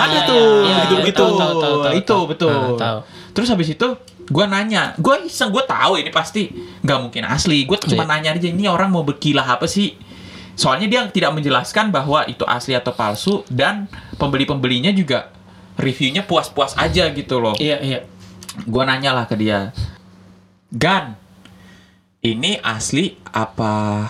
Ada 0.00 0.10
iya, 0.10 0.20
tuh, 0.26 0.42
iya, 0.66 0.76
gitu 0.82 0.94
iya, 0.96 1.06
gitu. 1.06 1.22
tahu, 1.22 1.38
tahu, 1.38 1.52
tahu, 1.54 1.76
tahu, 1.78 1.92
itu 1.94 2.16
betul. 2.26 2.50
Nah, 2.50 2.74
tahu. 2.74 2.98
Terus 3.30 3.48
habis 3.48 3.68
itu 3.70 3.86
gue 4.30 4.44
nanya, 4.46 4.94
gue 4.94 5.26
iseng 5.26 5.50
gue 5.50 5.60
tahu 5.60 5.98
ini 5.98 6.08
pasti 6.08 6.46
nggak 6.80 6.98
mungkin 7.02 7.26
asli. 7.26 7.66
Gue 7.66 7.76
cuma 7.76 8.06
Iya. 8.06 8.10
nanya 8.10 8.30
aja 8.32 8.46
ini 8.46 8.64
orang 8.64 8.88
mau 8.88 9.02
berkilah 9.02 9.44
apa 9.44 9.66
sih? 9.66 9.98
Soalnya 10.54 10.86
dia 10.86 11.00
tidak 11.08 11.34
menjelaskan 11.34 11.90
bahwa 11.90 12.22
itu 12.24 12.46
asli 12.46 12.72
atau 12.72 12.92
palsu 12.92 13.42
dan 13.48 13.90
pembeli-pembelinya 14.16 14.92
juga 14.92 15.34
reviewnya 15.74 16.22
puas-puas 16.22 16.76
aja 16.76 17.10
gitu 17.10 17.40
loh. 17.40 17.56
Iya 17.56 17.76
iya. 17.80 18.00
Gue 18.62 18.82
nanya 18.82 19.10
lah 19.12 19.24
ke 19.24 19.34
dia, 19.34 19.74
Gan, 20.70 21.18
ini 22.20 22.60
asli 22.60 23.18
apa 23.26 24.06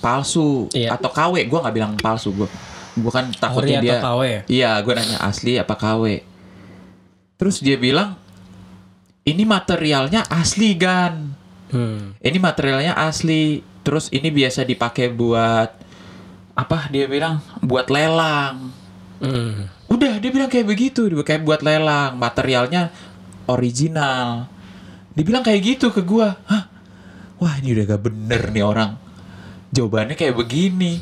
palsu 0.00 0.66
Iya. 0.72 0.96
atau 0.96 1.10
KW? 1.10 1.46
Gue 1.46 1.58
nggak 1.60 1.74
bilang 1.74 1.92
palsu 1.94 2.32
gue. 2.32 2.48
Gue 2.96 3.12
kan 3.12 3.30
takutnya 3.30 3.78
Ori 3.78 3.86
dia. 3.86 3.98
KW 4.00 4.20
ya? 4.24 4.40
Iya, 4.48 4.70
gue 4.80 4.94
nanya 4.94 5.18
asli 5.22 5.54
apa 5.54 5.74
KW. 5.76 6.24
Terus 7.36 7.60
dia 7.60 7.76
bilang, 7.76 8.19
ini 9.24 9.42
materialnya 9.44 10.24
asli 10.28 10.74
Gan. 10.76 11.36
Hmm. 11.70 12.16
Ini 12.18 12.38
materialnya 12.40 12.96
asli. 12.96 13.62
Terus 13.80 14.12
ini 14.12 14.28
biasa 14.28 14.64
dipakai 14.64 15.08
buat 15.12 15.70
apa? 16.56 16.78
Dia 16.92 17.08
bilang 17.08 17.40
buat 17.64 17.88
lelang. 17.88 18.72
Hmm. 19.20 19.68
Udah, 19.90 20.16
dia 20.16 20.30
bilang 20.32 20.48
kayak 20.48 20.70
begitu, 20.70 21.10
dia 21.10 21.20
kayak 21.20 21.44
buat 21.44 21.60
lelang, 21.60 22.16
materialnya 22.16 22.88
original. 23.50 24.48
Dibilang 25.12 25.44
kayak 25.44 25.60
gitu 25.76 25.92
ke 25.92 26.00
gua. 26.00 26.38
Hah? 26.46 26.70
Wah, 27.40 27.56
ini 27.60 27.72
udah 27.72 27.84
gak 27.96 28.04
bener 28.04 28.42
nih 28.52 28.64
orang. 28.64 28.96
Jawabannya 29.70 30.14
kayak 30.14 30.36
begini. 30.36 31.00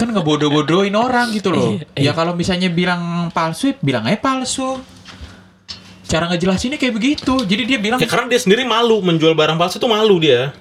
kan 0.00 0.08
ngebodoh-bodohin 0.08 0.94
orang 0.94 1.34
gitu 1.34 1.50
loh. 1.52 1.76
Iya, 1.98 2.10
Ya 2.10 2.12
kalau 2.14 2.32
misalnya 2.32 2.70
bilang 2.70 3.28
palsu, 3.34 3.74
bilang 3.82 4.06
aja 4.06 4.18
palsu. 4.22 4.80
Cara 6.12 6.28
ngejelasinnya 6.28 6.76
kayak 6.76 6.92
begitu. 6.92 7.34
Jadi 7.40 7.62
dia 7.64 7.78
bilang 7.80 7.96
Ya 7.96 8.04
karena 8.04 8.28
dia 8.28 8.36
sendiri 8.36 8.62
malu 8.62 9.00
menjual 9.00 9.32
barang 9.32 9.56
palsu 9.56 9.80
tuh 9.80 9.88
malu 9.88 10.20
dia. 10.20 10.52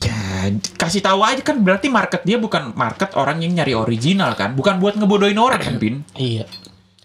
Ya, 0.00 0.48
kasih 0.78 1.02
tahu 1.02 1.20
aja 1.20 1.42
kan 1.42 1.58
berarti 1.58 1.90
market 1.90 2.22
dia 2.22 2.38
bukan 2.38 2.72
market 2.72 3.12
orang 3.12 3.42
yang 3.42 3.52
nyari 3.52 3.74
original 3.74 4.32
kan, 4.32 4.54
bukan 4.54 4.78
buat 4.78 4.96
ngebodohin 4.96 5.36
orang 5.36 5.60
kan, 5.60 5.76
Pin. 5.76 6.06
Iya. 6.14 6.48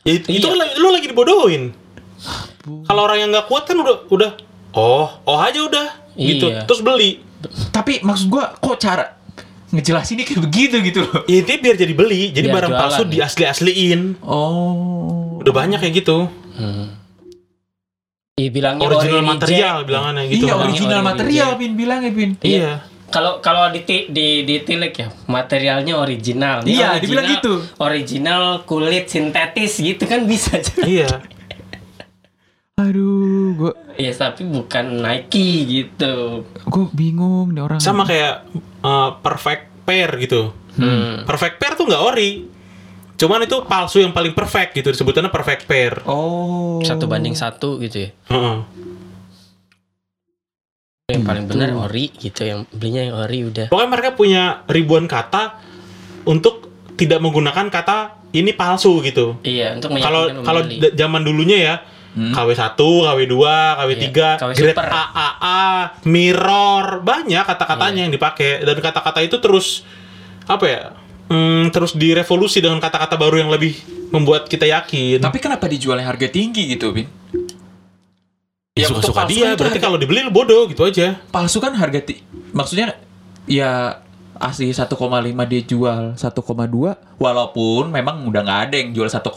Ya, 0.06 0.12
itu 0.16 0.32
Iya. 0.32 0.46
kan 0.46 0.56
lagi- 0.56 0.78
lu 0.78 0.88
lagi 0.88 1.08
dibodohin. 1.10 1.64
Kalau 2.64 3.02
orang 3.04 3.18
yang 3.20 3.30
nggak 3.30 3.46
kuat 3.46 3.66
kan 3.66 3.76
udah 3.76 4.08
udah 4.08 4.32
oh 4.72 5.12
oh 5.22 5.38
aja 5.38 5.60
udah 5.62 5.88
gitu 6.16 6.48
Iya. 6.48 6.64
terus 6.64 6.80
beli. 6.80 7.20
Tapi 7.70 8.00
maksud 8.00 8.32
gua 8.32 8.56
kok 8.56 8.80
cara 8.80 9.20
ngejelasinnya 9.70 10.24
kayak 10.24 10.42
begitu 10.42 10.76
gitu 10.80 11.00
loh. 11.04 11.28
Ya 11.28 11.44
dia 11.44 11.58
biar 11.60 11.76
jadi 11.76 11.92
beli, 11.92 12.32
jadi 12.32 12.48
Biar 12.48 12.56
barang 12.64 12.72
jualan. 12.72 12.84
palsu 12.88 13.04
diasli-asliin. 13.06 14.24
Oh. 14.24 15.44
Udah 15.44 15.52
banyak 15.52 15.84
kayak 15.84 16.00
gitu. 16.00 16.32
Hmm. 16.56 16.96
Iya 18.36 18.52
bilangnya 18.52 18.84
Original 18.92 19.16
ori 19.16 19.28
material 19.32 19.48
reject. 19.80 19.88
bilangannya 19.88 20.24
gitu. 20.28 20.36
Iya, 20.36 20.44
Bilangnya 20.44 20.60
original 20.68 20.92
ori 20.92 21.08
material, 21.08 21.32
reject. 21.48 21.56
Pin 21.64 21.72
bilangnya, 21.74 22.12
Pin. 22.12 22.32
Iya. 22.44 22.72
Kalau 23.08 23.32
kalau 23.40 23.64
di 23.72 23.82
di 24.12 24.28
ditilik 24.44 24.92
ya 24.92 25.08
materialnya 25.26 25.94
original. 25.96 26.56
Ini 26.60 26.68
Iya, 26.68 26.76
original- 26.76 27.00
dibilang 27.00 27.28
gitu. 27.32 27.54
Original 27.80 28.44
kulit 28.68 29.08
sintetis 29.08 29.80
gitu 29.80 30.04
kan 30.04 30.28
bisa 30.28 30.60
aja. 30.60 30.76
Iya. 30.84 31.08
Aduh, 32.76 33.56
gua 33.56 33.72
Ya 33.96 34.12
tapi 34.12 34.44
bukan 34.44 35.00
Nike 35.00 35.48
gitu. 35.64 36.44
gua 36.68 36.86
bingung 36.92 37.56
nih 37.56 37.64
orang. 37.64 37.80
Sama 37.80 38.04
kayak 38.04 38.44
uh, 38.84 39.16
perfect 39.16 39.72
pair 39.88 40.12
gitu. 40.20 40.52
Hmm. 40.76 41.24
Perfect 41.24 41.56
pair 41.56 41.80
tuh 41.80 41.88
nggak 41.88 42.04
ori. 42.04 42.52
Cuman 43.16 43.44
itu 43.44 43.56
palsu 43.64 44.04
yang 44.04 44.12
paling 44.12 44.36
perfect 44.36 44.76
gitu 44.76 44.92
disebutannya 44.92 45.32
perfect 45.32 45.64
pair. 45.66 46.04
Oh. 46.04 46.84
Satu 46.84 47.08
banding 47.08 47.32
satu 47.34 47.80
gitu 47.80 48.08
ya. 48.08 48.10
Heeh. 48.28 48.58
Yang 51.06 51.24
paling 51.24 51.44
Gitu. 51.46 51.52
benar 51.54 51.70
ori 51.78 52.06
gitu 52.12 52.42
yang 52.42 52.60
belinya 52.74 53.02
yang 53.06 53.16
ori 53.16 53.40
udah. 53.46 53.68
Pokoknya 53.70 53.90
mereka 53.90 54.10
punya 54.18 54.44
ribuan 54.66 55.06
kata 55.06 55.62
untuk 56.26 56.66
tidak 56.98 57.22
menggunakan 57.22 57.70
kata 57.70 57.98
ini 58.34 58.52
palsu 58.52 59.00
gitu. 59.00 59.38
Iya, 59.46 59.78
untuk 59.78 59.94
Kalau 59.96 60.44
kalau 60.44 60.62
zaman 60.92 61.22
dulunya 61.24 61.58
ya 61.62 61.76
KW1, 62.16 62.80
KW2, 62.80 63.36
KW3, 63.76 64.02
Iya, 64.02 64.40
KW 64.40 64.52
grade 64.56 64.72
super. 64.76 64.88
AAA, 64.88 65.64
mirror, 66.08 66.86
banyak 67.04 67.44
kata-katanya 67.44 68.02
Iya. 68.02 68.04
yang 68.08 68.14
dipakai 68.16 68.64
dan 68.64 68.78
kata-kata 68.80 69.20
itu 69.22 69.38
terus 69.38 69.84
apa 70.48 70.66
ya? 70.66 70.82
Hmm, 71.26 71.70
terus 71.70 71.92
direvolusi 71.92 72.60
dengan 72.60 72.78
kata-kata 72.78 73.16
baru 73.16 73.38
yang 73.38 73.50
lebih 73.50 73.74
membuat 74.10 74.46
kita 74.46 74.64
yakin. 74.64 75.18
Tapi 75.20 75.38
kenapa 75.38 75.66
dijualnya 75.66 76.06
harga 76.06 76.28
tinggi 76.28 76.70
gitu, 76.70 76.92
Pin? 76.92 77.10
ya 78.74 78.92
untuk 78.92 79.08
suka-suka 79.08 79.22
palsu 79.22 79.32
dia, 79.34 79.46
kan 79.46 79.56
berarti 79.56 79.72
harga- 79.72 79.86
kalau 79.88 79.98
dibeli 79.98 80.20
lu 80.20 80.30
bodoh 80.30 80.68
gitu 80.68 80.84
aja. 80.84 81.16
palsu 81.30 81.58
kan 81.58 81.72
harga 81.72 82.04
ti- 82.04 82.20
maksudnya 82.52 83.00
ya 83.46 84.04
asli 84.36 84.68
1,5 84.68 84.92
dia 85.48 85.64
jual 85.64 86.12
1,2 86.12 86.92
walaupun 87.16 87.88
memang 87.88 88.28
udah 88.28 88.42
nggak 88.44 88.62
ada 88.68 88.76
yang 88.76 88.92
jual 88.92 89.08
1,5 89.08 89.32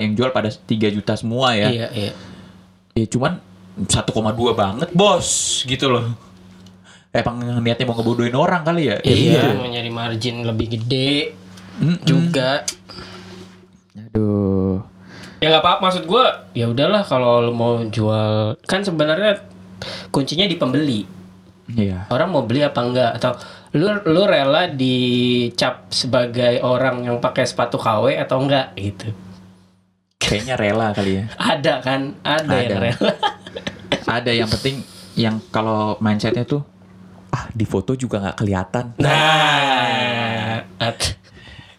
yang 0.00 0.16
jual 0.16 0.32
pada 0.32 0.48
3 0.48 0.64
juta 0.88 1.12
semua 1.12 1.52
ya 1.52 1.68
Iya, 1.68 1.88
iya. 1.92 2.12
ya 2.96 3.04
cuman 3.06 3.36
1,2 3.78 4.16
banget 4.54 4.88
bos 4.90 5.28
gitu 5.62 5.92
loh 5.92 6.16
emang 7.12 7.36
niatnya 7.58 7.84
mau 7.84 7.94
ngebodohin 7.94 8.32
orang 8.32 8.62
kali 8.62 8.86
ya 8.86 8.96
Ya 9.00 9.10
Iya, 9.10 9.42
gitu. 9.42 9.48
mau 9.56 9.66
nyari 9.66 9.90
margin 9.90 10.36
lebih 10.42 10.66
gede 10.70 11.34
Mm-mm. 11.76 12.02
juga. 12.02 12.62
aduh 13.96 14.82
Ya 15.40 15.48
nggak 15.48 15.62
apa-apa 15.62 15.80
maksud 15.82 16.04
gua 16.04 16.44
ya 16.52 16.68
udahlah 16.68 17.00
kalau 17.00 17.40
lu 17.40 17.50
mau 17.50 17.80
jual 17.82 18.60
kan 18.62 18.80
sebenarnya 18.80 19.40
kuncinya 20.10 20.44
di 20.44 20.54
pembeli. 20.54 21.08
iya 21.70 22.04
Orang 22.08 22.30
mau 22.30 22.44
beli 22.44 22.60
apa 22.60 22.76
enggak 22.78 23.10
atau 23.16 23.32
lu 23.72 23.88
lu 24.04 24.22
rela 24.22 24.68
dicap 24.68 25.88
sebagai 25.88 26.60
orang 26.60 27.02
yang 27.02 27.16
pakai 27.18 27.42
sepatu 27.42 27.74
KW 27.74 28.20
atau 28.20 28.36
enggak 28.38 28.76
gitu. 28.76 29.08
kayaknya 30.20 30.54
rela 30.54 30.92
kali 30.92 31.16
ya 31.16 31.24
Ada 31.56 31.74
kan? 31.80 32.00
Ada, 32.20 32.54
yang 32.58 32.68
Ada. 32.68 32.76
rela. 32.84 33.12
ada 34.06 34.30
yang 34.30 34.48
penting 34.50 34.84
yang 35.16 35.40
kalau 35.48 35.96
mindsetnya 35.98 36.44
tuh 36.44 36.60
ah 37.30 37.46
di 37.48 37.62
foto 37.62 37.94
juga 37.94 38.18
nggak 38.20 38.36
kelihatan 38.36 38.84
Nah, 38.96 40.62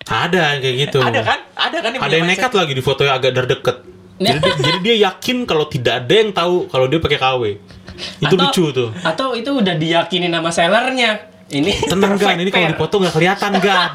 Ada 0.03 0.39
yang 0.53 0.59
kayak 0.59 0.75
gitu. 0.81 0.99
ada 0.99 1.21
kan 1.21 1.39
ada 1.53 1.77
kan 1.79 1.91
Ada 1.97 2.13
yang 2.13 2.27
nekat 2.27 2.51
lagi 2.51 2.73
di 2.73 2.81
fotonya 2.81 3.15
agak 3.15 3.31
dari 3.31 3.47
deket. 3.49 3.77
Jadi, 4.17 4.37
dia- 4.37 4.57
jadi 4.59 4.77
dia 4.81 4.95
yakin 5.05 5.37
kalau 5.45 5.65
tidak 5.65 6.03
ada 6.03 6.13
yang 6.13 6.29
tahu 6.29 6.67
kalau 6.67 6.85
dia 6.85 6.99
pakai 6.99 7.17
KW. 7.17 7.43
Itu 8.19 8.27
Atau- 8.29 8.43
lucu 8.43 8.65
tuh. 8.71 8.89
atau 9.01 9.27
itu 9.33 9.49
udah 9.51 9.73
diyakinin 9.73 10.29
sama 10.29 10.49
sellernya. 10.49 11.11
Ini 11.47 11.71
Tenang 11.85 12.15
gan, 12.15 12.35
ini 12.37 12.47
kalau 12.47 12.63
pair. 12.63 12.73
dipoto 12.73 12.95
nggak 12.97 13.13
kelihatan 13.13 13.51
gan. 13.57 13.91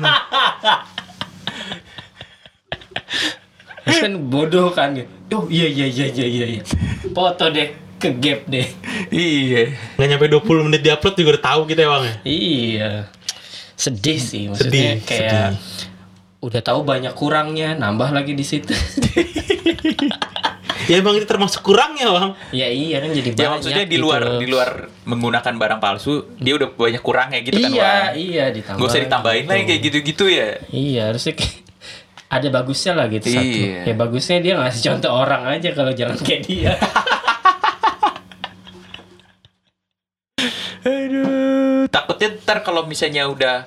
Terus 3.78 3.98
kan 4.00 4.12
bodoh 4.26 4.68
kan 4.70 4.88
gitu. 4.92 5.08
Oh 5.32 5.44
iya 5.46 5.66
iya 5.66 5.86
iya 5.86 6.06
iya 6.08 6.26
iya. 6.26 6.46
iya. 6.50 6.62
Foto 7.08 7.48
deh 7.48 7.85
ke 7.96 8.10
gap 8.12 8.44
deh. 8.44 8.68
iya 9.08 9.72
Nggak 9.94 10.06
nyampe 10.06 10.26
20 10.28 10.66
menit 10.66 10.80
diupload 10.80 11.14
juga 11.14 11.30
udah 11.32 11.44
tahu 11.44 11.60
kita 11.64 11.80
emang 11.82 12.02
ya. 12.02 12.14
Iya. 12.22 12.90
Sedih 13.72 14.18
sih 14.18 14.42
maksudnya 14.46 14.96
Sedih, 14.96 15.02
kayak 15.02 15.30
sedih. 15.52 15.56
udah 16.40 16.60
tahu 16.62 16.80
banyak 16.82 17.12
kurangnya, 17.12 17.74
nambah 17.74 18.08
lagi 18.10 18.32
di 18.32 18.42
situ. 18.42 18.72
Ya 20.86 21.02
emang 21.02 21.18
itu 21.18 21.26
termasuk 21.26 21.66
kurangnya 21.66 22.06
bang. 22.06 22.30
ya 22.54 22.70
iya 22.70 23.02
kan 23.02 23.10
jadi 23.10 23.28
banyak. 23.28 23.42
Ya 23.42 23.48
maksudnya 23.50 23.84
di 23.84 23.98
luar 23.98 24.22
gitu. 24.22 24.38
di 24.38 24.46
luar 24.46 24.70
menggunakan 25.02 25.50
barang 25.50 25.80
palsu, 25.82 26.30
dia 26.38 26.54
udah 26.54 26.70
banyak 26.70 27.02
kurangnya 27.02 27.42
gitu 27.42 27.58
kan, 27.58 27.70
Iya, 27.74 27.82
Wang? 27.82 28.06
iya 28.14 28.44
ditambah. 28.54 28.78
Gak 28.78 28.86
usah 28.86 29.02
ditambahin 29.02 29.42
gitu. 29.42 29.50
lagi 29.50 29.62
kayak 29.64 29.80
gitu-gitu 29.82 30.24
ya. 30.30 30.48
Iya, 30.70 31.02
harusnya 31.10 31.34
kayak- 31.34 31.58
ada 32.28 32.48
bagusnya 32.52 32.92
lah 32.92 33.06
gitu 33.08 33.26
satu. 33.28 33.42
Iya. 33.42 33.78
Ya 33.82 33.94
bagusnya 33.94 34.38
dia 34.38 34.54
ngasih 34.54 34.82
contoh 34.84 35.10
orang 35.10 35.42
aja 35.48 35.68
kalau 35.74 35.90
jangan 35.90 36.18
kayak 36.18 36.42
dia. 36.44 36.72
takutnya 41.96 42.36
ntar 42.38 42.60
kalau 42.60 42.84
misalnya 42.84 43.24
udah 43.24 43.64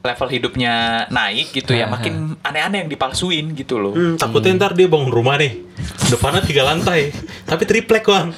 level 0.00 0.28
hidupnya 0.28 0.74
naik 1.08 1.54
gitu 1.54 1.72
ya, 1.72 1.86
makin 1.86 2.36
aneh-aneh 2.42 2.84
yang 2.84 2.90
dipalsuin 2.90 3.54
gitu 3.54 3.78
loh. 3.78 3.94
Hmm, 3.94 4.18
takutnya 4.18 4.52
ntar 4.54 4.74
dia 4.74 4.84
bangun 4.84 5.08
rumah 5.08 5.38
nih. 5.38 5.64
Depannya 6.06 6.42
tiga 6.42 6.60
lantai, 6.62 7.08
tapi 7.44 7.64
triplek 7.64 8.04
bang. 8.04 8.28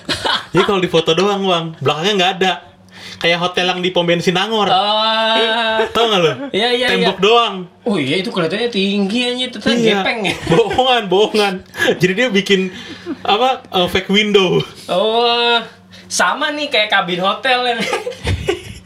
Jadi 0.53 0.63
kalau 0.63 0.79
di 0.79 0.87
foto 0.87 1.11
doang 1.11 1.43
bang, 1.43 1.65
belakangnya 1.81 2.13
nggak 2.15 2.33
ada. 2.37 2.53
kayak 3.17 3.41
hotel 3.41 3.65
yang 3.67 3.81
di 3.81 3.91
pom 3.91 4.05
bensin 4.05 4.37
Nangor. 4.37 4.69
Oh, 4.69 5.81
Tahu 5.89 6.05
nggak 6.05 6.21
lo? 6.21 6.33
Iya, 6.53 6.69
iya, 6.71 6.87
Tembok 6.87 7.17
iya. 7.17 7.25
doang. 7.25 7.55
oh 7.83 7.97
iya 7.97 8.21
itu 8.21 8.29
kelihatannya 8.29 8.69
tinggi 8.69 9.21
aja, 9.25 9.47
tetap 9.49 9.73
Iya. 9.73 10.05
gepeng 10.05 10.21
ya. 10.23 10.35
Bohongan, 10.47 11.03
bohongan. 11.09 11.55
Jadi 11.97 12.13
dia 12.13 12.29
bikin 12.29 12.69
apa? 13.25 13.65
eh, 13.65 13.89
fake 13.89 14.13
window. 14.13 14.61
Oh, 14.87 15.57
sama 16.07 16.53
nih 16.53 16.69
kayak 16.69 16.93
kabin 16.93 17.19
hotel 17.19 17.65
yang 17.67 17.81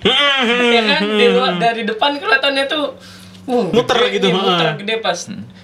ya 0.04 0.80
kan 0.96 1.02
di 1.04 1.26
luar 1.28 1.54
dari 1.60 1.82
depan 1.84 2.16
kelihatannya 2.16 2.64
tuh 2.66 2.84
uh, 3.50 3.66
Muter 3.74 3.96
gede, 4.08 4.16
gitu, 4.20 4.26
iya, 4.30 4.36
muter 4.36 4.68
gede 4.80 4.94
pas 5.04 5.18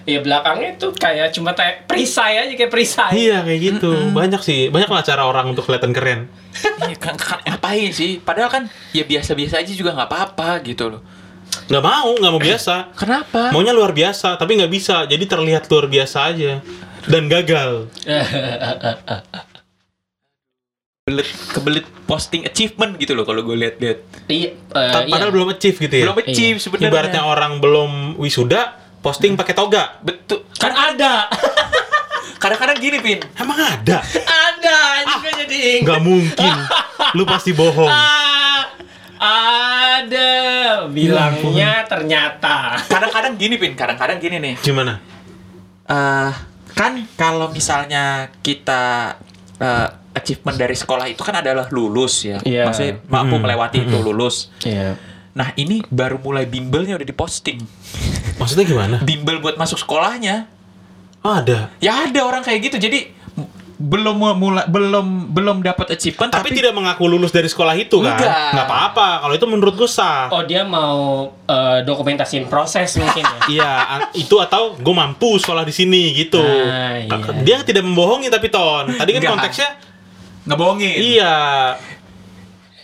ya 0.06 0.18
belakangnya 0.22 0.70
tuh 0.78 0.94
kayak 0.94 1.34
cuma 1.34 1.50
kayak 1.52 1.90
perisai 1.90 2.38
aja 2.38 2.52
kayak 2.54 2.70
perisai 2.70 3.10
Iya 3.10 3.42
kayak 3.42 3.60
gitu. 3.60 3.90
Banyak 4.14 4.38
sih, 4.38 4.70
banyak 4.70 4.86
lah 4.86 5.02
cara 5.02 5.26
orang 5.26 5.50
untuk 5.50 5.66
kelihatan 5.66 5.90
keren. 5.90 6.30
Iya, 6.86 6.94
kan, 6.96 7.18
kan, 7.18 7.42
ngapain 7.42 7.90
sih? 7.90 8.22
Padahal 8.22 8.48
kan 8.48 8.62
ya 8.94 9.02
biasa-biasa 9.02 9.60
aja 9.66 9.72
juga 9.74 9.98
nggak 9.98 10.08
apa-apa 10.08 10.62
gitu 10.62 10.94
loh. 10.94 11.02
Nggak 11.66 11.82
mau, 11.82 12.10
nggak 12.14 12.32
mau 12.32 12.42
biasa. 12.42 12.74
Kenapa? 12.94 13.50
Maunya 13.50 13.74
luar 13.74 13.90
biasa, 13.90 14.38
tapi 14.38 14.54
nggak 14.62 14.70
bisa. 14.70 15.02
Jadi 15.10 15.26
terlihat 15.26 15.66
luar 15.66 15.90
biasa 15.90 16.18
aja 16.30 16.62
dan 17.10 17.26
gagal. 17.26 17.90
Kebelet, 21.06 21.30
kebelet 21.54 21.86
posting 22.02 22.42
achievement 22.42 22.98
gitu 22.98 23.14
loh 23.14 23.22
kalau 23.22 23.46
gue 23.46 23.54
lihat-lihat. 23.54 24.26
iya 24.26 24.58
eh, 24.58 24.90
Ta- 24.90 25.06
iya. 25.06 25.14
Padahal 25.14 25.30
belum 25.30 25.54
achieve 25.54 25.78
gitu 25.78 25.94
ya. 25.94 26.10
Belum 26.10 26.18
achieve 26.18 26.58
sebenarnya. 26.58 26.90
Ibaratnya 26.90 27.22
orang 27.22 27.62
belum 27.62 27.90
wisuda, 28.18 28.74
posting 28.98 29.38
pakai 29.38 29.54
toga. 29.54 30.02
Betul. 30.02 30.42
kan 30.58 30.74
ada 30.74 31.30
Kadang-kadang 32.42 32.82
gini, 32.82 32.98
Pin. 32.98 33.22
Emang 33.38 33.54
ada? 33.54 34.02
ada 34.18 34.78
juga 35.06 35.30
jadi 35.38 35.78
ingat. 35.78 35.86
Nggak 35.86 36.02
mungkin. 36.02 36.54
Lu 37.14 37.22
pasti 37.22 37.54
bohong. 37.54 37.86
Ah, 37.86 38.66
ada 39.22 40.30
bilangnya 40.90 41.86
ternyata 41.86 42.82
Kadang-kadang 42.82 43.38
gini, 43.38 43.54
Pin. 43.62 43.78
Kadang-kadang 43.78 44.18
gini 44.18 44.42
nih. 44.42 44.54
Gimana? 44.58 44.98
eh 45.86 46.34
kan 46.74 46.98
kalau 47.14 47.54
misalnya 47.54 48.26
kita 48.42 49.14
eh, 49.58 49.88
achievement 50.16 50.56
dari 50.56 50.76
sekolah 50.76 51.06
itu 51.08 51.20
kan 51.20 51.40
adalah 51.40 51.68
lulus 51.68 52.24
ya. 52.24 52.38
Iya. 52.40 52.68
Maksudnya 52.68 52.94
mampu 53.08 53.36
Mm-mm. 53.36 53.44
melewati 53.44 53.78
itu 53.84 53.96
lulus. 54.00 54.48
iya 54.64 54.96
Nah, 55.36 55.52
ini 55.60 55.84
baru 55.92 56.16
mulai 56.16 56.48
bimbelnya 56.48 56.96
udah 56.96 57.04
diposting. 57.04 57.60
Maksudnya 58.40 58.64
gimana? 58.64 58.96
Bimbel 59.04 59.44
buat 59.44 59.60
masuk 59.60 59.76
sekolahnya. 59.76 60.48
Oh, 61.20 61.36
ada. 61.36 61.68
Ya 61.76 62.08
ada 62.08 62.20
orang 62.24 62.40
kayak 62.40 62.72
gitu. 62.72 62.80
Jadi 62.80 63.12
belum 63.76 64.16
mulai 64.40 64.64
belum 64.72 65.36
belum 65.36 65.60
dapat 65.60 65.92
achievement 65.92 66.32
Tapi, 66.32 66.48
tapi, 66.48 66.56
tidak 66.56 66.72
mengaku 66.72 67.04
lulus 67.12 67.28
dari 67.28 67.44
sekolah 67.44 67.76
itu 67.76 68.00
kan? 68.00 68.16
Enggak. 68.16 68.56
Nggak 68.56 68.66
apa-apa. 68.72 69.08
Kalau 69.20 69.34
itu 69.36 69.46
menurut 69.46 69.74
gue 69.76 69.84
sah. 69.84 70.32
oh 70.32 70.40
dia 70.48 70.64
mau 70.64 71.28
eh, 71.44 71.84
dokumentasiin 71.84 72.48
proses 72.48 72.96
mungkin 72.96 73.20
ya 73.22 73.44
Iya, 73.56 73.72
itu 74.16 74.36
atau 74.40 74.80
gue 74.80 74.94
mampu 74.96 75.36
sekolah 75.36 75.60
di 75.68 75.76
sini 75.76 76.16
gitu. 76.16 76.40
Ah, 76.40 76.96
iya. 76.96 77.20
Dia 77.44 77.56
tidak 77.68 77.84
membohongi 77.84 78.32
tapi 78.32 78.48
ton. 78.48 78.88
Tadi 78.96 79.10
kan 79.12 79.20
Enggak. 79.20 79.32
konteksnya 79.36 79.68
ngebohongin. 80.48 80.96
iya. 80.96 81.36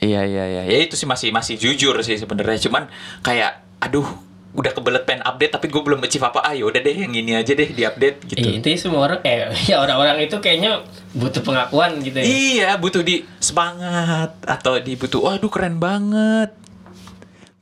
Iya 0.02 0.20
iya 0.26 0.44
iya. 0.50 0.62
Ya 0.66 0.78
itu 0.82 0.98
sih 0.98 1.06
masih 1.06 1.30
masih 1.30 1.56
jujur 1.56 1.94
sih 2.04 2.18
sebenarnya. 2.20 2.58
Cuman 2.68 2.90
kayak 3.24 3.64
aduh 3.80 4.04
udah 4.52 4.72
kebelet 4.76 5.08
pengen 5.08 5.24
update 5.24 5.52
tapi 5.56 5.72
gue 5.72 5.80
belum 5.80 6.04
achieve 6.04 6.28
apa 6.28 6.44
ah 6.44 6.52
udah 6.52 6.80
deh 6.84 6.92
yang 6.92 7.16
ini 7.16 7.32
aja 7.32 7.56
deh 7.56 7.72
di 7.72 7.88
update 7.88 8.28
gitu. 8.28 8.44
Iya, 8.44 8.60
intinya 8.60 8.78
semua 8.78 9.00
orang 9.08 9.24
kayak 9.24 9.56
ya 9.72 9.80
orang-orang 9.80 10.28
itu 10.28 10.36
kayaknya 10.44 10.84
butuh 11.16 11.40
pengakuan 11.40 11.96
gitu 12.04 12.16
ya. 12.20 12.24
Iya, 12.24 12.68
butuh 12.76 13.00
di 13.00 13.24
semangat 13.40 14.36
atau 14.44 14.76
dibutuh 14.76 15.24
waduh 15.24 15.48
keren 15.48 15.80
banget. 15.80 16.52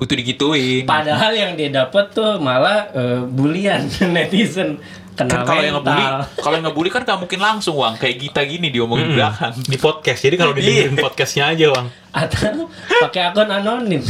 Butuh 0.03 0.17
digituin. 0.19 0.89
Padahal 0.89 1.31
yang 1.31 1.55
dia 1.55 1.71
dapat 1.71 2.11
tuh 2.11 2.43
malah 2.43 2.91
eh, 2.91 3.23
bulian 3.23 3.87
netizen 4.15 4.83
kena 5.21 5.33
kan 5.33 5.45
kalau 5.45 5.61
yang 5.61 5.75
ngebully, 5.77 6.05
kalau 6.37 6.55
yang 6.55 6.65
ngebully 6.65 6.91
kan 6.91 7.03
gak 7.03 7.19
mungkin 7.19 7.39
langsung 7.39 7.75
uang 7.75 7.95
kayak 7.97 8.17
kita 8.19 8.41
gini 8.43 8.69
diomongin 8.69 9.07
Mm-mm. 9.07 9.19
belakang. 9.19 9.53
Di 9.61 9.77
podcast. 9.77 10.21
Jadi 10.21 10.35
kalau 10.35 10.53
didengerin 10.53 10.95
Iya. 10.95 11.03
podcastnya 11.03 11.45
aja, 11.49 11.67
Bang. 11.71 11.87
Atau 12.11 12.67
pakai 13.01 13.23
akun 13.29 13.49
anonim. 13.49 14.03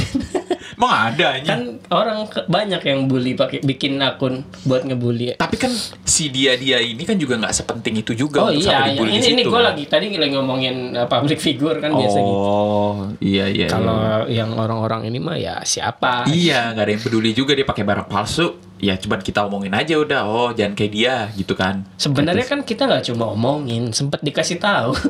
Emang 0.81 1.13
ada 1.13 1.37
anjing. 1.37 1.45
kan 1.45 1.61
orang 1.93 2.19
banyak 2.47 2.81
yang 2.81 3.05
bully 3.05 3.37
pakai 3.37 3.61
bikin 3.61 4.01
akun 4.01 4.41
buat 4.65 4.81
ngebully. 4.83 5.37
Tapi 5.37 5.57
kan 5.57 5.69
si 6.01 6.33
dia 6.33 6.57
dia 6.57 6.81
ini 6.81 7.05
kan 7.05 7.15
juga 7.15 7.37
nggak 7.37 7.53
sepenting 7.53 8.01
itu 8.01 8.17
juga 8.17 8.41
Oh 8.41 8.49
untuk 8.49 8.65
iya, 8.65 8.73
sampai 8.73 8.81
iya. 8.81 8.93
dibully 8.97 9.11
di 9.11 9.17
ini 9.19 9.27
ini 9.29 9.43
situ, 9.45 9.51
gue 9.53 9.61
kan. 9.61 9.69
lagi 9.69 9.85
tadi 9.85 10.05
lagi 10.11 10.33
ngomongin 10.33 10.77
uh, 10.95 11.05
public 11.05 11.37
figure 11.37 11.77
kan 11.77 11.93
biasa 11.93 12.17
gitu. 12.17 12.33
Oh, 12.33 12.97
iya 13.21 13.45
iya. 13.45 13.69
Kalau 13.69 14.25
yang 14.27 14.57
orang-orang 14.57 15.05
ini 15.05 15.21
mah 15.21 15.37
ya 15.37 15.61
siapa? 15.61 16.25
Iya, 16.25 16.73
nggak 16.73 16.85
ada 16.89 16.93
yang 16.97 17.03
peduli 17.05 17.31
juga 17.31 17.53
dia 17.53 17.69
pakai 17.69 17.85
barang 17.85 18.09
palsu. 18.09 18.49
Ya 18.81 18.97
cuman 18.97 19.21
kita 19.21 19.45
omongin 19.45 19.71
aja 19.71 19.95
udah. 19.95 20.25
Oh, 20.25 20.51
jangan 20.51 20.73
kayak 20.73 20.91
dia 20.91 21.15
gitu 21.35 21.53
kan. 21.53 21.85
Sebenarnya 21.95 22.43
kan 22.43 22.61
kita 22.61 22.85
nggak 22.85 23.05
cuma 23.07 23.29
omongin, 23.29 23.93
sempet 23.93 24.21
dikasih 24.21 24.57
tahu. 24.57 24.97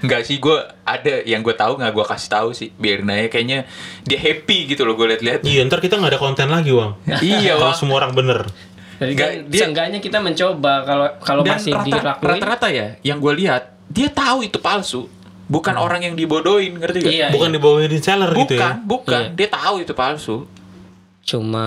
Nggak 0.00 0.22
sih, 0.22 0.40
gue 0.40 0.56
ada 0.82 1.20
yang 1.22 1.44
gue 1.44 1.52
tahu 1.52 1.76
nggak 1.76 1.92
gue 1.92 2.06
kasih 2.06 2.30
tahu 2.30 2.48
sih. 2.50 2.72
Biarin 2.72 3.04
aja 3.06 3.28
kayaknya 3.28 3.68
dia 4.00 4.16
happy 4.16 4.64
gitu 4.66 4.82
loh 4.82 4.94
gue 4.94 5.12
liat-liat. 5.12 5.44
Iya, 5.44 5.60
ntar 5.62 5.78
kita 5.78 6.00
nggak 6.00 6.08
ada 6.08 6.20
konten 6.22 6.48
lagi, 6.48 6.72
Bang. 6.72 6.96
iya, 7.20 7.52
Kalau 7.52 7.68
Wang. 7.68 7.76
semua 7.76 7.96
orang 7.98 8.12
bener. 8.12 8.48
Jadi 8.94 9.12
Nggak, 9.12 9.28
kan 9.28 9.36
dia- 9.44 9.60
seenggaknya 9.60 9.98
kita 10.00 10.18
mencoba 10.18 10.72
kalau 10.86 11.06
kalau 11.20 11.42
masih 11.42 11.74
rata- 11.74 11.84
dilakuin. 11.90 12.28
rata-rata 12.30 12.68
ya, 12.70 12.86
yang 13.02 13.20
gue 13.20 13.32
lihat 13.36 13.62
dia 13.84 14.08
tahu 14.08 14.40
itu 14.42 14.56
palsu. 14.56 15.04
Bukan 15.44 15.76
orang 15.76 16.00
yang 16.00 16.14
dibodohin, 16.16 16.80
ngerti 16.80 16.98
gak? 17.04 17.12
Iya, 17.12 17.26
Bukan 17.28 17.50
iya. 17.50 17.56
dibawain 17.60 17.92
seller 18.00 18.30
Bukan, 18.32 18.40
gitu 18.40 18.54
ya. 18.56 18.70
bukan. 18.80 19.20
Iya. 19.20 19.36
Dia 19.36 19.48
tahu 19.52 19.74
itu 19.78 19.92
palsu. 19.92 20.36
Cuma 21.20 21.66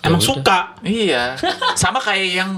Emang 0.00 0.16
ya 0.16 0.24
udah. 0.24 0.28
suka. 0.30 0.58
Iya. 0.80 1.24
Sama 1.74 1.98
kayak 1.98 2.28
yang 2.34 2.50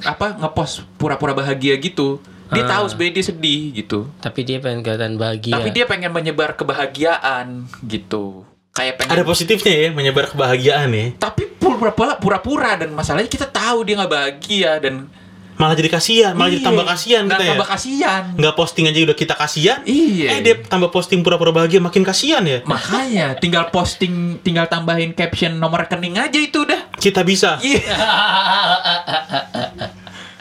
apa 0.00 0.36
ngepost 0.36 0.84
pura-pura 0.96 1.32
bahagia 1.32 1.76
gitu. 1.76 2.18
Dia 2.48 2.64
Ah. 2.64 2.70
tahu 2.70 2.84
sebenarnya 2.86 3.14
dia 3.14 3.26
sedih 3.26 3.62
gitu. 3.74 3.98
Tapi 4.18 4.40
dia 4.42 4.58
pengen 4.58 4.80
kelihatan 4.80 5.16
bahagia. 5.16 5.52
Tapi 5.52 5.68
dia 5.70 5.84
pengen 5.84 6.10
menyebar 6.10 6.52
kebahagiaan 6.52 7.64
gitu. 7.82 8.44
Kayak 8.70 8.98
pengen 8.98 9.12
Ada 9.12 9.24
positifnya 9.24 9.72
ya, 9.74 9.88
menyebar 9.90 10.26
kebahagiaan 10.26 10.88
ya. 10.90 11.06
tapi 11.18 11.44
pura-pura 11.44 12.16
pura-pura 12.16 12.72
dan 12.74 12.90
masalahnya 12.90 13.26
kita 13.26 13.44
tahu 13.44 13.82
dia 13.82 13.96
nggak 13.96 14.08
bahagia 14.10 14.72
dan 14.78 15.08
Malah 15.52 15.76
jadi 15.76 15.88
kasihan, 15.88 16.32
malah 16.32 16.48
jadi 16.48 16.58
Iya, 16.58 16.68
tambah 16.68 16.84
kasihan 16.84 17.22
nggak 17.22 17.36
kita 17.36 17.44
ya. 17.44 17.50
tambah 17.54 17.68
kasihan. 17.68 18.22
Nggak 18.34 18.54
posting 18.56 18.84
aja 18.88 18.98
udah 19.04 19.16
kita 19.16 19.34
kasihan. 19.36 19.78
Iya. 19.84 20.28
Eh 20.32 20.40
dia 20.40 20.54
tambah 20.58 20.88
posting 20.88 21.20
pura-pura 21.20 21.52
bahagia 21.52 21.78
makin 21.78 22.02
kasihan 22.02 22.42
ya. 22.42 22.64
Makanya 22.64 23.36
tinggal 23.36 23.68
posting, 23.68 24.40
tinggal 24.40 24.66
tambahin 24.66 25.12
caption 25.12 25.54
nomor 25.54 25.84
rekening 25.84 26.16
aja 26.16 26.34
itu 26.34 26.64
udah. 26.64 26.90
Kita 26.96 27.22
bisa. 27.22 27.60
Iya. 27.60 27.78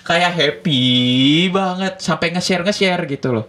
Kayak 0.01 0.31
happy 0.33 0.81
banget 1.49 2.01
sampai 2.01 2.33
nge-share 2.33 2.65
nge-share 2.65 3.03
gitu 3.05 3.31
loh. 3.31 3.45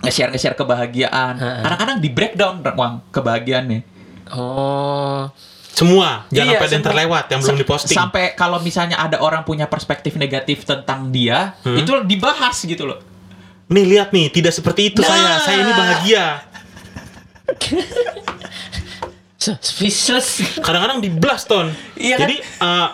Nge-share 0.00 0.30
nge-share 0.30 0.54
kebahagiaan. 0.54 1.34
Kadang-kadang 1.38 1.98
di 1.98 2.08
breakdown 2.08 2.62
uang 2.62 2.94
kebahagiaannya. 3.10 3.80
oh, 4.32 5.28
Semua, 5.72 6.28
jangan 6.28 6.52
Iya, 6.52 6.60
sampai 6.60 6.68
ada 6.68 6.74
yang 6.76 6.84
terlewat 6.84 7.24
yang 7.26 7.40
belum 7.40 7.56
diposting. 7.56 7.96
Sampai 7.96 8.24
kalau 8.36 8.60
misalnya 8.60 9.00
ada 9.00 9.16
orang 9.18 9.40
punya 9.40 9.64
perspektif 9.64 10.20
negatif 10.20 10.68
tentang 10.68 11.08
dia, 11.08 11.56
Hmm. 11.64 11.80
itu 11.80 11.90
dibahas 12.04 12.60
gitu 12.60 12.84
loh. 12.84 13.00
Nih 13.72 13.88
lihat 13.88 14.12
nih, 14.12 14.28
tidak 14.28 14.52
seperti 14.52 14.92
itu 14.92 15.00
Nah. 15.00 15.08
saya. 15.08 15.32
Saya 15.40 15.58
ini 15.64 15.72
bahagia. 15.72 16.24
speechless. 19.58 20.60
Kadang-kadang 20.60 21.02
di 21.02 21.10
blast 21.10 21.48
ton. 21.48 21.72
Iya 21.96 22.14
kan? 22.20 22.28
Jadi 22.28 22.36
uh, 22.60 22.88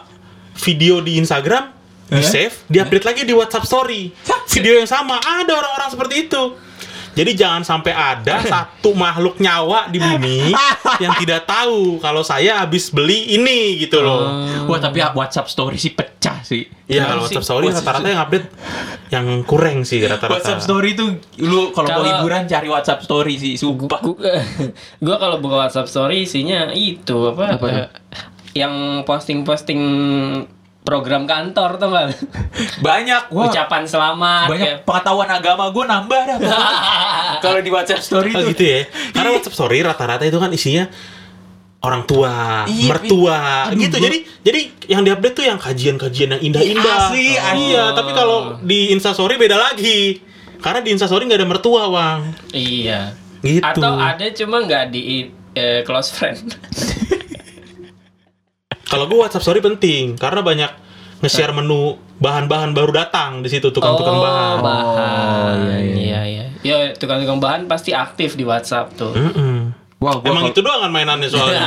video 0.64 1.02
di 1.02 1.18
Instagram 1.18 1.74
di 2.08 2.24
save, 2.24 2.64
di-update 2.72 3.04
lagi 3.04 3.22
di 3.28 3.36
WhatsApp 3.36 3.68
story. 3.68 4.08
Video 4.48 4.80
yang 4.80 4.88
sama 4.88 5.20
ada 5.20 5.52
orang-orang 5.52 5.90
seperti 5.92 6.14
itu. 6.24 6.42
Jadi 7.18 7.34
jangan 7.34 7.66
sampai 7.66 7.90
ada 7.90 8.38
satu 8.52 8.94
makhluk 8.94 9.42
nyawa 9.42 9.90
di 9.90 9.98
bumi 9.98 10.54
yang 11.02 11.18
tidak 11.18 11.50
tahu 11.50 11.98
kalau 11.98 12.22
saya 12.22 12.62
habis 12.62 12.94
beli 12.94 13.34
ini 13.34 13.82
gitu 13.82 13.98
loh. 13.98 14.46
Wah, 14.70 14.78
tapi 14.78 15.02
WhatsApp 15.02 15.50
story 15.50 15.74
sih 15.82 15.98
pecah 15.98 16.46
sih. 16.46 16.62
Iya 16.86 17.10
kalau? 17.10 17.26
WhatsApp 17.26 17.46
story 17.46 17.66
rata-rata 17.74 18.06
yang 18.06 18.22
update 18.22 18.46
yang 19.10 19.26
kurang 19.42 19.82
sih 19.82 19.98
rata-rata. 20.06 20.38
WhatsApp 20.38 20.62
story 20.62 20.94
itu 20.94 21.18
lu 21.42 21.74
kalau 21.74 21.90
mau 21.90 22.06
liburan 22.06 22.46
cari 22.46 22.70
WhatsApp 22.70 23.02
story 23.02 23.34
sih, 23.34 23.58
sumpah. 23.58 23.98
gue 25.02 25.16
kalau 25.22 25.42
buka 25.42 25.66
WhatsApp 25.66 25.90
story 25.90 26.22
isinya 26.22 26.70
itu 26.70 27.34
apa? 27.34 27.58
Apa 27.58 27.66
eh, 27.66 27.88
yang 28.54 29.02
posting-posting 29.02 29.80
program 30.88 31.28
kantor 31.28 31.76
tuh 31.76 31.88
nggak? 31.92 32.06
Banyak, 32.86 33.22
wah. 33.28 33.52
Ucapan 33.52 33.84
selamat. 33.84 34.46
banyak 34.48 34.64
ya. 34.64 34.76
pengetahuan 34.80 35.28
agama 35.28 35.68
gue 35.68 35.84
nambah 35.84 36.20
dah. 36.24 36.38
kalau 37.44 37.60
di 37.60 37.68
WhatsApp 37.68 38.00
story 38.00 38.32
Oh 38.32 38.40
itu. 38.40 38.56
gitu 38.56 38.64
ya. 38.64 38.80
Karena 39.12 39.36
WhatsApp 39.36 39.52
story 39.54 39.84
rata-rata 39.84 40.24
itu 40.24 40.40
kan 40.40 40.48
isinya 40.48 40.88
orang 41.78 42.02
tua, 42.04 42.64
Iya, 42.66 42.88
mertua, 42.88 43.38
Aduh, 43.68 43.78
gitu. 43.78 43.94
gua- 43.94 44.04
Jadi 44.08 44.18
jadi 44.42 44.60
yang 44.88 45.02
diupdate 45.04 45.34
tuh 45.36 45.44
yang 45.44 45.58
kajian-kajian 45.60 46.28
yang 46.34 46.42
indah-indah. 46.42 46.96
Asli, 47.06 47.36
asli. 47.36 47.70
Iya, 47.70 47.92
tapi 47.92 48.10
kalau 48.10 48.56
di 48.58 48.90
Instastory 48.90 49.36
beda 49.36 49.54
lagi. 49.54 50.24
Karena 50.58 50.82
di 50.82 50.90
Instastory 50.90 51.22
nggak 51.22 51.38
ada 51.38 51.46
mertua, 51.46 51.86
Bang. 51.86 52.34
Iya. 52.50 53.14
Gitu. 53.38 53.62
Atau 53.62 53.94
ada 53.94 54.26
cuma 54.34 54.58
nggak 54.58 54.90
di 54.90 55.30
eh, 55.54 55.86
close 55.86 56.10
friend. 56.10 56.50
Kalau 58.88 59.04
gue 59.04 59.18
WhatsApp 59.18 59.44
story 59.44 59.60
penting 59.60 60.16
karena 60.16 60.40
banyak 60.40 60.70
nge-share 61.20 61.52
menu 61.52 61.98
bahan-bahan 62.16 62.72
baru 62.72 62.90
datang 62.90 63.42
di 63.42 63.48
situ 63.48 63.68
tukang-tukang 63.68 64.16
oh, 64.16 64.22
bahan. 64.22 64.56
bahan. 64.58 64.96
Oh, 64.96 65.52
iya, 65.60 65.78
iya. 65.78 65.94
iya, 65.94 66.20
iya. 66.24 66.44
Ya, 66.64 66.76
tukang-tukang 66.96 67.38
bahan 67.38 67.60
pasti 67.66 67.92
aktif 67.92 68.34
di 68.34 68.42
WhatsApp 68.42 68.96
tuh. 68.96 69.12
Mm-mm. 69.12 69.76
Wah, 69.98 70.14
gua 70.16 70.30
Emang 70.30 70.44
itu 70.46 70.62
doang 70.62 70.78
kan 70.80 70.90
mainannya 70.90 71.26
soalnya. 71.26 71.66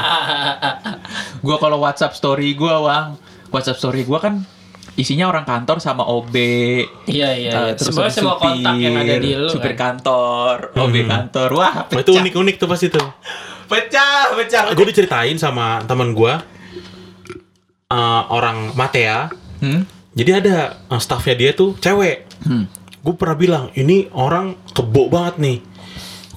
Gua 1.45 1.59
kalau 1.59 1.83
WhatsApp 1.83 2.15
story 2.15 2.55
gua, 2.55 2.79
Wang. 2.79 3.07
WhatsApp 3.51 3.75
story 3.75 4.01
gua 4.01 4.23
kan 4.23 4.47
isinya 4.93 5.27
orang 5.27 5.43
kantor 5.43 5.83
sama 5.83 6.03
OB. 6.03 6.31
Iya, 6.31 6.87
iya, 7.07 7.27
eh, 7.27 7.35
iya. 7.35 7.51
terus 7.75 7.91
Semua 7.91 8.07
semua 8.07 8.35
kontak 8.37 8.75
yang 8.77 8.95
ada 8.95 9.15
di 9.19 9.35
lu. 9.35 9.47
supir 9.47 9.75
kan? 9.75 9.99
kantor, 9.99 10.71
OB 10.73 10.95
Hmm. 10.97 11.09
kantor. 11.09 11.49
Wah, 11.53 11.73
Nah, 11.83 11.83
itu 11.91 12.07
pecah. 12.07 12.21
unik-unik 12.23 12.55
tuh 12.55 12.67
pasti 12.67 12.87
tuh. 12.87 13.07
Pecah, 13.67 14.31
pecah. 14.31 14.61
Gue 14.71 14.85
diceritain 14.85 15.35
sama 15.35 15.83
teman 15.83 16.11
gue 16.11 16.33
eh, 17.91 18.23
orang 18.27 18.71
Matea. 18.73 19.27
Hmm? 19.59 19.83
Jadi 20.11 20.31
ada 20.33 20.55
eh, 20.81 20.99
staffnya 20.99 21.35
dia 21.35 21.51
tuh 21.51 21.75
cewek. 21.77 22.25
Hmm. 22.43 22.65
Gue 23.01 23.13
pernah 23.13 23.35
bilang 23.35 23.65
ini 23.73 24.07
orang 24.11 24.55
kebo 24.71 25.07
banget 25.07 25.35
nih. 25.37 25.57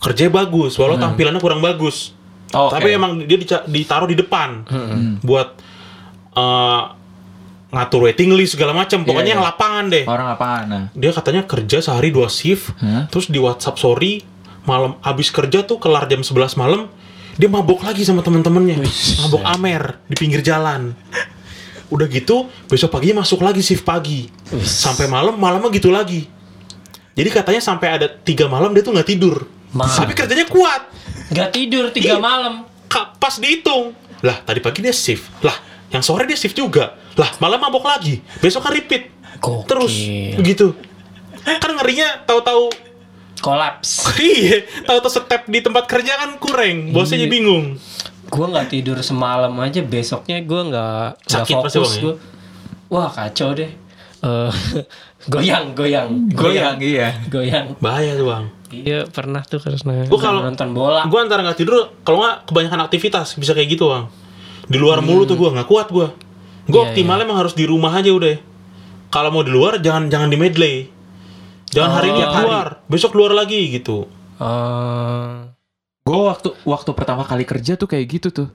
Kerjanya 0.01 0.33
bagus, 0.37 0.77
walau 0.77 0.99
tampilannya 0.99 1.39
kurang 1.39 1.61
bagus. 1.61 2.13
Oh. 2.53 2.69
Tapi 2.69 2.93
emang 2.93 3.25
dia 3.25 3.39
ditaruh 3.65 4.07
di 4.07 4.15
depan 4.15 4.63
Hmm. 4.67 5.17
buat 5.21 5.57
eh, 6.33 6.83
ngatur 7.71 8.07
waiting 8.07 8.31
list 8.31 8.55
segala 8.55 8.71
macam. 8.71 9.03
Pokoknya 9.03 9.25
Iya, 9.25 9.35
yang 9.35 9.43
iya. 9.43 9.49
lapangan 9.51 9.85
deh. 9.91 10.05
Orang 10.05 10.29
apaan? 10.29 10.65
Nah. 10.67 10.85
Dia 10.95 11.11
katanya 11.11 11.43
kerja 11.43 11.83
sehari 11.83 12.11
dua 12.11 12.31
shift, 12.31 12.71
Hah? 12.79 13.11
terus 13.11 13.27
di 13.27 13.39
WhatsApp 13.39 13.79
sorry 13.79 14.23
malam 14.65 14.97
habis 15.03 15.29
kerja 15.29 15.61
tuh 15.61 15.77
kelar 15.77 16.09
jam 16.09 16.25
11 16.25 16.57
malam 16.57 16.89
dia 17.35 17.51
mabok 17.51 17.83
lagi 17.85 18.01
sama 18.01 18.23
temen-temennya, 18.23 18.81
mabok 19.21 19.43
amer 19.45 19.99
di 20.07 20.15
pinggir 20.15 20.41
jalan. 20.41 20.95
Udah 21.89 22.07
gitu 22.07 22.49
besok 22.67 22.91
paginya 22.91 23.21
masuk 23.21 23.41
lagi 23.41 23.61
shift 23.61 23.83
pagi, 23.83 24.29
sampai 24.61 25.05
malam 25.05 25.37
malamnya 25.37 25.69
gitu 25.71 25.89
lagi. 25.89 26.25
Jadi 27.15 27.29
katanya 27.31 27.61
sampai 27.61 27.89
ada 27.93 28.07
tiga 28.11 28.47
malam 28.47 28.73
dia 28.73 28.81
tuh 28.81 28.91
nggak 28.91 29.07
tidur, 29.07 29.47
Ma- 29.71 29.87
tapi 29.87 30.13
kerjanya 30.13 30.47
kuat. 30.47 30.91
Nggak 31.31 31.49
tidur 31.51 31.85
tiga 31.91 32.17
Iya. 32.17 32.21
malam. 32.21 32.55
Pas 33.17 33.37
dihitung, 33.37 33.91
lah 34.21 34.39
tadi 34.41 34.61
pagi 34.61 34.79
dia 34.79 34.93
shift, 34.93 35.27
lah 35.41 35.55
yang 35.89 36.01
sore 36.01 36.25
dia 36.25 36.35
shift 36.35 36.53
juga, 36.53 36.93
lah 37.15 37.31
malam 37.39 37.57
mabok 37.59 37.83
lagi, 37.83 38.21
besok 38.39 38.63
kan 38.63 38.71
repeat, 38.71 39.09
Gokil. 39.39 39.65
terus 39.65 39.95
begitu. 40.35 40.77
Kan 41.41 41.75
ngerinya 41.75 42.23
tahu-tahu 42.23 42.69
Kolaps. 43.41 44.09
iya, 44.21 44.65
tahu-tahu 44.83 45.11
step 45.21 45.43
di 45.47 45.59
tempat 45.59 45.85
kerja 45.85 46.17
kan 46.17 46.37
kurang, 46.39 46.93
bosnya 46.93 47.21
jadi 47.21 47.29
bingung. 47.31 47.77
Gue 48.27 48.47
nggak 48.47 48.69
tidur 48.69 48.99
semalam 49.01 49.53
aja, 49.59 49.81
besoknya 49.81 50.41
gue 50.41 50.61
nggak 50.69 51.07
nggak 51.23 51.45
fokus 51.47 51.75
ya? 51.97 52.01
gue. 52.03 52.15
Wah 52.89 53.09
kacau 53.09 53.53
deh. 53.53 53.71
Eh, 54.21 54.51
goyang, 55.33 55.73
goyang, 55.73 56.09
Goyang, 56.33 56.77
iya. 56.79 57.13
goyang. 57.29 57.77
Bahaya 57.79 58.15
tuh 58.15 58.27
bang. 58.27 58.45
Iya 58.75 59.07
pernah 59.07 59.39
tuh 59.41 59.63
karena 59.63 60.09
Gua 60.09 60.19
kalau- 60.19 60.43
nonton 60.43 60.75
bola. 60.75 61.07
Gue 61.07 61.21
antara 61.21 61.45
nggak 61.45 61.57
tidur, 61.57 61.93
kalau 62.03 62.21
nggak 62.21 62.49
kebanyakan 62.49 62.81
aktivitas 62.83 63.37
bisa 63.37 63.53
kayak 63.53 63.71
gitu 63.71 63.87
bang. 63.89 64.09
Di 64.65 64.81
luar 64.81 65.05
mulu 65.05 65.25
tuh 65.25 65.37
gue 65.37 65.49
nggak 65.49 65.69
kuat 65.69 65.89
gue. 65.89 66.09
Gue 66.65 66.81
Iya, 66.81 66.91
optimalnya 66.91 67.25
emang 67.25 67.39
harus 67.39 67.53
di 67.53 67.69
rumah 67.69 67.93
aja 67.93 68.09
udah. 68.09 68.41
Kalau 69.09 69.31
mau 69.31 69.45
di 69.45 69.53
luar 69.53 69.79
jangan 69.79 70.09
jangan 70.09 70.27
di 70.27 70.35
medley. 70.35 70.89
Jangan 71.71 71.91
hari 71.93 72.09
ini 72.11 72.23
Oh. 72.23 72.33
keluar, 72.33 72.67
besok 72.87 73.11
keluar 73.13 73.31
lagi 73.31 73.69
gitu. 73.71 74.09
Eh, 74.41 75.29
Gue 76.05 76.21
waktu 76.21 76.53
waktu 76.69 76.91
pertama 76.93 77.25
kali 77.25 77.49
kerja 77.49 77.81
tuh 77.81 77.89
kayak 77.89 78.05
gitu 78.05 78.29
tuh. 78.29 78.49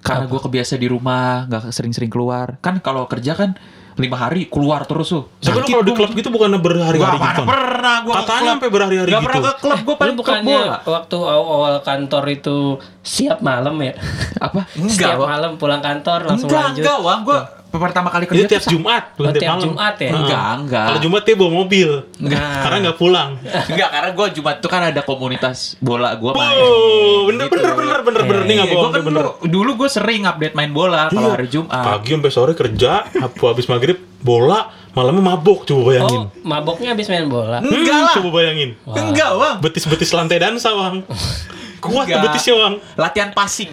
Karena 0.00 0.24
gue 0.24 0.40
kebiasa 0.40 0.80
di 0.80 0.88
rumah, 0.88 1.44
nggak 1.44 1.68
sering-sering 1.68 2.08
keluar. 2.08 2.56
Kan 2.64 2.80
kalau 2.80 3.04
kerja 3.04 3.36
kan 3.36 3.52
lima 4.00 4.16
hari 4.16 4.48
keluar 4.48 4.88
terus 4.88 5.12
tuh. 5.12 5.28
Tapi 5.44 5.60
kalau 5.68 5.84
di 5.84 5.92
klub 5.92 6.16
gitu 6.16 6.32
bukan 6.32 6.56
berhari-hari 6.56 6.96
gitu. 7.20 7.20
Bang? 7.20 7.44
pernah 7.44 7.96
gue 8.00 8.14
Katanya 8.16 8.50
sampai 8.56 8.68
berhari-hari 8.72 9.10
Gak 9.12 9.20
gitu. 9.20 9.28
pernah 9.28 9.44
ke 9.44 9.52
klub, 9.60 9.78
gue 9.84 9.92
lu 9.92 10.00
paling 10.00 10.16
klub 10.16 10.40
bola. 10.40 10.76
waktu 10.88 11.16
awal 11.20 11.74
kantor 11.84 12.24
itu 12.32 12.56
siap 13.04 13.38
malam 13.44 13.76
ya? 13.84 13.92
Apa? 14.48 14.60
Setiap 14.72 15.20
Wang. 15.20 15.28
malam 15.36 15.50
pulang 15.60 15.84
kantor 15.84 16.32
langsung 16.32 16.48
Enggak, 16.48 16.64
lanjut. 16.64 16.80
enggak, 16.80 16.98
Wang. 17.04 17.20
Gue 17.28 17.40
pertama 17.78 18.08
kali 18.08 18.24
kerja 18.24 18.38
Itu 18.38 18.48
tiap 18.48 18.64
Jumat, 18.66 19.02
bukan 19.12 19.22
Oh, 19.22 19.32
tiap 19.32 19.40
tiap 19.40 19.52
malam. 19.52 19.64
Jumat 19.66 19.94
ya? 19.94 20.04
Heeh. 20.04 20.18
Enggak, 20.18 20.48
enggak. 20.56 20.86
Kalau 20.86 21.00
Jumat 21.00 21.22
dia 21.22 21.34
bawa 21.34 21.52
mobil. 21.54 21.90
Nah, 22.18 22.52
Karena 22.60 22.76
nggak 22.82 22.96
pulang. 22.96 23.30
Enggak, 23.66 23.88
karena 23.90 24.10
gue 24.12 24.26
Jumat 24.32 24.56
tuh 24.58 24.68
kan 24.68 24.82
ada 24.84 25.00
komunitas 25.00 25.56
bola 25.78 26.12
gue 26.12 26.30
main. 26.30 26.56
Oh, 26.56 27.26
bener 27.26 27.46
bener 27.46 27.72
bener 27.72 28.00
bener 28.00 28.22
bener 28.22 28.42
nih 28.42 28.54
nggak 28.54 28.66
Iya, 28.66 28.74
bohong 28.74 28.86
gua 28.86 28.96
kan 28.96 29.02
bener. 29.04 29.24
dulu, 29.46 29.70
gue 29.76 29.88
sering 29.88 30.22
update 30.24 30.54
main 30.54 30.70
bola 30.70 31.08
kalau 31.08 31.22
Iya. 31.24 31.34
hari 31.34 31.46
Jumat. 31.46 31.82
Pagi 31.82 32.10
sampai 32.12 32.30
sore 32.30 32.52
kerja, 32.52 32.92
habis 33.14 33.66
maghrib 33.66 33.96
bola, 34.18 34.66
malamnya 34.90 35.22
mabok. 35.24 35.62
Coba 35.64 35.82
bayangin. 35.88 36.20
oh 36.20 36.30
maboknya 36.42 36.92
habis 36.92 37.06
main 37.06 37.26
bola. 37.26 37.58
Hmm, 37.58 37.70
enggak 37.72 37.98
lah. 38.00 38.14
Coba 38.14 38.30
bayangin. 38.32 38.70
Enggak, 38.84 39.30
Bang. 39.32 39.56
Betis-betis 39.60 40.10
lantai 40.10 40.36
dansa, 40.36 40.72
Bang. 40.72 41.06
Kuat 41.88 42.06
tuh 42.06 42.20
betisnya, 42.20 42.54
Bang. 42.56 42.74
Latihan 42.94 43.30
passing. 43.30 43.70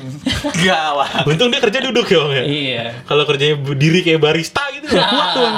Enggak, 0.53 0.87
Bang. 0.93 1.11
Untung 1.25 1.47
dia 1.47 1.59
kerja 1.59 1.79
duduk 1.81 2.05
ya, 2.05 2.19
Bang 2.19 2.33
ya. 2.33 2.43
Iya. 2.43 2.83
Kalau 3.03 3.23
kerjanya 3.23 3.55
berdiri 3.57 3.99
kayak 4.01 4.19
barista 4.19 4.63
gitu, 4.71 4.85
nggak 4.87 5.07
kuat 5.07 5.27
tuh, 5.29 5.41
Bang. 5.41 5.55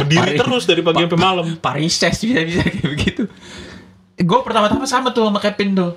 Berdiri 0.00 0.28
Pari- 0.28 0.38
terus 0.38 0.62
dari 0.64 0.80
pagi 0.80 1.02
sampai 1.02 1.20
malam. 1.20 1.46
Parises 1.56 2.16
bisa-bisa 2.16 2.60
kayak 2.60 2.84
begitu. 2.84 3.22
Gue 4.16 4.38
pertama-tama 4.40 4.84
sama 4.84 5.10
tuh 5.10 5.24
sama 5.24 5.38
Kevin 5.38 5.70
tuh. 5.72 5.92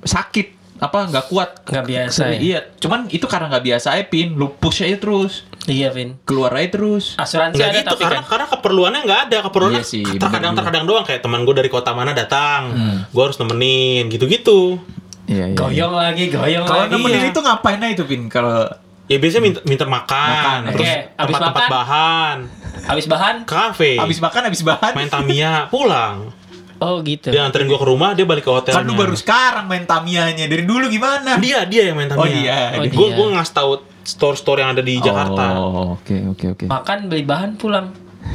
Sakit. 0.00 0.54
Apa 0.76 1.08
nggak 1.08 1.26
kuat. 1.26 1.64
Nggak 1.64 1.86
biasa 1.86 2.22
ya? 2.30 2.38
Iya. 2.38 2.58
Cuman 2.76 3.08
itu 3.08 3.24
karena 3.24 3.48
nggak 3.48 3.64
biasa 3.64 3.96
aja, 3.96 4.04
Pin. 4.04 4.32
Lu 4.32 4.52
push 4.52 4.82
aja 4.82 4.94
terus. 4.94 5.48
Iya, 5.64 5.90
Vin. 5.90 6.14
Keluar 6.22 6.52
aja 6.52 6.68
terus. 6.70 7.16
Asuransi 7.16 7.56
Nggak 7.56 7.66
ada 7.66 7.78
gitu, 7.80 7.88
tapi 7.90 8.02
karena 8.04 8.20
kan. 8.20 8.28
karena 8.28 8.46
keperluannya 8.46 9.00
nggak 9.02 9.20
ada. 9.26 9.36
Keperluannya 9.42 9.82
Iya 9.82 9.88
sih, 9.88 10.04
terkadang 10.06 10.54
terkadang 10.54 10.84
doang 10.84 11.02
kayak 11.02 11.18
teman 11.18 11.42
gue 11.42 11.54
dari 11.56 11.66
kota 11.66 11.90
mana 11.90 12.12
datang, 12.12 12.70
Hmm. 12.70 12.96
gue 13.02 13.22
harus 13.24 13.34
nemenin 13.36 14.06
gitu-gitu. 14.06 14.78
Iya, 15.26 15.44
iya. 15.44 15.54
Goyong 15.54 15.94
lagi, 15.94 16.24
goyong 16.28 16.64
Kalau 16.64 16.82
lagi. 16.82 16.92
nemenin 16.92 17.20
Iya. 17.20 17.30
itu 17.30 17.40
ngapain 17.40 17.78
aja 17.78 17.92
itu, 17.92 18.04
Pin? 18.04 18.22
Kalau 18.26 18.66
Ya 19.06 19.16
biasanya 19.16 19.42
minta, 19.44 19.60
minta 19.64 19.86
makan, 19.86 20.30
Makan, 20.34 20.58
terus 20.68 20.82
Oke, 20.82 20.94
abis 21.14 21.14
tempat-tempat 21.30 21.54
makan? 21.54 21.70
bahan, 21.70 22.36
Habis 22.84 23.06
bahan? 23.06 23.36
kafe, 23.44 23.90
habis 23.96 24.18
makan, 24.18 24.42
habis 24.44 24.62
bahan. 24.62 24.92
main 24.92 25.06
Tamiya, 25.06 25.54
pulang. 25.68 26.34
Oh, 26.76 26.98
gitu. 27.00 27.30
Dia 27.30 27.40
anterin 27.40 27.64
gue 27.64 27.78
ke 27.78 27.86
rumah, 27.86 28.12
dia 28.12 28.22
balik 28.22 28.42
ke 28.42 28.50
hotelnya. 28.50 28.76
Kan 28.76 28.84
lu 28.84 28.92
baru 28.92 29.14
sekarang 29.14 29.64
main 29.64 29.86
Tamianya. 29.86 30.44
Dari 30.44 30.60
dulu 30.60 30.86
gimana? 30.86 31.38
Dia 31.38 31.62
dia 31.64 31.86
yang 31.86 31.96
main 31.96 32.10
Tamiya. 32.10 32.18
Oh, 32.18 32.26
dia. 32.26 32.58
Oh, 32.74 32.82
Gue 32.84 33.08
dia. 33.08 33.14
gue 33.14 33.26
ngasih 33.32 33.54
tahu 33.54 33.70
store-store 34.02 34.58
yang 34.60 34.70
ada 34.70 34.82
di 34.82 34.94
Jakarta. 34.98 35.44
Oh, 35.54 35.94
oke, 35.94 36.16
oke, 36.28 36.44
oke. 36.52 36.64
Makan, 36.66 36.96
beli 37.06 37.22
bahan, 37.22 37.50
pulang. 37.54 37.86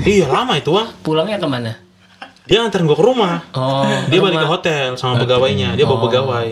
Iya 0.02 0.26
lama 0.26 0.56
itu 0.56 0.72
bang. 0.72 0.88
Pulangnya 1.04 1.36
ke 1.36 1.46
mana? 1.46 1.76
Dia 2.42 2.64
anterin 2.64 2.88
gue 2.88 2.96
ke 2.96 3.04
rumah. 3.04 3.44
Oh, 3.52 3.84
Dia 4.08 4.18
balik 4.18 4.34
ke 4.34 4.42
rumah. 4.42 4.50
hotel 4.50 4.96
sama 4.96 5.20
pegawainya. 5.20 5.76
Dia 5.76 5.84
bawa 5.84 6.00
Oh. 6.00 6.04
pegawai. 6.08 6.48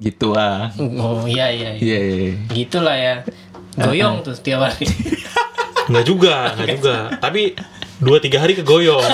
Gitu 0.00 0.32
ah. 0.32 0.72
Oh, 0.96 1.22
iya, 1.24 1.48
iya. 1.48 1.70
iya. 1.70 1.78
Iya, 1.78 1.98
iya. 2.00 2.16
iya. 2.24 2.34
Gitulah 2.50 2.96
ya. 2.96 3.14
Goyong 3.76 4.20
tuh 4.20 4.32
setiap 4.32 4.64
hari. 4.64 4.88
Enggak 5.86 6.04
juga, 6.04 6.34
enggak 6.52 6.68
juga. 6.74 6.96
Tapi 7.16 7.52
dua 7.98 8.18
tiga 8.18 8.38
hari 8.38 8.54
kegoyong. 8.54 9.04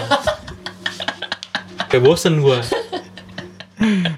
Kayak 1.87 2.03
bosen 2.03 2.39
gue. 2.39 2.59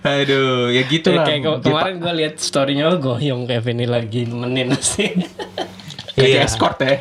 Aduh, 0.01 0.71
ya 0.71 0.83
gitu 0.85 1.09
lah. 1.11 1.25
Kayak 1.25 1.41
ke- 1.43 1.61
kemarin 1.65 1.95
gue 1.99 2.13
liat 2.15 2.35
storynya 2.37 2.85
oh, 2.89 2.97
goyong 2.97 3.45
Kevin 3.45 3.77
ini 3.77 3.87
lagi 3.87 4.21
nemenin 4.25 4.73
sih. 4.79 5.13
Kayak 6.15 6.29
Iya. 6.29 6.41
escort 6.45 6.79
ya. 6.79 6.95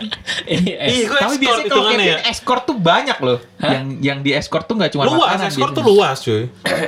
Iya, 0.48 0.78
Iya, 0.86 1.06
Tapi 1.10 1.18
escort 1.18 1.38
biasanya 1.38 1.42
kalau 1.42 1.64
hitungannya 1.82 1.98
Kevin 1.98 2.14
ya. 2.14 2.18
escort 2.28 2.64
tuh 2.64 2.78
banyak 2.78 3.18
loh. 3.20 3.40
Hah? 3.58 3.72
Yang 3.74 3.86
yang 4.00 4.20
di 4.22 4.32
escort 4.32 4.64
tuh 4.64 4.76
nggak 4.76 4.92
cuma 4.92 5.04
Luas, 5.04 5.18
makanan. 5.28 5.50
escort 5.50 5.72
tuh 5.72 5.82
biasanya. 5.82 5.98
luas 5.98 6.18
cuy. 6.20 6.44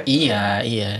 iya, 0.07 0.43
iya. 0.61 0.91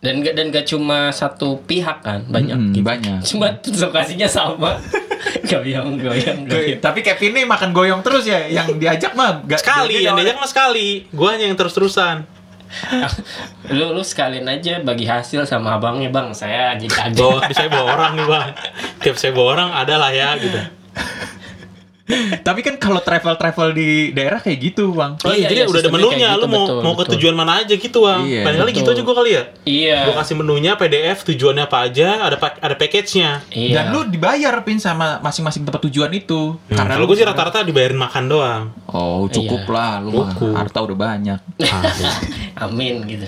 Dan 0.00 0.24
gak, 0.24 0.32
dan 0.32 0.48
gak 0.48 0.64
cuma 0.64 1.12
satu 1.12 1.60
pihak 1.68 2.00
kan, 2.00 2.24
banyak 2.24 2.56
Mm-mm, 2.56 2.72
gitu. 2.72 2.84
banyak. 2.88 3.20
Cuma 3.20 3.52
lokasinya 3.60 4.24
sama. 4.24 4.80
goyong, 5.52 6.00
goyong, 6.00 6.48
goyong. 6.48 6.80
Tapi 6.80 7.04
Kevin 7.04 7.36
ini 7.36 7.42
makan 7.44 7.76
goyong 7.76 8.00
terus 8.00 8.24
ya. 8.24 8.48
Yang 8.48 8.80
diajak 8.80 9.12
mah 9.12 9.44
gak 9.44 9.60
Sekali, 9.60 10.00
yang 10.00 10.16
diajak 10.16 10.40
mah 10.40 10.48
sekali. 10.48 11.04
Gue 11.12 11.28
hanya 11.28 11.52
yang 11.52 11.58
terus-terusan. 11.60 12.24
lu 13.74 13.90
lu 13.90 14.02
sekalian 14.06 14.46
aja 14.46 14.78
bagi 14.86 15.02
hasil 15.02 15.42
sama 15.42 15.74
abangnya 15.74 16.06
bang 16.14 16.30
saya 16.30 16.78
jadi 16.78 17.10
agen 17.10 17.18
Bawa, 17.18 17.50
saya 17.50 17.66
bawa 17.66 17.86
orang 17.98 18.12
nih 18.14 18.26
bang. 18.30 18.46
Tiap 19.02 19.16
saya 19.18 19.32
bawa 19.34 19.48
orang 19.58 19.70
ada 19.74 19.94
lah 19.98 20.10
ya 20.14 20.38
gitu. 20.38 20.54
Tapi 22.40 22.60
kan 22.60 22.74
kalau 22.76 22.98
travel-travel 22.98 23.68
di 23.72 23.88
daerah 24.10 24.38
kayak 24.38 24.58
gitu, 24.62 24.90
Bang. 24.90 25.16
Oh 25.20 25.30
iya, 25.30 25.40
Iya, 25.40 25.46
jadi 25.46 25.56
iya, 25.56 25.66
udah 25.66 25.80
ada 25.80 25.90
menunya. 25.90 26.28
kayak 26.28 26.32
Lu 26.32 26.40
gitu, 26.40 26.48
mau 26.48 26.64
betul, 26.64 26.78
mau 26.80 26.92
ke 26.92 26.98
betul. 27.00 27.12
tujuan 27.16 27.34
mana 27.34 27.52
aja 27.58 27.74
gitu 27.74 27.98
bang. 28.00 28.20
Iya, 28.22 28.42
Paling 28.42 28.58
kali 28.60 28.70
gitu 28.72 28.88
aja 28.88 29.00
gue 29.00 29.16
kali 29.16 29.30
ya. 29.30 29.42
iya 29.64 29.98
Gue 30.04 30.14
kasih 30.14 30.34
menunya 30.36 30.72
PDF 30.74 31.18
tujuannya 31.24 31.64
apa 31.64 31.78
aja, 31.82 32.08
ada 32.22 32.36
ada 32.36 32.74
package-nya. 32.74 33.30
iya 33.50 33.74
Dan 33.76 33.84
lu 33.90 34.00
dibayar 34.06 34.54
pin 34.60 34.76
sama 34.76 35.18
masing-masing 35.20 35.62
tempat 35.62 35.82
tujuan 35.82 36.10
itu. 36.10 36.56
Hmm, 36.66 36.76
kalau 36.80 37.04
gue 37.04 37.14
sih 37.14 37.24
rata-rata 37.24 37.62
dibayarin 37.62 37.96
makan 37.96 38.24
doang. 38.26 38.62
Oh, 38.86 39.26
cukup 39.26 39.62
Iya. 39.62 39.72
lah 39.72 39.92
lu. 40.00 40.10
Cukup. 40.12 40.52
Harta 40.52 40.78
udah 40.80 40.96
banyak. 40.96 41.40
Ah, 41.62 41.82
amin 42.64 43.06
gitu 43.06 43.26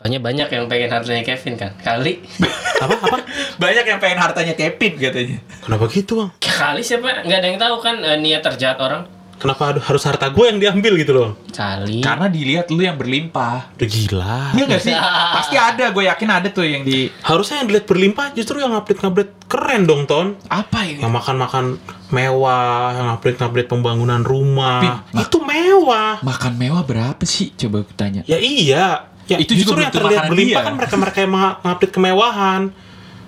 Soalnya 0.00 0.16
banyak 0.16 0.48
yang 0.48 0.64
pengen 0.64 0.88
hartanya 0.88 1.20
Kevin 1.20 1.60
kan. 1.60 1.76
Kali 1.76 2.24
Apa 2.88 2.96
apa? 2.96 3.20
Banyak 3.60 3.84
yang 3.84 4.00
pengen 4.00 4.16
hartanya 4.16 4.56
Kevin 4.56 4.96
katanya. 4.96 5.38
Kenapa 5.60 5.84
gitu 5.92 6.24
bang? 6.24 6.30
kali 6.40 6.80
siapa 6.80 7.20
nggak 7.20 7.38
ada 7.44 7.48
yang 7.52 7.60
tahu 7.60 7.76
kan 7.84 8.00
eh, 8.00 8.16
niat 8.16 8.40
terjahat 8.40 8.80
orang. 8.80 9.04
Kenapa 9.36 9.72
harus 9.76 10.04
harta 10.04 10.28
gue 10.28 10.44
yang 10.52 10.56
diambil 10.60 11.00
gitu 11.00 11.12
loh? 11.16 11.36
Kali. 11.48 12.00
Karena 12.00 12.28
dilihat 12.28 12.68
lu 12.72 12.80
yang 12.84 12.96
berlimpah. 13.00 13.72
Udah 13.76 13.88
gila. 13.88 14.52
Iya 14.52 14.64
gak 14.68 14.82
sih? 14.84 14.92
Pasti 15.40 15.56
ada, 15.56 15.88
gue 15.96 16.04
yakin 16.04 16.28
ada 16.28 16.48
tuh 16.52 16.68
yang 16.68 16.84
di 16.84 17.08
Harusnya 17.24 17.64
yang 17.64 17.72
dilihat 17.72 17.88
berlimpah 17.88 18.36
justru 18.36 18.60
yang 18.60 18.76
update-update 18.76 19.48
keren 19.48 19.88
dong 19.88 20.04
ton. 20.04 20.36
apa 20.52 20.84
ya? 20.84 21.00
Yang 21.00 21.12
makan-makan 21.24 21.64
mewah, 22.12 22.92
yang 23.00 23.08
update-update 23.16 23.68
pembangunan 23.72 24.20
rumah. 24.20 24.84
Pin, 24.84 25.24
itu 25.24 25.36
mewah. 25.40 26.20
Makan 26.20 26.52
mewah 26.60 26.84
berapa 26.84 27.24
sih? 27.24 27.56
Coba 27.56 27.80
aku 27.80 27.96
tanya. 27.96 28.20
Ya 28.28 28.36
iya. 28.36 29.08
Ya, 29.30 29.38
Itu 29.38 29.52
justru 29.54 29.78
juga 29.78 29.86
yang 29.86 29.94
terlihat 29.94 30.24
berlimpah 30.26 30.50
dia. 30.56 30.66
kan 30.66 30.74
mereka-mereka 30.74 31.18
yang 31.20 31.32
meng- 31.32 31.58
ngupdate 31.62 31.92
kemewahan. 31.92 32.62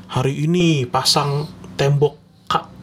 Hari 0.09 0.35
ini 0.43 0.85
pasang 0.85 1.47
tembok 1.73 2.19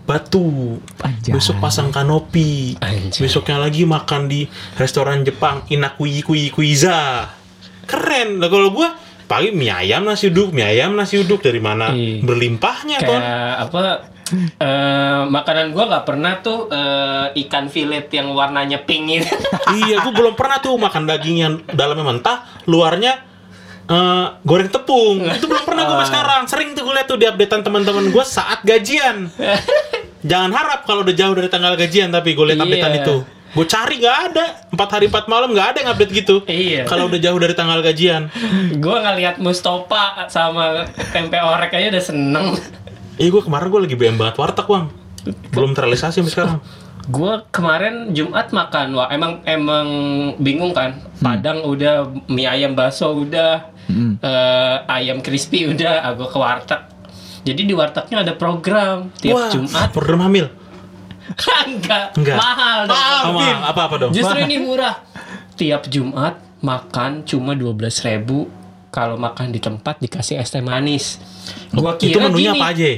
batu. 0.04 0.82
Anjay. 1.06 1.38
Besok 1.38 1.62
pasang 1.62 1.94
kanopi. 1.94 2.74
Anjay. 2.82 3.22
Besoknya 3.22 3.62
lagi 3.62 3.86
makan 3.86 4.26
di 4.26 4.50
restoran 4.74 5.22
Jepang 5.22 5.70
Inakui 5.70 6.26
Kui 6.26 6.50
Kuiza. 6.50 7.30
Keren. 7.86 8.42
Lah 8.42 8.50
kalau 8.50 8.74
gua 8.74 8.98
pagi 9.30 9.54
mie 9.54 9.70
ayam 9.70 10.02
nasi 10.02 10.34
uduk, 10.34 10.50
mie 10.50 10.66
ayam 10.66 10.98
nasi 10.98 11.22
uduk 11.22 11.46
dari 11.46 11.62
mana? 11.62 11.94
Iya. 11.94 12.26
Berlimpahnya 12.26 12.98
ton. 12.98 13.22
kayak 13.22 13.54
apa 13.62 13.82
eh 14.36 15.22
makanan 15.26 15.72
gua 15.72 15.90
nggak 15.90 16.06
pernah 16.06 16.34
tuh 16.40 16.70
eh, 16.70 17.42
ikan 17.46 17.68
fillet 17.68 18.08
yang 18.10 18.32
warnanya 18.32 18.82
pink 18.84 19.22
itu. 19.22 19.36
iya, 19.84 20.02
gua 20.02 20.14
belum 20.14 20.34
pernah 20.34 20.58
tuh 20.58 20.76
makan 20.76 21.04
daging 21.06 21.38
yang 21.38 21.54
dalamnya 21.70 22.06
mentah, 22.06 22.38
luarnya 22.66 23.26
eh, 23.90 24.26
goreng 24.46 24.70
tepung. 24.70 25.26
Itu 25.26 25.50
belum 25.50 25.66
pernah 25.66 25.84
gue 25.84 25.96
sampai 25.98 26.08
sekarang. 26.08 26.42
Sering 26.46 26.70
tuh 26.74 26.86
gue 26.86 26.94
liat 26.94 27.08
tuh 27.10 27.18
di 27.18 27.26
updatean 27.26 27.62
teman-teman 27.62 28.06
gue 28.10 28.24
saat 28.24 28.62
gajian. 28.62 29.28
Jangan 30.30 30.52
harap 30.52 30.84
kalau 30.84 31.02
udah 31.02 31.16
jauh 31.16 31.34
dari 31.34 31.48
tanggal 31.48 31.74
gajian 31.74 32.12
tapi 32.12 32.36
gue 32.36 32.46
liat 32.46 32.60
Iya. 32.60 32.66
updatean 32.68 32.94
itu. 33.02 33.16
Gue 33.50 33.66
cari 33.66 33.98
nggak 33.98 34.18
ada. 34.30 34.46
Empat 34.70 34.90
hari 34.94 35.10
empat 35.10 35.26
malam 35.26 35.50
nggak 35.50 35.68
ada 35.74 35.78
yang 35.82 35.90
update 35.90 36.14
gitu. 36.14 36.36
Iya. 36.46 36.86
Kalau 36.86 37.10
udah 37.10 37.18
jauh 37.18 37.40
dari 37.42 37.58
tanggal 37.58 37.82
gajian. 37.82 38.30
gua 38.78 39.02
ngeliat 39.02 39.42
Mustopa 39.42 40.30
sama 40.30 40.86
tempe 41.10 41.42
orek 41.42 41.74
aja 41.74 41.90
udah 41.90 42.04
seneng. 42.04 42.54
Eh 43.20 43.28
gue 43.28 43.42
kemarin 43.44 43.68
gue 43.68 43.82
lagi 43.84 43.96
BM 43.96 44.16
banget 44.16 44.36
warteg 44.36 44.66
bang. 44.66 44.88
Belum 45.52 45.76
terrealisasi 45.76 46.24
sampai 46.24 46.32
sekarang. 46.32 46.60
Gua 47.10 47.42
kemarin 47.50 48.14
Jumat 48.14 48.54
makan, 48.54 48.94
wah 48.94 49.10
emang 49.10 49.42
emang 49.44 49.88
bingung 50.38 50.70
kan. 50.72 50.94
Padang 51.18 51.66
udah, 51.66 52.06
mie 52.30 52.46
ayam 52.46 52.78
bakso 52.78 53.10
udah, 53.18 53.66
Hmm. 53.90 54.22
eh, 54.22 54.78
ayam 54.86 55.18
crispy 55.20 55.66
udah, 55.66 56.06
ah, 56.06 56.14
gua 56.14 56.30
ke 56.30 56.38
warteg. 56.38 56.82
Jadi 57.42 57.66
di 57.66 57.74
wartegnya 57.74 58.22
ada 58.22 58.38
program 58.38 59.10
tiap 59.18 59.36
Wah, 59.36 59.50
Jumat. 59.50 59.90
program 59.90 60.22
hamil. 60.22 60.54
Enggak, 61.66 62.14
Enggak. 62.14 62.38
mahal 62.38 62.80
dong. 62.86 62.98
Sama 63.26 63.42
apa 63.66 63.82
apa 63.90 63.96
dong? 63.98 64.12
Justru 64.14 64.38
ini 64.40 64.62
murah. 64.62 65.02
Tiap 65.58 65.90
Jumat 65.90 66.38
makan 66.62 67.26
cuma 67.26 67.58
12.000 67.58 68.06
ribu 68.06 68.54
kalau 68.90 69.18
makan 69.18 69.50
di 69.50 69.58
tempat 69.58 69.98
dikasih 69.98 70.38
es 70.38 70.54
teh 70.54 70.62
manis. 70.62 71.18
Gua 71.74 71.98
itu 71.98 72.14
kira 72.14 72.30
menunya 72.30 72.54
gini, 72.54 72.60
apa 72.60 72.68
aja? 72.70 72.90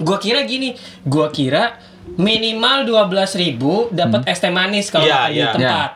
Gua 0.00 0.16
kira 0.16 0.46
gini, 0.48 0.72
gua 1.04 1.28
kira 1.28 1.76
minimal 2.16 2.88
12.000 2.88 3.38
ribu 3.38 3.88
dapat 3.92 4.26
es 4.26 4.40
teh 4.40 4.50
manis 4.50 4.88
kalau 4.88 5.06
Iya, 5.06 5.28
makan 5.28 5.32
iya. 5.32 5.44
di 5.44 5.54
tempat. 5.58 5.92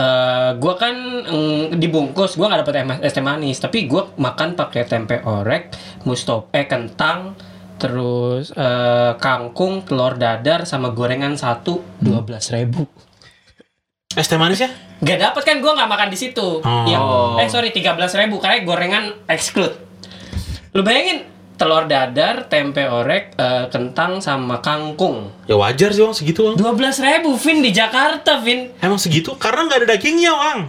Eh, 0.00 0.50
gua 0.58 0.74
kan 0.78 0.94
mm, 1.26 1.78
dibungkus, 1.78 2.34
gua 2.38 2.50
nggak 2.50 2.60
dapet 2.66 2.74
es 3.04 3.12
teh 3.12 3.24
manis, 3.24 3.58
tapi 3.58 3.84
gua 3.90 4.10
makan 4.16 4.54
pakai 4.56 4.86
tempe 4.86 5.20
orek, 5.22 5.74
mustop, 6.08 6.48
eh 6.54 6.64
kentang, 6.64 7.34
terus 7.76 8.54
eh, 8.54 9.12
kangkung, 9.18 9.82
telur 9.84 10.16
dadar 10.16 10.64
sama 10.64 10.94
gorengan 10.94 11.34
satu 11.36 11.82
dua 11.98 12.22
belas 12.24 12.48
ribu. 12.54 12.86
Es 14.18 14.26
teh 14.26 14.38
manis 14.38 14.58
ya? 14.58 14.70
Gak 15.00 15.16
dapet 15.22 15.42
kan 15.46 15.56
gue 15.62 15.72
nggak 15.72 15.88
makan 15.88 16.08
di 16.12 16.18
situ. 16.18 16.60
Oh. 16.60 16.84
Yang 16.84 17.04
eh 17.40 17.48
sorry 17.48 17.70
13.000 17.72 18.26
ribu 18.26 18.36
karena 18.36 18.60
gorengan 18.66 19.04
exclude. 19.30 19.72
Lu 20.76 20.82
bayangin 20.84 21.24
telur 21.60 21.84
dadar, 21.84 22.48
tempe 22.48 22.88
orek, 22.88 23.36
eh, 23.36 23.68
kentang 23.68 24.24
sama 24.24 24.64
kangkung. 24.64 25.28
Ya 25.44 25.60
wajar 25.60 25.92
sih 25.92 26.00
bang 26.00 26.16
segitu 26.16 26.40
bang. 26.48 26.56
12.000 26.56 27.04
ribu 27.20 27.36
Vin 27.36 27.60
di 27.60 27.68
Jakarta 27.68 28.40
Vin. 28.40 28.72
Emang 28.80 28.96
segitu? 28.96 29.36
Karena 29.36 29.68
nggak 29.68 29.78
ada 29.84 29.88
dagingnya 29.92 30.32
bang. 30.32 30.60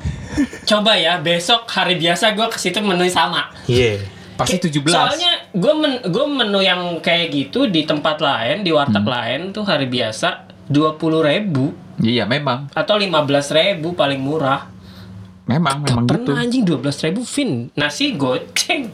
Coba 0.67 0.99
ya 0.99 1.15
besok 1.17 1.63
hari 1.65 1.95
biasa 1.95 2.35
gue 2.35 2.47
ke 2.51 2.59
situ 2.59 2.83
menu 2.83 3.07
sama. 3.07 3.47
Iya. 3.65 4.03
Pasti 4.35 4.59
17. 4.59 4.91
Soalnya 4.91 5.31
gue 5.55 5.73
men 5.73 5.93
gue 6.03 6.25
menu 6.27 6.59
yang 6.59 6.99
kayak 6.99 7.31
gitu 7.31 7.71
di 7.71 7.87
tempat 7.87 8.19
lain 8.19 8.67
di 8.67 8.75
warteg 8.75 9.03
lain 9.03 9.55
tuh 9.55 9.63
hari 9.63 9.87
biasa 9.87 10.43
20.000 10.67 11.23
ribu 11.23 11.71
Iya, 12.01 12.25
memang. 12.25 12.67
atau 12.73 12.97
15.000 12.97 13.13
ribu 13.53 13.93
paling 13.93 14.17
murah. 14.19 14.67
Memang, 15.45 15.83
Gak 15.83 15.93
memang 15.93 16.05
gitu. 16.07 16.11
pernah 16.25 16.35
anjing 16.41 16.63
12 16.63 17.05
ribu 17.05 17.21
Vin 17.23 17.51
Nasi 17.75 18.15
goceng 18.15 18.89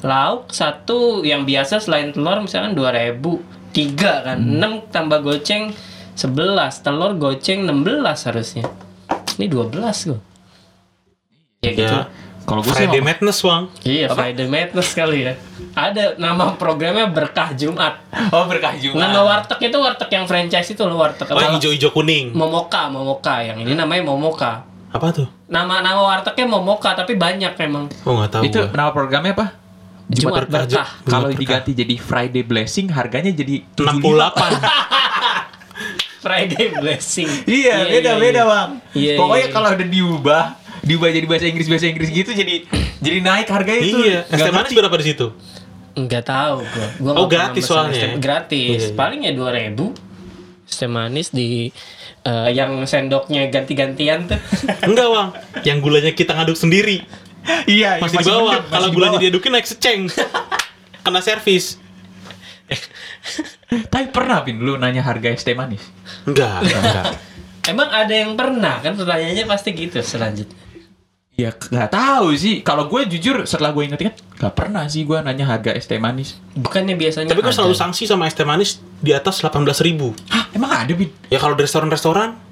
Lauk 0.00 0.48
satu 0.48 0.98
yang 1.20 1.42
biasa 1.42 1.76
selain 1.78 2.10
telur 2.10 2.40
misalkan 2.40 2.72
2 2.72 2.80
ribu 2.90 3.40
Tiga 3.70 4.24
kan 4.24 4.36
Hmm. 4.36 4.58
6 4.80 4.90
tambah 4.90 5.20
goceng 5.20 5.70
11 6.14 6.26
Telur 6.80 7.14
goceng 7.14 7.62
16 7.62 8.00
harusnya 8.24 8.64
Ini 9.36 9.46
12 9.46 9.76
gue 10.06 10.20
Ya 11.60 11.70
gitu 11.72 11.92
Ya. 11.92 12.08
Kalau 12.40 12.64
gue 12.64 12.72
sih 12.72 12.82
Friday 12.82 12.98
emang- 12.98 13.14
Madness 13.14 13.38
bang. 13.40 13.64
Iya 13.84 14.06
Friday 14.10 14.46
Madness 14.48 14.88
kali 14.90 15.18
ya 15.22 15.34
Ada 15.70 16.16
nama 16.16 16.50
programnya 16.52 17.06
Berkah 17.06 17.52
Jumat 17.52 18.00
Oh, 18.32 18.44
berkah 18.44 18.74
juga. 18.74 18.96
Nama 18.98 19.20
warteg 19.20 19.60
itu 19.62 19.76
warteg 19.76 20.08
yang 20.10 20.24
franchise 20.24 20.68
itu 20.68 20.82
loh 20.82 20.98
warteg 20.98 21.26
Oh 21.26 21.36
yang 21.36 21.52
apa? 21.52 21.60
hijau-hijau 21.60 21.92
kuning. 21.92 22.32
Momoka 22.32 22.88
Momoka 22.88 23.38
Yang 23.40 23.62
ini 23.62 23.72
namanya 23.74 24.02
Momoka 24.02 24.64
Apa 24.88 25.12
tuh? 25.12 25.28
Nama-nama 25.46 26.00
wartegnya 26.00 26.48
Momoka 26.48 26.90
tapi 26.90 27.14
banyak 27.14 27.54
memang 27.56 27.86
Oh 28.02 28.16
nggak 28.16 28.30
tahu. 28.32 28.42
itu 28.42 28.58
gua. 28.58 28.72
nama 28.72 28.90
programnya 28.90 29.30
apa? 29.30 29.46
Jumat 30.10 30.50
Berkah, 30.50 30.66
Berkah 30.66 30.68
Jumat 30.90 31.06
Kalau 31.06 31.28
diganti 31.30 31.70
jadi 31.72 31.94
Friday 31.96 32.42
Blessing, 32.42 32.90
harganya 32.90 33.30
jadi 33.30 33.62
68. 33.78 33.80
Friday 36.24 36.66
Blessing. 36.76 37.28
Iya, 37.46 37.86
beda 37.88 38.12
beda 38.18 38.42
bang. 38.44 38.70
Iya, 38.92 39.14
Pokoknya 39.16 39.46
iya. 39.46 39.54
kalau 39.54 39.68
udah 39.72 39.88
diubah, 39.88 40.44
diubah 40.84 41.08
jadi 41.08 41.24
bahasa 41.24 41.46
Inggris 41.48 41.68
bahasa 41.70 41.86
Inggris 41.88 42.10
gitu, 42.12 42.30
jadi 42.34 42.66
jadi 43.00 43.18
naik 43.24 43.48
harganya 43.48 43.80
itu. 43.80 43.98
iya. 44.04 44.20
Nggak 44.28 44.52
manis 44.52 44.72
berapa 44.74 44.96
di 45.00 45.06
situ? 45.06 45.26
Enggak 45.96 46.28
tahu 46.28 46.60
gua. 46.60 46.88
Gua 47.00 47.12
Oh, 47.16 47.26
gratis 47.26 47.64
soalnya 47.64 47.96
ya? 47.96 48.08
Gratis. 48.20 48.80
Iya, 48.84 48.88
iya. 48.92 48.96
Paling 48.96 49.20
ya 49.26 49.32
2000 49.32 50.10
Es 50.70 50.78
teh 50.78 50.86
manis 50.86 51.34
di 51.34 51.66
eh, 52.22 52.48
yang 52.54 52.78
sendoknya 52.86 53.50
ganti-gantian 53.50 54.28
tuh. 54.28 54.38
Enggak 54.86 55.08
bang. 55.10 55.28
Yang 55.66 55.78
gulanya 55.82 56.12
kita 56.14 56.36
ngaduk 56.36 56.54
sendiri. 56.54 57.02
Iya, 57.64 57.98
Masih, 58.00 58.20
di 58.20 58.26
bawah. 58.26 58.60
Kalau 58.68 58.88
gulanya 58.92 59.18
diadukin 59.18 59.52
naik 59.52 59.66
seceng. 59.66 60.08
Kena 61.04 61.20
servis. 61.24 61.80
Tapi 63.90 64.06
pernah 64.14 64.42
Pin, 64.46 64.60
lu 64.62 64.78
nanya 64.78 65.02
harga 65.02 65.30
es 65.30 65.42
teh 65.42 65.56
manis? 65.56 65.82
Enggak, 66.26 66.62
enggak. 66.62 67.04
Emang 67.70 67.88
ada 67.92 68.14
yang 68.14 68.34
pernah 68.34 68.80
kan 68.80 68.96
pertanyaannya 68.96 69.44
pasti 69.46 69.70
gitu 69.74 70.00
selanjutnya. 70.00 70.56
Ya 71.34 71.50
nggak 71.56 71.90
tahu 71.90 72.36
sih. 72.36 72.60
Kalau 72.60 72.86
gue 72.90 73.08
jujur 73.08 73.48
setelah 73.48 73.72
gue 73.72 73.88
inget-inget, 73.88 74.20
nggak 74.36 74.54
pernah 74.54 74.84
sih 74.86 75.08
gue 75.08 75.18
nanya 75.24 75.48
harga 75.48 75.72
es 75.72 75.88
teh 75.88 75.96
manis. 75.96 76.36
Bukannya 76.52 76.94
biasanya 76.94 77.32
Tapi 77.32 77.40
gue 77.40 77.54
selalu 77.54 77.74
sanksi 77.74 78.04
sama 78.04 78.28
es 78.28 78.36
teh 78.36 78.44
manis 78.44 78.78
di 79.00 79.16
atas 79.16 79.40
18.000 79.40 79.86
ribu. 79.86 80.12
Hah, 80.28 80.52
emang 80.52 80.70
ada 80.72 80.92
Pin? 80.92 81.08
Ya 81.32 81.40
kalau 81.40 81.56
di 81.56 81.64
restoran-restoran, 81.64 82.50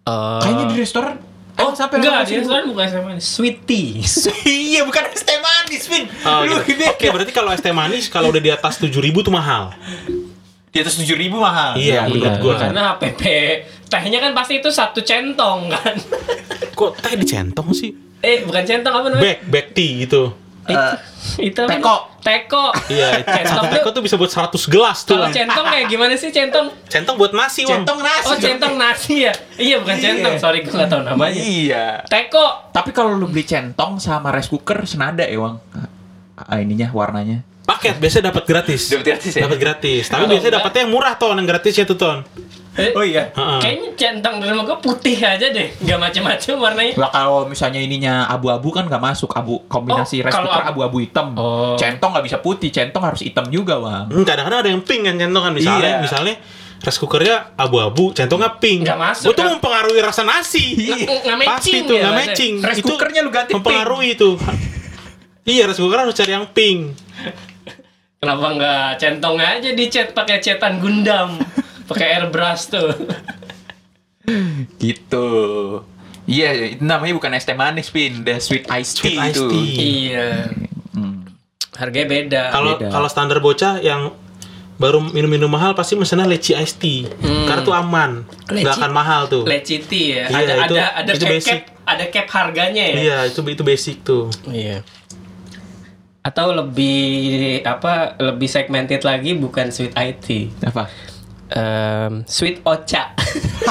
Eh, 0.00 0.40
Kayaknya 0.42 0.64
di 0.72 0.76
restoran. 0.80 1.16
Oh, 1.60 1.72
sampai 1.76 2.00
enggak, 2.00 2.24
18.000. 2.24 2.28
di 2.28 2.34
restoran 2.40 2.64
bukan 2.68 2.84
es 2.84 2.92
teh 2.92 3.02
manis, 3.04 3.24
sweet 3.26 3.56
tea. 3.68 3.88
iya, 4.72 4.80
bukan 4.84 5.02
es 5.12 5.22
teh 5.22 5.38
manis, 5.38 5.82
Pin. 5.86 6.04
Oh, 6.24 6.40
Lu 6.48 6.56
gitu. 6.64 6.82
Oke, 6.88 7.06
berarti 7.12 7.32
kalau 7.32 7.50
es 7.52 7.60
teh 7.60 7.72
manis 7.72 8.08
kalau 8.08 8.32
udah 8.32 8.42
di 8.42 8.50
atas 8.50 8.80
7.000 8.80 8.96
tuh 9.20 9.32
mahal. 9.32 9.76
Di 10.70 10.78
atas 10.78 10.94
tujuh 11.02 11.18
ribu 11.18 11.42
mahal. 11.42 11.74
Iya, 11.74 12.06
menurut 12.06 12.38
gua. 12.38 12.54
Karena 12.54 12.94
HPP 12.94 13.22
tehnya 13.90 14.22
kan 14.22 14.30
pasti 14.30 14.62
itu 14.62 14.70
satu 14.70 15.02
centong 15.02 15.66
kan. 15.66 15.98
Kok 16.78 16.94
teh 17.02 17.18
dicentong 17.18 17.74
sih? 17.74 17.90
eh, 18.20 18.44
bukan 18.46 18.62
centong 18.62 18.94
apa 18.94 19.06
namanya? 19.10 19.24
Back, 19.24 19.38
back 19.50 19.66
tea 19.74 20.06
gitu. 20.06 20.30
Itu, 20.70 20.96
itu 21.42 21.62
teko. 21.66 21.96
Teko. 22.20 22.64
Iya, 22.88 23.22
centong 23.40 23.66
satu 23.66 23.74
teko 23.74 23.88
tuh. 23.90 23.94
tuh 23.98 24.02
bisa 24.04 24.14
buat 24.20 24.32
100 24.32 24.72
gelas 24.72 24.98
tuh. 25.04 25.16
Kalau 25.16 25.28
centong 25.32 25.66
kayak 25.66 25.86
gimana 25.88 26.12
sih 26.16 26.30
centong? 26.30 26.66
Centong 26.86 27.16
buat 27.16 27.32
nasi. 27.32 27.64
Centong 27.66 27.98
nasi. 28.00 28.28
Oh, 28.28 28.36
centong 28.36 28.74
nasi 28.76 29.14
ya? 29.26 29.32
Iya, 29.56 29.76
bukan 29.82 29.96
Iya. 29.96 30.04
centong. 30.04 30.34
Sorry, 30.38 30.58
gue 30.62 30.72
gak 30.72 30.88
tahu 30.88 31.02
namanya. 31.02 31.34
Iya. 31.34 31.84
Teko. 32.06 32.70
Tapi 32.70 32.90
kalau 32.92 33.16
lu 33.16 33.26
beli 33.26 33.44
centong 33.44 33.98
sama 33.98 34.30
rice 34.30 34.48
cooker 34.48 34.84
senada 34.84 35.24
ya, 35.24 35.38
Wang. 35.40 35.58
Ah, 36.36 36.56
ininya 36.60 36.88
warnanya. 36.92 37.44
Paket 37.68 38.02
biasanya 38.02 38.34
dapat 38.34 38.44
gratis. 38.50 38.90
Dapat 38.90 39.04
gratis 39.06 39.32
ya? 39.36 39.42
Dapat 39.46 39.58
gratis. 39.62 40.04
Tapi 40.10 40.24
biasanya 40.26 40.52
dapatnya 40.58 40.80
yang 40.88 40.92
murah 40.92 41.14
ton, 41.14 41.36
yang 41.38 41.46
gratis 41.46 41.74
ya 41.76 41.84
tuh 41.86 41.94
ton. 41.94 42.18
Eh, 42.72 42.94
Oh 42.94 43.02
iya. 43.02 43.28
Heeh. 43.30 43.58
Kayaknya 43.58 43.88
centang 43.94 44.38
di 44.38 44.46
rumah 44.46 44.62
gue 44.62 44.78
putih 44.80 45.18
aja 45.18 45.42
deh, 45.44 45.74
nggak 45.76 45.98
macam-macam 45.98 46.54
warnanya. 46.56 46.94
Lah 46.96 47.10
kalau 47.10 47.42
misalnya 47.44 47.78
ininya 47.78 48.26
abu-abu 48.26 48.70
kan 48.70 48.86
nggak 48.86 49.02
masuk 49.02 49.34
abu 49.34 49.66
kombinasi 49.66 50.20
Oh, 50.20 50.24
rice 50.24 50.38
cooker 50.38 50.62
abu-abu 50.64 50.96
hitam. 50.98 51.34
Oh. 51.34 51.74
Centong 51.74 52.10
nggak 52.12 52.24
bisa 52.24 52.38
putih, 52.38 52.70
centong 52.70 53.02
harus 53.02 53.20
hitam 53.20 53.46
juga 53.46 53.74
bang. 53.76 54.06
Hmm, 54.08 54.22
kadang-kadang 54.22 54.60
ada 54.60 54.70
yang 54.70 54.80
pink 54.80 55.02
kan 55.02 55.14
centong 55.16 55.42
kan 55.42 55.52
misalnya 55.52 55.90
Iya. 55.90 55.98
misalnya 56.00 56.34
rice 56.80 56.96
cookernya 56.96 57.36
abu-abu 57.54 58.04
centongnya 58.10 58.56
pink 58.56 58.86
Nggak 58.86 58.96
masuk, 58.98 59.28
itu 59.28 59.36
kan? 59.36 59.50
mempengaruhi 59.52 60.00
rasa 60.00 60.22
nasi 60.22 60.64
Nggak- 60.72 61.04
nggak 61.20 61.36
pasti 61.36 61.50
matching 61.68 61.82
tuh 61.84 61.92
ya, 61.92 62.00
nggak 62.00 62.14
Mas? 62.14 62.20
matching 62.24 62.52
Rice 62.56 62.78
itu 62.78 62.88
cookernya 62.88 63.20
lu 63.20 63.30
ganti 63.30 63.50
mempengaruhi 63.52 64.08
itu 64.14 64.30
iya 65.44 65.62
rice 65.66 65.76
cooker 65.76 65.98
harus 65.98 66.14
cari 66.14 66.32
yang 66.32 66.46
pink 66.48 66.80
Kenapa 68.20 68.46
nggak 68.50 68.88
centong 68.96 69.36
aja 69.36 69.70
dicat 69.70 70.12
pakai 70.12 70.38
cetan 70.38 70.76
Gundam, 70.76 71.40
pakai 71.90 72.14
airbrush 72.14 72.70
tuh. 72.70 72.94
Gitu. 74.78 75.26
Iya, 76.24 76.48
itu 76.70 76.82
namanya 76.82 77.10
bukan 77.12 77.34
es 77.34 77.42
teh 77.42 77.52
manis, 77.52 77.90
Pin. 77.90 78.22
The 78.22 78.38
sweet 78.38 78.70
iced 78.70 79.02
tea 79.02 79.18
Sweet 79.18 79.34
itu. 79.34 79.44
tea. 79.48 79.66
iya, 80.06 80.28
Hmm. 80.90 81.26
harganya 81.74 82.06
beda. 82.08 82.42
kalau 82.50 82.72
kalau 82.78 83.08
standar 83.08 83.38
bocah 83.40 83.80
yang 83.80 84.14
baru 84.76 85.02
minum-minum 85.02 85.46
mahal 85.46 85.72
pasti 85.72 85.92
mesennya 85.92 86.24
leci 86.24 86.52
iced 86.52 86.78
tea 86.78 87.04
karena 87.20 87.60
tuh 87.60 87.72
aman 87.72 88.22
nggak 88.46 88.64
Leci- 88.64 88.78
akan 88.78 88.90
mahal 88.90 89.22
tuh 89.26 89.44
Leciti 89.44 90.14
ya. 90.14 90.24
Iya, 90.24 90.36
ada 90.36 90.52
itu- 90.62 90.76
ada 90.76 90.84
ada 90.94 91.10
itu 91.10 91.20
cap, 91.20 91.30
basic. 91.30 91.50
cap 91.50 91.60
ada 91.84 92.04
cap 92.06 92.26
harganya 92.30 92.84
ya. 92.84 92.94
iya 92.96 93.18
itu 93.24 93.40
itu 93.44 93.62
basic 93.62 93.96
tuh 94.00 94.30
Iya. 94.46 94.80
Atau 96.22 96.52
lebih 96.52 97.10
apa 97.62 98.14
lebih 98.18 98.46
segmented 98.46 99.00
lagi 99.02 99.32
bukan 99.34 99.68
sweet 99.68 99.92
IT. 99.94 100.52
Apa? 100.62 100.88
Em, 101.50 102.22
sweet 102.24 102.62
ocha. 102.62 103.10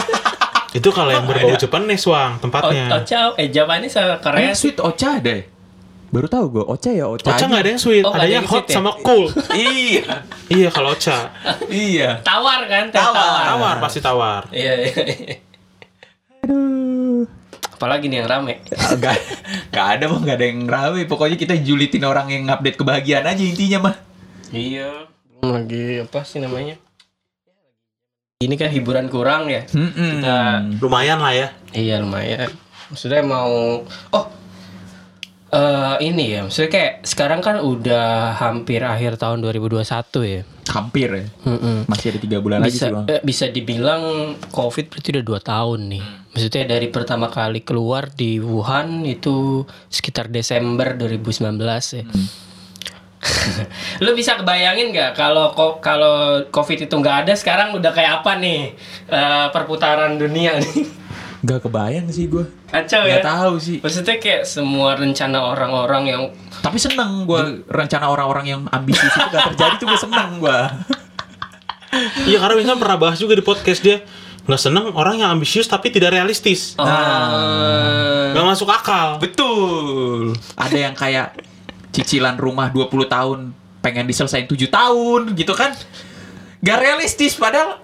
itu 0.78 0.90
kalau 0.90 1.10
yang 1.10 1.26
berbau 1.26 1.56
Japanese 1.56 2.06
wang 2.06 2.38
O- 2.38 2.42
tempatnya 2.42 2.94
ocha 2.94 3.34
eh 3.36 3.50
Japanese 3.50 3.96
sama 3.96 4.20
Korea 4.20 4.52
Eh, 4.52 4.54
sweet 4.54 4.78
ocha 4.78 5.18
ya? 5.18 5.42
Baru 6.10 6.26
tahu 6.26 6.46
gue, 6.52 6.64
ocha 6.64 6.90
ya 6.90 7.06
ocha. 7.06 7.30
Ocha 7.30 7.46
nggak 7.46 7.62
ada 7.62 7.70
yang 7.70 7.78
sweet, 7.78 8.02
Oh, 8.02 8.10
adanya 8.12 8.36
yang 8.36 8.46
hot 8.46 8.66
sweet 8.66 8.68
ya? 8.68 8.76
sama 8.76 8.92
cool. 9.00 9.26
iya, 9.56 10.26
iya 10.48 10.70
kalau 10.70 10.92
Ocha. 10.92 11.30
iya. 11.70 12.18
tawar 12.20 12.66
kan 12.66 12.90
teh 12.90 12.98
Tawar. 12.98 13.14
tawar. 13.14 13.44
Tawar 13.46 13.76
pasti 13.78 14.00
tawar. 14.00 14.42
Iya. 14.50 14.74
iya. 14.82 15.38
Aduh. 16.42 17.30
Apalagi 17.72 18.10
nih 18.10 18.20
yang 18.20 18.28
rame. 18.28 18.60
Gak, 18.98 19.16
gak 19.70 19.88
ada 19.96 20.06
mah, 20.10 20.20
gak 20.20 20.36
ada 20.36 20.46
yang 20.46 20.66
rame. 20.66 21.06
Pokoknya 21.06 21.38
kita 21.38 21.54
julitin 21.58 22.04
orang 22.04 22.28
yang 22.28 22.50
update 22.50 22.76
kebahagiaan 22.76 23.24
aja 23.24 23.40
intinya 23.40 23.80
mah. 23.86 23.96
Iya. 24.50 25.08
Belum 25.40 25.56
lagi 25.56 26.04
apa 26.04 26.20
sih 26.26 26.42
namanya? 26.42 26.76
Ini 28.40 28.56
kan 28.56 28.72
hiburan 28.72 29.12
kurang 29.12 29.52
ya. 29.52 29.68
Hmm. 29.68 29.92
Kita 29.92 30.64
Lumayan 30.80 31.20
lah 31.20 31.36
ya. 31.36 31.52
Iya 31.76 32.00
lumayan. 32.00 32.48
Maksudnya 32.88 33.20
mau 33.20 33.84
oh 34.16 34.26
eh 35.52 35.96
ini 36.08 36.40
ya, 36.40 36.48
maksudnya 36.48 36.72
kayak 36.72 36.94
sekarang 37.04 37.44
kan 37.44 37.60
udah 37.60 38.40
hampir 38.40 38.80
akhir 38.80 39.20
tahun 39.20 39.44
2021 39.44 39.84
ya. 40.24 40.48
Hampir 40.72 41.10
ya. 41.12 41.26
Mm-mm. 41.52 41.84
Masih 41.92 42.16
ada 42.16 42.20
tiga 42.24 42.40
bulan 42.40 42.64
lagi 42.64 42.80
Bisa 42.80 42.88
sih 42.88 42.96
bang. 42.96 43.06
eh, 43.12 43.20
bisa 43.28 43.46
dibilang 43.52 44.04
COVID 44.56 44.86
berarti 44.88 45.08
udah 45.20 45.26
dua 45.28 45.40
tahun 45.44 45.80
nih. 46.00 46.06
Maksudnya 46.32 46.64
dari 46.64 46.88
pertama 46.88 47.28
kali 47.28 47.60
keluar 47.68 48.08
di 48.08 48.40
Wuhan 48.40 49.04
itu 49.04 49.68
sekitar 49.92 50.32
Desember 50.32 50.96
2019 50.96 51.60
ya. 51.92 52.08
Lu 54.04 54.16
bisa 54.16 54.40
kebayangin 54.40 54.96
nggak 54.96 55.12
kalau 55.16 55.52
kalau 55.84 56.44
COVID 56.48 56.88
itu 56.88 56.96
nggak 56.96 57.28
ada 57.28 57.34
sekarang 57.36 57.76
udah 57.76 57.92
kayak 57.92 58.24
apa 58.24 58.40
nih 58.40 58.74
eh, 59.12 59.48
perputaran 59.52 60.16
dunia 60.16 60.60
nih? 60.60 61.00
Gak 61.40 61.64
kebayang 61.64 62.12
sih 62.12 62.28
gue. 62.28 62.44
Kacau 62.68 63.08
ya. 63.08 63.24
Gak 63.24 63.32
tahu 63.32 63.54
sih. 63.64 63.80
Maksudnya 63.80 64.20
kayak 64.20 64.44
semua 64.44 65.00
rencana 65.00 65.40
orang-orang 65.40 66.04
yang 66.12 66.22
Tapi 66.60 66.76
seneng 66.76 67.24
gue 67.24 67.64
rencana 67.72 68.12
orang-orang 68.12 68.46
yang 68.52 68.62
ambisius 68.68 69.08
itu 69.08 69.28
gak 69.32 69.56
terjadi 69.56 69.76
tuh 69.80 69.88
gue 69.88 70.00
seneng 70.04 70.44
gue. 70.44 70.60
Iya 72.30 72.38
karena 72.38 72.54
Winston 72.54 72.78
pernah 72.78 73.02
bahas 73.02 73.18
juga 73.18 73.34
di 73.34 73.42
podcast 73.42 73.82
dia 73.82 74.06
nggak 74.46 74.62
seneng 74.62 74.94
orang 74.94 75.22
yang 75.22 75.30
ambisius 75.34 75.70
tapi 75.70 75.94
tidak 75.94 76.14
realistis, 76.14 76.74
oh, 76.78 76.86
nggak 78.34 78.46
masuk 78.46 78.70
akal. 78.70 79.18
Betul. 79.18 80.34
Ada 80.58 80.78
yang 80.90 80.94
kayak 80.98 81.34
cicilan 82.00 82.36
rumah 82.36 82.68
20 82.70 82.88
tahun 83.06 83.40
pengen 83.80 84.06
diselesain 84.06 84.44
7 84.44 84.56
tahun 84.68 85.22
gitu 85.34 85.52
kan. 85.52 85.72
Gak 86.60 86.78
realistis 86.78 87.36
padahal 87.36 87.80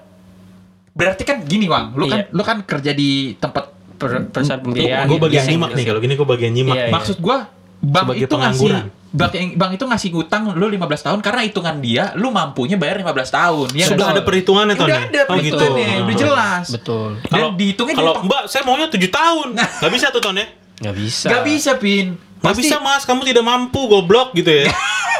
berarti 0.92 1.24
kan 1.24 1.44
gini 1.44 1.68
Bang, 1.68 1.92
lu 1.94 2.08
kan 2.08 2.24
Iya. 2.24 2.32
lu 2.32 2.42
kan 2.42 2.58
kerja 2.62 2.92
di 2.92 3.36
tempat 3.36 3.68
per- 3.96 4.28
perusahaan 4.28 4.60
pembiayaan. 4.60 5.08
Gue 5.08 5.20
bagian 5.20 5.44
nyimak 5.46 5.72
iya. 5.72 5.78
nih 5.78 5.86
kalau 5.86 6.00
gini 6.00 6.14
gue 6.14 6.28
bagian 6.28 6.52
nyimak. 6.52 6.76
Iya, 6.76 6.86
maksud 6.90 7.18
gua 7.20 7.48
bank 7.78 8.04
Sebagai 8.08 8.26
itu 8.26 8.36
ngasih 8.36 8.72
bank, 9.14 9.32
bank 9.56 9.72
itu 9.78 9.86
ngasih 9.86 10.10
ngutang 10.12 10.44
lu 10.58 10.66
15 10.66 11.06
tahun 11.06 11.20
karena 11.22 11.42
hitungan 11.46 11.76
dia 11.80 12.04
lu 12.16 12.28
mampunya 12.30 12.76
bayar 12.76 12.98
15 12.98 13.30
tahun. 13.30 13.68
Ya 13.72 13.86
Sudah 13.86 14.10
nggak? 14.10 14.16
ada 14.16 14.22
perhitungannya 14.24 14.76
Udah 14.76 14.88
Tony. 14.88 14.96
ada 15.06 15.22
Oh 15.30 15.36
gitu. 15.38 15.56
udah 15.60 15.86
Ah. 15.86 16.18
jelas. 16.18 16.66
Betul. 16.72 17.10
Dan 17.22 17.30
Kalau 17.30 17.50
dihitungnya 17.54 17.96
kalau 17.96 18.14
Mbak 18.24 18.42
saya 18.48 18.64
maunya 18.64 18.88
7 18.90 19.08
tahun, 19.08 19.48
nggak 19.56 19.92
bisa 19.94 20.06
tuh 20.12 20.20
Ton 20.20 20.36
ya. 20.36 20.48
Nggak 20.76 20.96
bisa. 20.98 21.28
Gak 21.32 21.44
bisa, 21.48 21.72
Pin. 21.80 22.08
Nggak 22.42 22.54
Pasti- 22.56 22.68
bisa 22.68 22.78
Mas, 22.80 23.04
kamu 23.04 23.22
tidak 23.26 23.44
mampu 23.46 23.88
goblok 23.88 24.36
gitu 24.36 24.52
ya. 24.52 24.70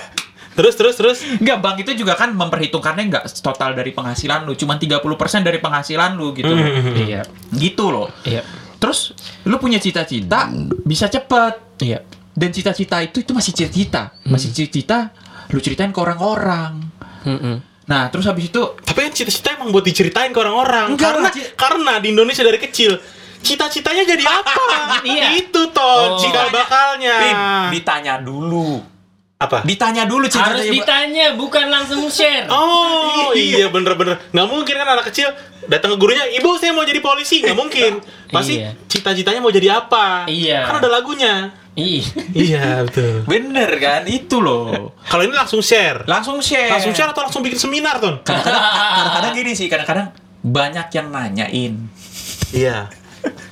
terus 0.58 0.76
terus 0.80 0.96
terus. 0.96 1.18
Enggak, 1.40 1.58
bank 1.60 1.78
itu 1.84 1.92
juga 1.96 2.16
kan 2.16 2.32
memperhitungkannya 2.32 3.04
enggak 3.12 3.24
total 3.40 3.76
dari 3.76 3.92
penghasilan 3.92 4.48
lu, 4.48 4.56
cuman 4.56 4.80
30% 4.80 5.02
dari 5.44 5.60
penghasilan 5.60 6.16
lu 6.16 6.32
gitu. 6.32 6.52
loh. 6.52 6.64
Hmm. 6.64 6.96
Iya. 6.96 7.22
Gitu 7.52 7.86
loh. 7.92 8.08
Iya. 8.24 8.44
Terus 8.80 9.16
lu 9.48 9.56
punya 9.58 9.80
cita-cita 9.80 10.52
bisa 10.84 11.10
cepet. 11.10 11.82
Iya. 11.82 12.00
Dan 12.36 12.52
cita-cita 12.52 13.00
itu 13.00 13.24
itu 13.24 13.32
masih 13.32 13.52
cita-cita. 13.56 14.12
Masih 14.28 14.52
cita-cita 14.52 15.16
lu 15.52 15.60
ceritain 15.64 15.92
ke 15.92 16.00
orang-orang. 16.00 16.84
Nah, 17.86 18.10
terus 18.10 18.26
habis 18.26 18.50
itu 18.50 18.62
Tapi 18.82 18.98
kan 19.06 19.14
cita-cita 19.14 19.56
emang 19.58 19.70
buat 19.70 19.86
diceritain 19.86 20.34
ke 20.34 20.40
orang-orang. 20.42 20.98
Karena 20.98 21.30
karena 21.56 21.94
di 22.02 22.12
Indonesia 22.12 22.44
dari 22.44 22.60
kecil 22.60 22.98
cita-citanya 23.46 24.04
jadi 24.04 24.26
apa? 24.26 24.58
Iya. 25.06 25.38
Itu 25.38 25.70
toh 25.70 26.18
Oh. 26.18 26.18
cikal 26.18 26.50
bakalnya. 26.50 27.16
Pin, 27.16 27.36
ditanya 27.72 28.18
dulu. 28.18 28.82
Apa? 29.36 29.62
Ditanya 29.62 30.04
dulu 30.04 30.26
Harus 30.26 30.34
cita-citanya. 30.34 30.74
ditanya, 30.74 31.26
bukan 31.36 31.68
langsung 31.68 32.08
share. 32.08 32.48
Oh 32.48 33.30
iya 33.38 33.68
bener-bener 33.68 34.18
nggak 34.32 34.48
mungkin 34.48 34.74
kan 34.74 34.88
anak 34.90 35.06
kecil 35.06 35.28
datang 35.66 35.92
ke 35.92 35.98
gurunya 35.98 36.24
ibu 36.32 36.56
saya 36.56 36.72
mau 36.72 36.82
jadi 36.82 36.98
polisi 37.00 37.40
nggak 37.40 37.54
mungkin 37.54 38.00
pasti 38.34 38.60
Iya. 38.60 38.74
cita-citanya 38.88 39.40
mau 39.40 39.52
jadi 39.52 39.78
apa 39.78 40.26
Iya. 40.26 40.66
kan 40.66 40.80
ada 40.80 40.90
lagunya 40.90 41.52
Iya. 41.76 42.08
iya 42.34 42.66
betul 42.82 43.28
Bener 43.28 43.68
kan? 43.76 44.08
Itu 44.08 44.40
loh. 44.40 44.96
kalau 45.04 45.22
ini 45.22 45.36
langsung 45.36 45.60
share 45.60 46.08
Langsung 46.08 46.40
share. 46.40 46.72
langsung 46.72 46.96
share 46.96 47.12
atau 47.12 47.22
langsung 47.22 47.44
bikin 47.44 47.60
seminar 47.60 48.00
ton 48.00 48.24
kadang-kadang 48.24 49.36
gini 49.36 49.52
sih, 49.52 49.68
kadang-kadang 49.68 50.16
banyak 50.42 50.88
yang 50.90 51.08
nanyain. 51.10 51.74
iya 52.52 52.88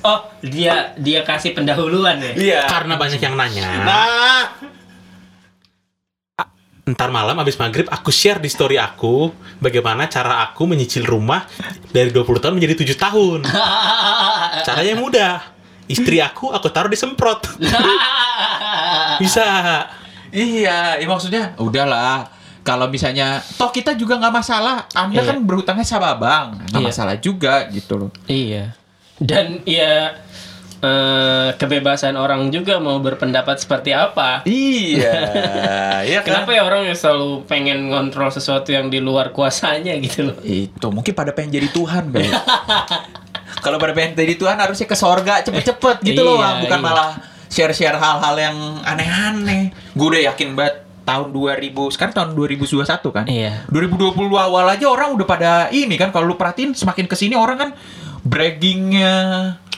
Oh, 0.04 0.20
dia 0.40 0.92
dia 0.96 1.24
kasih 1.24 1.54
pendahuluan 1.54 2.20
ya. 2.20 2.32
Iya. 2.36 2.62
karena 2.68 2.94
banyak 2.96 3.18
yang 3.18 3.34
nanya 3.34 3.68
Nah, 3.82 4.44
ntar 6.84 7.08
malam 7.10 7.40
abis 7.40 7.56
maghrib 7.56 7.88
aku 7.88 8.12
share 8.12 8.44
di 8.44 8.52
story 8.52 8.76
aku 8.76 9.32
bagaimana 9.58 10.12
cara 10.12 10.44
aku 10.44 10.68
menyicil 10.68 11.08
rumah 11.08 11.48
dari 11.88 12.12
20 12.12 12.44
tahun 12.44 12.60
menjadi 12.60 12.76
7 12.84 13.00
tahun 13.00 13.40
caranya 14.68 14.94
mudah 14.94 15.34
istri 15.88 16.20
aku 16.20 16.52
aku 16.52 16.68
taruh 16.68 16.92
di 16.92 17.00
semprot 17.00 17.40
bisa 19.22 19.46
Iya, 20.34 20.98
ya 20.98 21.06
maksudnya 21.06 21.54
udahlah. 21.62 22.26
Kalau 22.66 22.90
misalnya 22.90 23.38
toh 23.54 23.70
kita 23.70 23.94
juga 23.94 24.18
nggak 24.18 24.34
masalah. 24.34 24.90
Anda 24.90 25.22
Iya. 25.22 25.30
kan 25.30 25.38
berhutangnya 25.46 25.86
sama 25.86 26.18
bang, 26.18 26.58
nggak 26.74 26.82
Iya. 26.82 26.90
masalah 26.90 27.16
juga 27.22 27.70
gitu 27.70 28.02
loh. 28.02 28.10
iya. 28.26 28.74
Dan 29.24 29.64
ya 29.64 30.20
eh, 30.84 31.50
kebebasan 31.56 32.20
orang 32.20 32.52
juga 32.52 32.78
mau 32.84 33.00
berpendapat 33.00 33.64
seperti 33.64 33.96
apa. 33.96 34.44
Iya, 34.44 35.16
ya 36.12 36.20
Kenapa 36.28 36.52
ya 36.52 36.68
orang 36.68 36.92
yang 36.92 36.98
selalu 37.00 37.48
pengen 37.48 37.88
ngontrol 37.88 38.28
sesuatu 38.30 38.76
yang 38.76 38.92
di 38.92 39.00
luar 39.00 39.32
kuasanya 39.32 39.96
gitu 40.04 40.28
loh? 40.28 40.38
Itu 40.44 40.92
mungkin 40.92 41.16
pada 41.16 41.32
pengen 41.32 41.64
jadi 41.64 41.72
Tuhan, 41.72 42.12
Bang. 42.12 42.28
Kalau 43.64 43.80
pada 43.80 43.96
pengen 43.96 44.20
jadi 44.20 44.36
Tuhan 44.36 44.60
harusnya 44.60 44.84
ke 44.84 44.98
sorga 45.00 45.40
cepet-cepet 45.40 46.04
gitu 46.04 46.22
loh, 46.28 46.36
Iya, 46.36 46.44
Bang. 46.44 46.58
Bukan 46.68 46.80
iya. 46.84 46.86
malah 46.86 47.10
share-share 47.48 47.96
hal-hal 47.96 48.36
yang 48.36 48.58
aneh-aneh. 48.84 49.72
Gue 49.96 50.20
udah 50.20 50.36
yakin 50.36 50.58
banget 50.58 50.84
tahun 51.04 51.36
2000, 51.36 51.94
sekarang 51.96 52.14
tahun 52.16 52.30
2021 52.36 53.12
kan? 53.12 53.26
Iya. 53.28 53.68
2020 53.72 54.16
awal 54.36 54.66
aja 54.72 54.88
orang 54.88 55.16
udah 55.16 55.28
pada 55.28 55.52
ini 55.70 56.00
kan 56.00 56.10
kalau 56.16 56.32
lu 56.32 56.36
perhatiin 56.40 56.76
semakin 56.76 57.06
ke 57.06 57.16
sini 57.16 57.36
orang 57.36 57.58
kan 57.60 57.70
braggingnya 58.24 59.14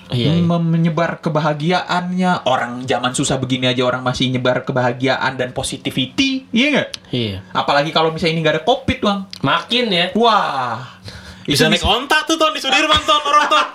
Iya, 0.06 0.38
iya. 0.38 0.46
menyebar 0.62 1.18
kebahagiaannya 1.18 2.46
orang 2.46 2.86
zaman 2.86 3.18
susah 3.18 3.42
begini 3.42 3.66
aja 3.66 3.82
orang 3.82 4.06
masih 4.06 4.30
nyebar 4.30 4.62
kebahagiaan 4.62 5.34
dan 5.34 5.50
positivity 5.50 6.46
iya 6.54 6.68
nggak 6.78 6.90
Iya. 7.10 7.42
apalagi 7.50 7.90
kalau 7.90 8.14
misalnya 8.14 8.38
ini 8.38 8.42
nggak 8.46 8.56
ada 8.62 8.64
covid 8.64 9.00
bang 9.02 9.20
Makin 9.42 9.86
ya. 9.90 10.06
wah 10.14 11.02
Bisa 11.42 11.66
naik 11.66 11.82
onta 11.82 12.22
tuh 12.22 12.38
ton 12.38 12.54
di 12.54 12.62
Sudirman 12.62 13.02
ton 13.02 13.22
orang 13.22 13.46
ton. 13.46 13.66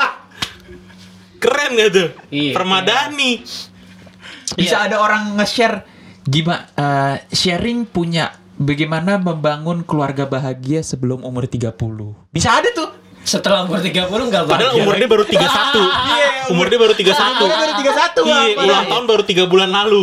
Keren 1.38 1.70
gak 1.72 1.90
tuh? 1.94 2.08
Iya, 2.28 2.50
Permadani. 2.50 3.40
Bisa 4.52 4.84
ada 4.84 4.98
orang 4.98 5.38
nge-share 5.38 5.86
gimana 6.20 6.66
eh, 6.74 7.16
sharing 7.30 7.86
punya 7.86 8.34
bagaimana 8.54 9.16
membangun 9.16 9.86
keluarga 9.86 10.26
bahagia 10.26 10.82
sebelum 10.82 11.22
umur 11.22 11.46
30. 11.46 11.72
Bisa 12.28 12.58
ada 12.58 12.68
tuh. 12.74 12.90
Setelah 13.20 13.68
umur 13.68 13.78
30 13.78 14.08
enggak 14.08 14.42
Padahal 14.48 14.72
bahagia. 14.72 14.82
umur 14.82 14.94
dia 14.96 15.08
baru 15.08 15.24
31. 15.24 15.36
Iya, 16.10 16.28
umur 16.50 16.66
dia 16.66 16.78
baru 16.80 16.94
31. 16.96 17.14
Umurnya 17.36 17.58
baru 17.58 17.74
31, 17.76 17.92
Iya, 18.20 18.38
Bang. 18.56 18.64
ulang 18.64 18.86
tahun 18.88 19.04
baru 19.06 19.22
3 19.22 19.44
bulan 19.46 19.70
lalu. 19.70 20.00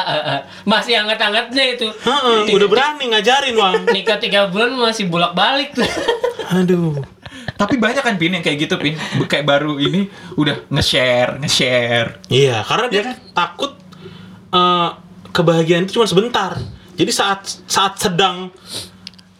masih 0.72 0.92
hangat-hangatnya 0.94 1.64
itu. 1.74 1.88
Heeh, 1.90 2.38
udah 2.52 2.68
berani 2.68 3.04
ngajarin, 3.08 3.54
Wang. 3.56 3.74
Nikah 3.88 4.18
3 4.18 4.52
bulan 4.52 4.70
masih 4.74 5.08
bolak-balik 5.08 5.74
tuh. 5.74 5.88
Aduh. 6.56 7.00
Tapi 7.52 7.78
banyak 7.78 8.02
kan 8.02 8.14
Pin 8.14 8.32
yang 8.32 8.44
kayak 8.44 8.58
gitu 8.60 8.74
Pin. 8.76 8.94
Kayak 9.24 9.46
baru 9.48 9.78
ini 9.78 10.06
udah 10.36 10.68
nge-share, 10.68 11.40
nge-share. 11.40 12.20
Iya, 12.28 12.62
karena 12.62 12.86
dia 12.86 13.00
Iya 13.00 13.02
kan? 13.02 13.16
takut 13.32 13.72
eh, 14.52 14.88
kebahagiaan 15.30 15.88
itu 15.88 15.96
cuma 15.96 16.06
sebentar. 16.06 16.54
Jadi 16.92 17.08
saat 17.08 17.48
saat 17.64 17.96
sedang 17.96 18.52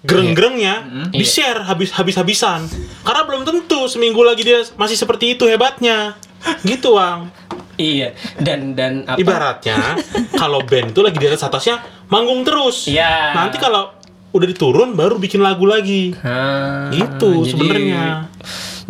gereng-gerengnya 0.03 0.74
di 1.11 1.22
share 1.22 1.62
habis 1.62 1.94
habis 1.94 2.18
habisan. 2.18 2.66
Karena 3.03 3.22
belum 3.22 3.42
tentu 3.42 3.86
seminggu 3.86 4.22
lagi 4.22 4.42
dia 4.42 4.62
masih 4.74 4.98
seperti 4.98 5.34
itu 5.34 5.46
hebatnya. 5.46 6.18
Gitu, 6.66 6.98
Wang. 6.98 7.30
iya. 7.78 8.12
Dan 8.34 8.74
dan 8.74 9.07
apa? 9.07 9.18
Ibaratnya 9.18 9.78
kalau 10.42 10.62
band 10.66 10.90
itu 10.90 11.00
lagi 11.00 11.18
di 11.18 11.26
atas 11.30 11.46
atasnya 11.46 11.78
manggung 12.11 12.42
terus. 12.42 12.90
Iya. 12.90 13.30
Nanti 13.34 13.62
kalau 13.62 13.94
udah 14.32 14.46
diturun 14.48 14.98
baru 14.98 15.22
bikin 15.22 15.38
lagu 15.38 15.68
lagi. 15.68 16.14
Ah, 16.20 16.90
Gitu 16.90 17.46
sebenarnya. 17.46 18.26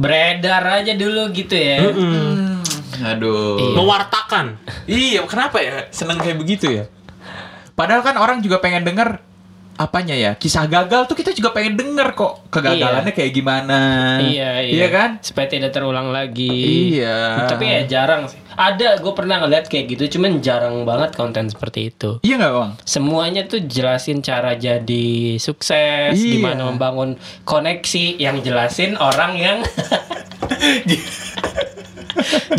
Beredar 0.00 0.64
aja 0.80 0.96
dulu 0.96 1.28
gitu 1.30 1.52
ya. 1.52 1.92
Mm-mm. 1.92 2.64
Aduh. 3.04 3.58
Iya. 3.60 3.74
Mewartakan. 3.76 4.46
Iya, 4.88 5.20
kenapa 5.28 5.60
ya? 5.60 5.92
Seneng 5.92 6.16
kayak 6.16 6.40
begitu 6.40 6.72
ya? 6.72 6.84
Padahal 7.76 8.00
kan 8.00 8.16
orang 8.16 8.40
juga 8.40 8.60
pengen 8.60 8.84
denger 8.84 9.20
apanya 9.76 10.14
ya? 10.14 10.32
Kisah 10.36 10.68
gagal 10.68 11.08
tuh 11.08 11.16
kita 11.16 11.32
juga 11.32 11.52
pengen 11.52 11.76
denger 11.76 12.12
kok. 12.12 12.48
Kegagalannya 12.52 13.12
kayak 13.12 13.32
gimana. 13.32 13.78
Iya, 14.20 14.60
iya. 14.64 14.72
Iya 14.76 14.88
kan? 14.92 15.10
Supaya 15.24 15.46
tidak 15.48 15.72
terulang 15.72 16.12
lagi. 16.12 16.98
Iya. 16.98 17.48
Tapi 17.48 17.64
ya 17.64 17.80
jarang 17.88 18.28
sih. 18.28 18.40
Ada, 18.52 19.00
gue 19.00 19.12
pernah 19.16 19.40
ngeliat 19.40 19.64
kayak 19.64 19.96
gitu, 19.96 20.20
cuman 20.20 20.44
jarang 20.44 20.84
banget 20.84 21.16
konten 21.16 21.48
seperti 21.48 21.88
itu. 21.88 22.20
Iya 22.20 22.36
nggak 22.36 22.52
bang? 22.52 22.72
Semuanya 22.84 23.42
tuh 23.48 23.64
jelasin 23.64 24.20
cara 24.20 24.52
jadi 24.60 25.40
sukses, 25.40 26.12
Iya. 26.12 26.36
gimana 26.36 26.68
membangun 26.68 27.16
koneksi, 27.48 28.20
yang 28.20 28.44
jelasin 28.44 29.00
orang 29.00 29.40
yang 29.40 29.58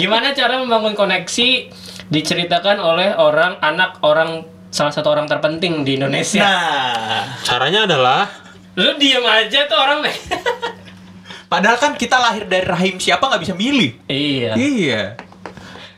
gimana 0.02 0.34
cara 0.34 0.58
membangun 0.58 0.98
koneksi 0.98 1.70
diceritakan 2.10 2.82
oleh 2.82 3.14
orang 3.14 3.62
anak 3.62 4.02
orang 4.02 4.50
salah 4.74 4.90
satu 4.90 5.08
orang 5.08 5.30
terpenting 5.30 5.86
di 5.86 5.96
Indonesia. 5.96 6.42
Nah, 6.42 7.38
Caranya 7.40 7.86
adalah 7.86 8.26
Lu 8.74 8.98
diem 8.98 9.22
aja 9.22 9.70
tuh 9.70 9.78
orang 9.78 10.02
padahal 11.46 11.78
kan 11.78 11.94
kita 11.94 12.18
lahir 12.18 12.50
dari 12.50 12.66
rahim 12.66 12.98
siapa 12.98 13.22
nggak 13.24 13.38
bisa 13.40 13.54
milih. 13.54 13.94
Iya. 14.08 14.58
Iya. 14.58 15.02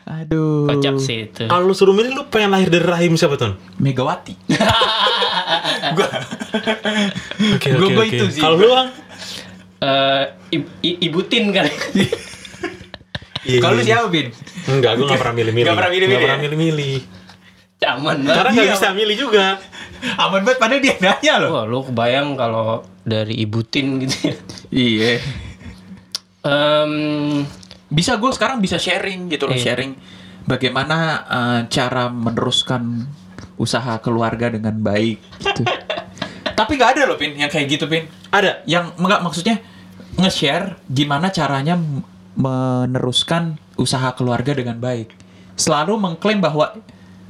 Aduh. 0.06 0.68
Kocak 0.68 1.00
sih 1.00 1.26
itu. 1.26 1.48
kalau 1.48 1.64
lu 1.64 1.74
suruh 1.74 1.96
milih 1.96 2.12
lu 2.12 2.28
pengen 2.28 2.52
lahir 2.52 2.68
dari 2.68 2.84
rahim 2.84 3.16
siapa 3.16 3.34
tuh? 3.36 3.56
Megawati. 3.78 4.36
gua 5.96 6.08
Oke 7.56 7.68
Gua- 7.72 7.80
oke 7.82 7.96
gua 7.96 8.04
oke. 8.04 8.12
itu 8.12 8.26
sih. 8.30 8.42
Kalau 8.44 8.56
lu 8.56 8.68
Bang? 8.68 8.90
Eh, 9.78 10.24
i- 10.52 10.72
i- 10.84 11.00
ibutin 11.02 11.50
kan. 11.50 11.66
Iya, 13.46 13.60
Kalau 13.62 13.78
lu 13.78 13.84
siapa, 13.84 14.10
Bin? 14.10 14.34
Enggak, 14.66 14.98
gue 14.98 15.06
gak 15.06 15.22
pernah 15.22 15.36
milih-milih. 15.38 15.64
Nggak 15.64 15.78
pernah 15.78 15.92
milih-milih 15.94 16.10
Nggak 16.12 16.20
ya? 16.20 16.28
pernah 16.28 16.44
milih-milih. 16.44 16.98
Aman 17.82 18.24
Karena 18.24 18.50
banget. 18.50 18.54
nggak 18.56 18.66
Iya. 18.66 18.76
bisa 18.78 18.90
milih 18.92 19.18
juga. 19.20 19.46
Aman 20.18 20.42
banget 20.42 20.58
padahal 20.58 20.82
dia 20.82 20.96
nanya 20.98 21.34
loh. 21.38 21.50
Wah, 21.54 21.66
lu 21.66 21.80
kebayang 21.84 22.34
kalau 22.34 22.82
dari 23.04 23.36
ibutin 23.38 24.00
gitu 24.02 24.32
ya. 24.32 24.36
Iya. 24.72 25.12
Em, 26.42 26.94
Bisa 27.86 28.18
gue 28.18 28.28
sekarang 28.30 28.58
bisa 28.60 28.82
sharing 28.82 29.30
gitu 29.30 29.46
loh, 29.46 29.54
Iya. 29.54 29.72
sharing 29.72 29.94
bagaimana 30.44 30.98
eh, 31.24 31.60
cara 31.70 32.10
meneruskan 32.10 33.06
usaha 33.56 34.02
keluarga 34.02 34.50
dengan 34.50 34.74
baik 34.76 35.22
gitu. 35.38 35.64
Tapi 36.60 36.72
nggak 36.76 36.92
ada 36.98 37.02
loh, 37.06 37.16
Pin, 37.16 37.38
yang 37.38 37.48
kayak 37.48 37.70
gitu, 37.70 37.86
Pin. 37.86 38.10
Ada. 38.32 38.66
Yang 38.66 38.98
enggak 38.98 39.22
maksudnya 39.22 39.56
nge-share 40.18 40.82
gimana 40.88 41.30
caranya 41.30 41.78
meneruskan 42.36 43.56
usaha 43.76 44.12
keluarga 44.14 44.52
dengan 44.52 44.80
baik. 44.80 45.14
Selalu 45.56 45.96
mengklaim 45.96 46.42
bahwa 46.42 46.74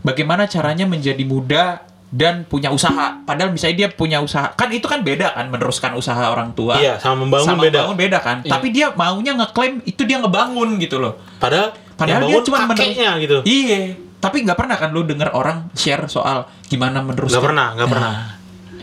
bagaimana 0.06 0.46
caranya 0.46 0.86
menjadi 0.86 1.26
muda 1.26 1.82
dan 2.14 2.46
punya 2.46 2.70
usaha. 2.70 3.20
Padahal 3.26 3.52
misalnya 3.52 3.76
dia 3.86 3.90
punya 3.90 4.22
usaha, 4.22 4.54
kan 4.54 4.70
itu 4.70 4.86
kan 4.86 5.02
beda 5.02 5.34
kan 5.34 5.50
meneruskan 5.50 5.98
usaha 5.98 6.30
orang 6.30 6.54
tua. 6.54 6.78
Iya, 6.78 7.02
sama 7.02 7.26
membangun 7.26 7.48
sama 7.50 7.62
beda. 7.66 7.78
membangun 7.82 7.98
beda 7.98 8.18
kan. 8.22 8.38
Iya. 8.46 8.52
Tapi 8.54 8.68
dia 8.70 8.88
maunya 8.94 9.34
ngeklaim 9.36 9.82
itu 9.84 10.02
dia 10.06 10.18
ngebangun 10.22 10.78
gitu 10.78 11.02
loh. 11.02 11.18
Padahal, 11.42 11.74
Padahal 11.98 12.30
dia 12.30 12.40
cuma 12.46 12.70
kakeknya 12.72 13.18
gitu. 13.20 13.38
Iya. 13.44 13.98
Tapi 14.22 14.46
nggak 14.48 14.58
pernah 14.58 14.78
kan 14.80 14.90
lu 14.94 15.04
denger 15.04 15.34
orang 15.36 15.74
share 15.76 16.08
soal 16.08 16.48
gimana 16.70 17.02
meneruskan. 17.04 17.36
Nggak 17.36 17.46
pernah, 17.52 17.68
nggak 17.76 17.90
pernah. 17.90 18.14
Nah, 18.14 18.30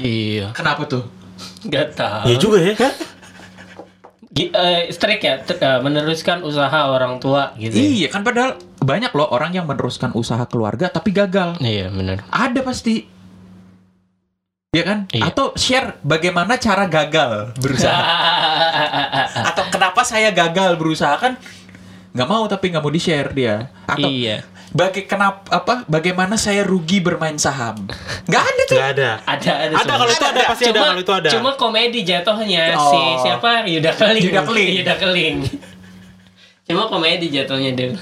iya. 0.02 0.46
kenapa 0.52 0.84
tuh? 0.90 1.04
Gak 1.66 1.94
tahu. 1.98 2.26
Iya 2.30 2.36
juga 2.38 2.58
ya. 2.60 2.74
Gi- 4.32 4.48
eh, 4.48 4.88
strike 4.88 5.22
ya, 5.22 5.34
ter- 5.44 5.60
eh, 5.60 5.80
meneruskan 5.84 6.40
usaha 6.46 6.88
orang 6.88 7.20
tua 7.20 7.52
gitu. 7.60 7.74
ya. 7.74 7.82
Iya 7.82 8.08
kan 8.08 8.24
padahal 8.24 8.56
banyak 8.82 9.10
loh 9.10 9.28
orang 9.28 9.52
yang 9.52 9.64
meneruskan 9.64 10.12
usaha 10.12 10.42
keluarga 10.44 10.86
tapi 10.86 11.10
gagal. 11.10 11.56
Iya, 11.58 11.88
benar. 11.88 12.22
Ada 12.28 12.60
pasti. 12.60 13.06
Iya 14.70 14.82
kan? 14.82 14.98
Iya. 15.06 15.28
Atau 15.28 15.52
share 15.54 16.00
bagaimana 16.00 16.56
cara 16.56 16.86
gagal 16.86 17.52
berusaha. 17.56 17.92
Atau 19.48 19.68
kenapa 19.68 20.00
saya 20.00 20.32
gagal 20.32 20.74
berusaha 20.74 21.12
kan 21.14 21.36
nggak 22.12 22.24
mau 22.26 22.44
tapi 22.44 22.68
nggak 22.68 22.80
mau 22.80 22.88
di 22.88 22.96
share 22.96 23.32
dia. 23.32 23.68
Atau 23.84 24.08
Iya. 24.08 24.44
baga- 24.70 25.04
kenapa 25.04 25.44
apa 25.50 25.74
bagaimana 25.84 26.36
saya 26.36 26.64
rugi 26.64 26.98
bermain 26.98 27.36
saham? 27.36 27.84
Nggak 28.24 28.42
ada 28.42 28.62
tuh. 28.64 28.76
Nggak 28.76 28.90
ada. 28.90 29.10
Ada 29.22 29.50
ada. 29.60 29.74
Ada 29.76 29.92
kalau 29.92 30.08
itu 30.10 30.24
ada, 30.24 30.40
pasti 30.48 30.64
ada 30.66 30.80
kalau 30.82 31.00
itu 31.00 31.12
ada. 31.14 31.28
Cuma 31.28 31.50
komedi 31.54 32.00
jatuhnya 32.02 32.64
Oh. 32.74 32.88
si 32.88 33.00
siapa 33.22 33.68
Yuda 33.68 33.92
Keling. 33.92 34.22
Yuda 34.24 34.40
Keling. 34.42 34.70
Yuda 34.80 34.94
Keling. 34.96 35.36
cuma 36.62 36.88
komedi 36.88 37.28
jatuhnya 37.28 37.76
dia. 37.76 37.92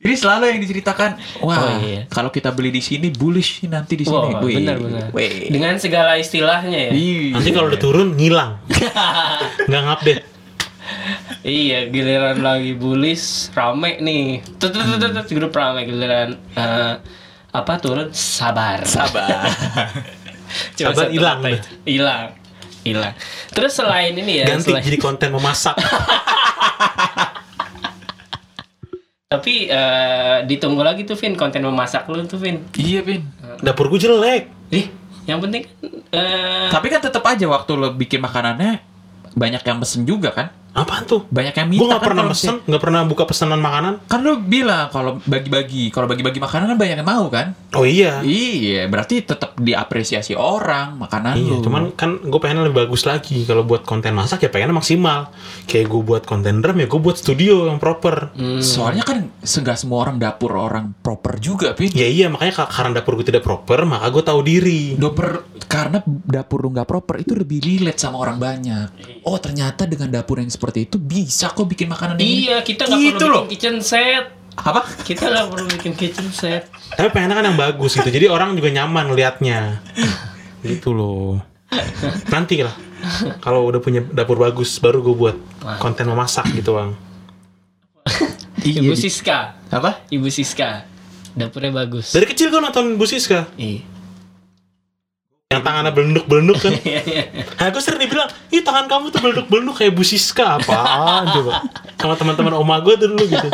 Jadi 0.00 0.14
selalu 0.16 0.44
yang 0.48 0.60
diceritakan, 0.60 1.10
wah 1.40 1.60
Oh, 1.60 1.76
iya. 1.78 2.08
kalau 2.08 2.28
kita 2.28 2.48
beli 2.50 2.72
di 2.72 2.80
sini 2.80 3.12
bullish 3.12 3.60
nanti 3.64 3.94
di 3.94 4.02
sini. 4.02 4.32
Wah, 4.32 4.40
Wih, 4.40 4.56
benar-benar. 4.56 5.12
wih. 5.12 5.46
Dengan 5.46 5.76
segala 5.76 6.16
istilahnya 6.16 6.88
ya. 6.88 6.90
Iya. 6.90 7.36
Nanti 7.36 7.50
kalau 7.50 7.68
udah 7.68 7.76
turun 7.78 8.16
ngilang. 8.16 8.64
Nggak 9.68 9.82
ngupdate. 9.82 10.22
Iya, 11.40 11.86
giliran 11.86 12.40
lagi 12.40 12.72
bullish 12.72 13.52
rame 13.52 14.00
nih. 14.00 14.40
Tut 14.56 14.72
tut 14.72 14.88
tut 14.90 15.04
tut, 15.04 15.28
grup 15.30 15.52
rame 15.52 15.84
giliran 15.84 16.32
eh, 16.50 16.94
apa 17.50 17.72
turun 17.76 18.08
sabar. 18.10 18.80
sabar. 18.82 19.52
Cuma 20.76 20.90
Sabar 20.90 21.12
hilang. 21.12 21.38
Hilang. 21.84 22.24
Hilang. 22.80 23.12
Terus 23.50 23.72
selain 23.74 24.16
ini 24.16 24.40
ya, 24.40 24.48
Ganti 24.48 24.72
selain- 24.72 24.80
jadi 24.82 24.96
konten 24.96 25.28
memasak. 25.30 25.76
tapi 29.30 29.70
eh, 29.70 30.42
ditunggu 30.42 30.82
lagi 30.82 31.06
tuh 31.06 31.14
Vin 31.14 31.38
konten 31.38 31.62
memasak 31.62 32.02
lu 32.10 32.26
tuh 32.26 32.34
Vin. 32.34 32.66
iya, 32.74 32.98
Pin. 32.98 33.22
Dapur 33.62 33.86
gue 33.86 34.02
jelek. 34.02 34.50
Ih, 34.74 34.90
yang 35.22 35.38
penting 35.38 35.70
eh 36.10 36.66
Tapi 36.66 36.90
kan 36.90 36.98
tetap 36.98 37.22
aja 37.22 37.46
waktu 37.46 37.78
lo 37.78 37.94
bikin 37.94 38.18
makanannya 38.18 38.82
banyak 39.38 39.62
yang 39.62 39.78
pesen 39.78 40.02
juga 40.02 40.34
kan? 40.34 40.50
Apaan 40.70 41.02
tuh? 41.02 41.26
Banyak 41.26 41.50
yang 41.52 41.66
minta 41.66 41.80
Gue 41.80 41.88
nggak 41.88 41.98
kan 41.98 42.08
pernah 42.08 42.24
pesen, 42.26 42.56
nggak 42.62 42.78
pernah 42.80 43.00
buka 43.02 43.24
pesanan 43.24 43.58
makanan. 43.58 44.06
Kan 44.06 44.20
lo 44.20 44.38
bilang 44.38 44.86
kalau 44.86 45.18
bagi-bagi, 45.20 45.90
kalau 45.90 46.06
bagi-bagi 46.06 46.38
makanan 46.38 46.70
kan 46.70 46.78
banyak 46.78 46.96
yang 46.96 47.04
mau 47.04 47.26
kan? 47.26 47.52
Oh 47.72 47.82
iya. 47.82 48.22
Iya, 48.22 48.86
berarti 48.86 49.20
tetap 49.20 49.54
diapresiasi 49.56 50.34
orang 50.34 50.94
makanan 50.96 51.34
Iya, 51.36 51.52
lo. 51.52 51.62
cuman 51.62 51.82
kan 51.92 52.18
gue 52.20 52.38
pengen 52.38 52.62
lebih 52.62 52.86
bagus 52.86 53.02
lagi 53.02 53.42
kalau 53.42 53.62
buat 53.62 53.82
konten 53.82 54.12
masak 54.12 54.40
ya 54.40 54.50
pengen 54.50 54.70
maksimal. 54.70 55.34
Kayak 55.64 55.86
gue 55.86 56.02
buat 56.04 56.22
konten 56.22 56.60
drum 56.60 56.76
ya 56.76 56.86
gue 56.86 57.00
buat 57.00 57.16
studio 57.16 57.66
yang 57.66 57.78
proper. 57.78 58.30
hmm, 58.32 58.60
soalnya 58.60 59.02
kan 59.02 59.26
enggak 59.40 59.74
semua 59.74 60.02
orang 60.02 60.16
dapur 60.16 60.52
orang 60.52 60.94
proper 60.96 61.38
juga, 61.38 61.72
Pin. 61.72 61.90
Ya 61.90 62.06
iya 62.06 62.26
makanya 62.26 62.62
ka- 62.62 62.70
karena 62.70 62.96
dapur 62.96 63.16
gue 63.16 63.26
tidak 63.26 63.42
proper 63.42 63.82
maka 63.82 64.06
gue 64.06 64.22
tahu 64.22 64.40
diri. 64.40 64.94
Dapur 64.94 65.46
karena 65.66 65.98
dapur 66.06 66.60
lu 66.60 66.70
nggak 66.70 66.84
proper 66.84 67.18
itu 67.18 67.34
lebih 67.34 67.58
relate 67.58 67.96
sama 67.96 68.18
orang 68.18 68.36
banyak. 68.36 68.86
Oh 69.22 69.38
ternyata 69.38 69.86
dengan 69.86 70.10
dapur 70.10 70.38
yang 70.38 70.50
seperti 70.60 70.84
itu 70.84 71.00
bisa 71.00 71.48
kok 71.48 71.64
bikin 71.64 71.88
makanan 71.88 72.20
ini. 72.20 72.44
Iya, 72.44 72.60
kita 72.60 72.84
nggak 72.84 73.00
Gitu 73.00 73.16
perlu 73.16 73.32
loh. 73.32 73.42
bikin 73.48 73.56
kitchen 73.56 73.76
set. 73.80 74.24
Apa? 74.52 74.84
Kita 75.00 75.24
nggak 75.24 75.46
perlu 75.48 75.64
bikin 75.72 75.92
kitchen 75.96 76.28
set. 76.28 76.68
Tapi 76.92 77.08
pengennya 77.08 77.32
kan 77.34 77.48
yang 77.48 77.56
bagus 77.56 77.96
gitu. 77.96 78.04
Jadi 78.06 78.28
orang 78.28 78.52
juga 78.52 78.68
nyaman 78.68 79.16
liatnya. 79.16 79.80
gitu 80.60 80.92
loh. 80.92 81.40
Nanti 82.28 82.60
lah. 82.60 82.76
Kalau 83.40 83.64
udah 83.64 83.80
punya 83.80 84.04
dapur 84.04 84.36
bagus, 84.36 84.76
baru 84.76 85.00
gue 85.00 85.16
buat 85.16 85.36
konten 85.80 86.04
memasak 86.04 86.52
gitu 86.52 86.76
bang. 86.76 86.92
Ibu 88.60 88.92
Siska. 88.92 89.56
Apa? 89.72 90.04
Ibu 90.12 90.28
Siska. 90.28 90.84
Dapurnya 91.32 91.72
bagus. 91.72 92.12
Dari 92.12 92.28
kecil 92.28 92.52
gue 92.52 92.60
nonton 92.60 93.00
Bu 93.00 93.08
Siska. 93.08 93.48
Iya. 93.56 93.80
Yang 95.50 95.66
tangannya 95.66 95.90
belenduk-belenduk 95.90 96.58
kan. 96.62 96.72
Nah, 97.58 97.68
gue 97.74 97.82
sering 97.82 98.06
dibilang, 98.06 98.30
ih 98.54 98.62
tangan 98.62 98.86
kamu 98.86 99.10
tuh 99.10 99.18
belenduk-belenduk 99.18 99.74
kayak 99.82 99.98
Bu 99.98 100.06
Siska. 100.06 100.62
Apaan 100.62 101.26
coba? 101.26 101.66
Sama 101.98 102.14
teman-teman 102.14 102.54
oma 102.54 102.78
gue 102.78 102.94
tuh 102.94 103.10
dulu 103.10 103.26
gitu. 103.26 103.50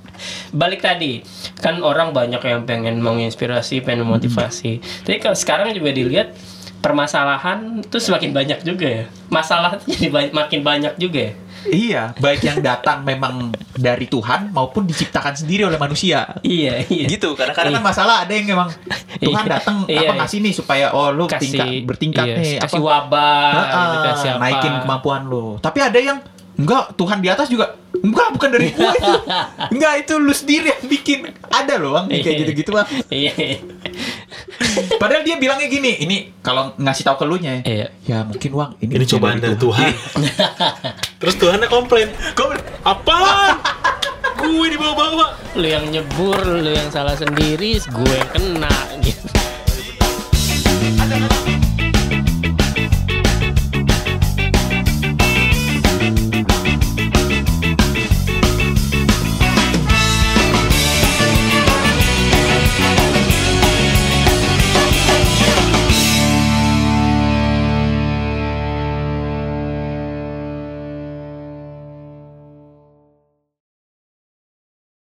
Balik 0.64 0.80
tadi, 0.80 1.20
kan 1.60 1.84
orang 1.84 2.16
banyak 2.16 2.40
yang 2.40 2.64
pengen 2.64 2.96
menginspirasi, 3.04 3.84
pengen 3.84 4.08
motivasi. 4.08 4.80
Tapi 5.04 5.20
kalau 5.20 5.36
sekarang 5.36 5.76
juga 5.76 5.92
dilihat 5.92 6.32
permasalahan 6.80 7.84
tuh 7.92 8.00
semakin 8.00 8.32
banyak 8.32 8.64
juga 8.64 8.86
ya. 8.88 9.04
Masalah 9.28 9.76
tuh 9.76 9.92
jadi 9.92 10.32
makin 10.32 10.64
banyak 10.64 10.96
juga 10.96 11.28
ya. 11.28 11.32
Iya, 11.64 12.12
baik 12.16 12.40
yang 12.40 12.58
datang 12.60 13.02
memang 13.02 13.48
dari 13.72 14.04
Tuhan 14.04 14.50
maupun 14.50 14.84
diciptakan 14.84 15.34
sendiri 15.34 15.64
oleh 15.64 15.76
manusia. 15.76 16.36
Iya, 16.40 16.84
iya. 16.86 17.06
Gitu, 17.06 17.32
kadang-kadang 17.32 17.74
kan 17.74 17.84
masalah 17.84 18.16
ada 18.22 18.32
yang 18.32 18.46
memang 18.46 18.68
Tuhan 19.16 19.44
Iya. 19.44 19.52
datang 19.52 19.76
Iya, 19.84 19.98
apa 20.00 20.12
iya. 20.12 20.20
ngasih 20.20 20.38
nih 20.40 20.52
supaya 20.52 20.86
oh 20.90 21.08
lu 21.08 21.24
kasih 21.24 21.40
tingkat 21.50 21.66
bertingkat 21.84 22.26
iya, 22.26 22.36
nih 22.36 22.52
kasih 22.60 22.76
apa 22.76 22.78
wabah 22.80 23.52
Ah, 23.54 23.84
gitu, 23.90 23.98
kasih 24.06 24.28
apa. 24.30 24.40
naikin 24.42 24.74
kemampuan 24.80 25.22
lu. 25.24 25.56
Tapi 25.58 25.78
ada 25.80 25.98
yang 25.98 26.18
enggak 26.54 26.94
Tuhan 26.94 27.18
di 27.18 27.28
atas 27.28 27.48
juga 27.48 27.74
enggak 27.94 28.28
bukan 28.36 28.48
dari 28.52 28.68
gua 28.70 28.92
itu. 28.92 29.12
Enggak 29.74 29.94
itu 30.04 30.14
lu 30.20 30.30
sendiri 30.30 30.76
yang 30.76 30.84
bikin. 30.86 31.18
Ada 31.48 31.80
loh 31.80 31.96
Bang 31.96 32.06
kayak 32.12 32.20
Iya. 32.20 32.38
gitu-gitu 32.44 32.70
Bang. 32.70 32.86
Iya. 33.08 33.32
Padahal 35.00 35.22
dia 35.24 35.40
bilangnya 35.40 35.66
gini, 35.66 36.04
ini 36.04 36.16
kalau 36.38 36.76
ngasih 36.76 37.02
tahu 37.02 37.16
ke 37.22 37.24
lu 37.24 37.36
nya 37.40 37.64
Iya. 37.64 37.88
ya 38.04 38.18
mungkin 38.22 38.50
Wang 38.52 38.72
ini, 38.78 38.92
Ini 38.92 39.06
cobaan 39.08 39.40
dari 39.40 39.56
Tuhan. 39.56 39.88
Terus 41.22 41.34
Tuhannya 41.40 41.68
komplain. 41.70 42.12
Gua 42.36 42.54
Apaan? 42.84 43.56
gue 44.34 44.66
dibawa-bawa. 44.68 45.40
Lu 45.56 45.64
yang 45.64 45.88
nyebur, 45.88 46.36
lu 46.36 46.68
yang 46.68 46.92
salah 46.92 47.16
sendiri, 47.16 47.80
gue 47.80 48.12
yang 48.12 48.30
kena 48.30 48.74
gitu. 49.00 49.24
ada 51.00 51.16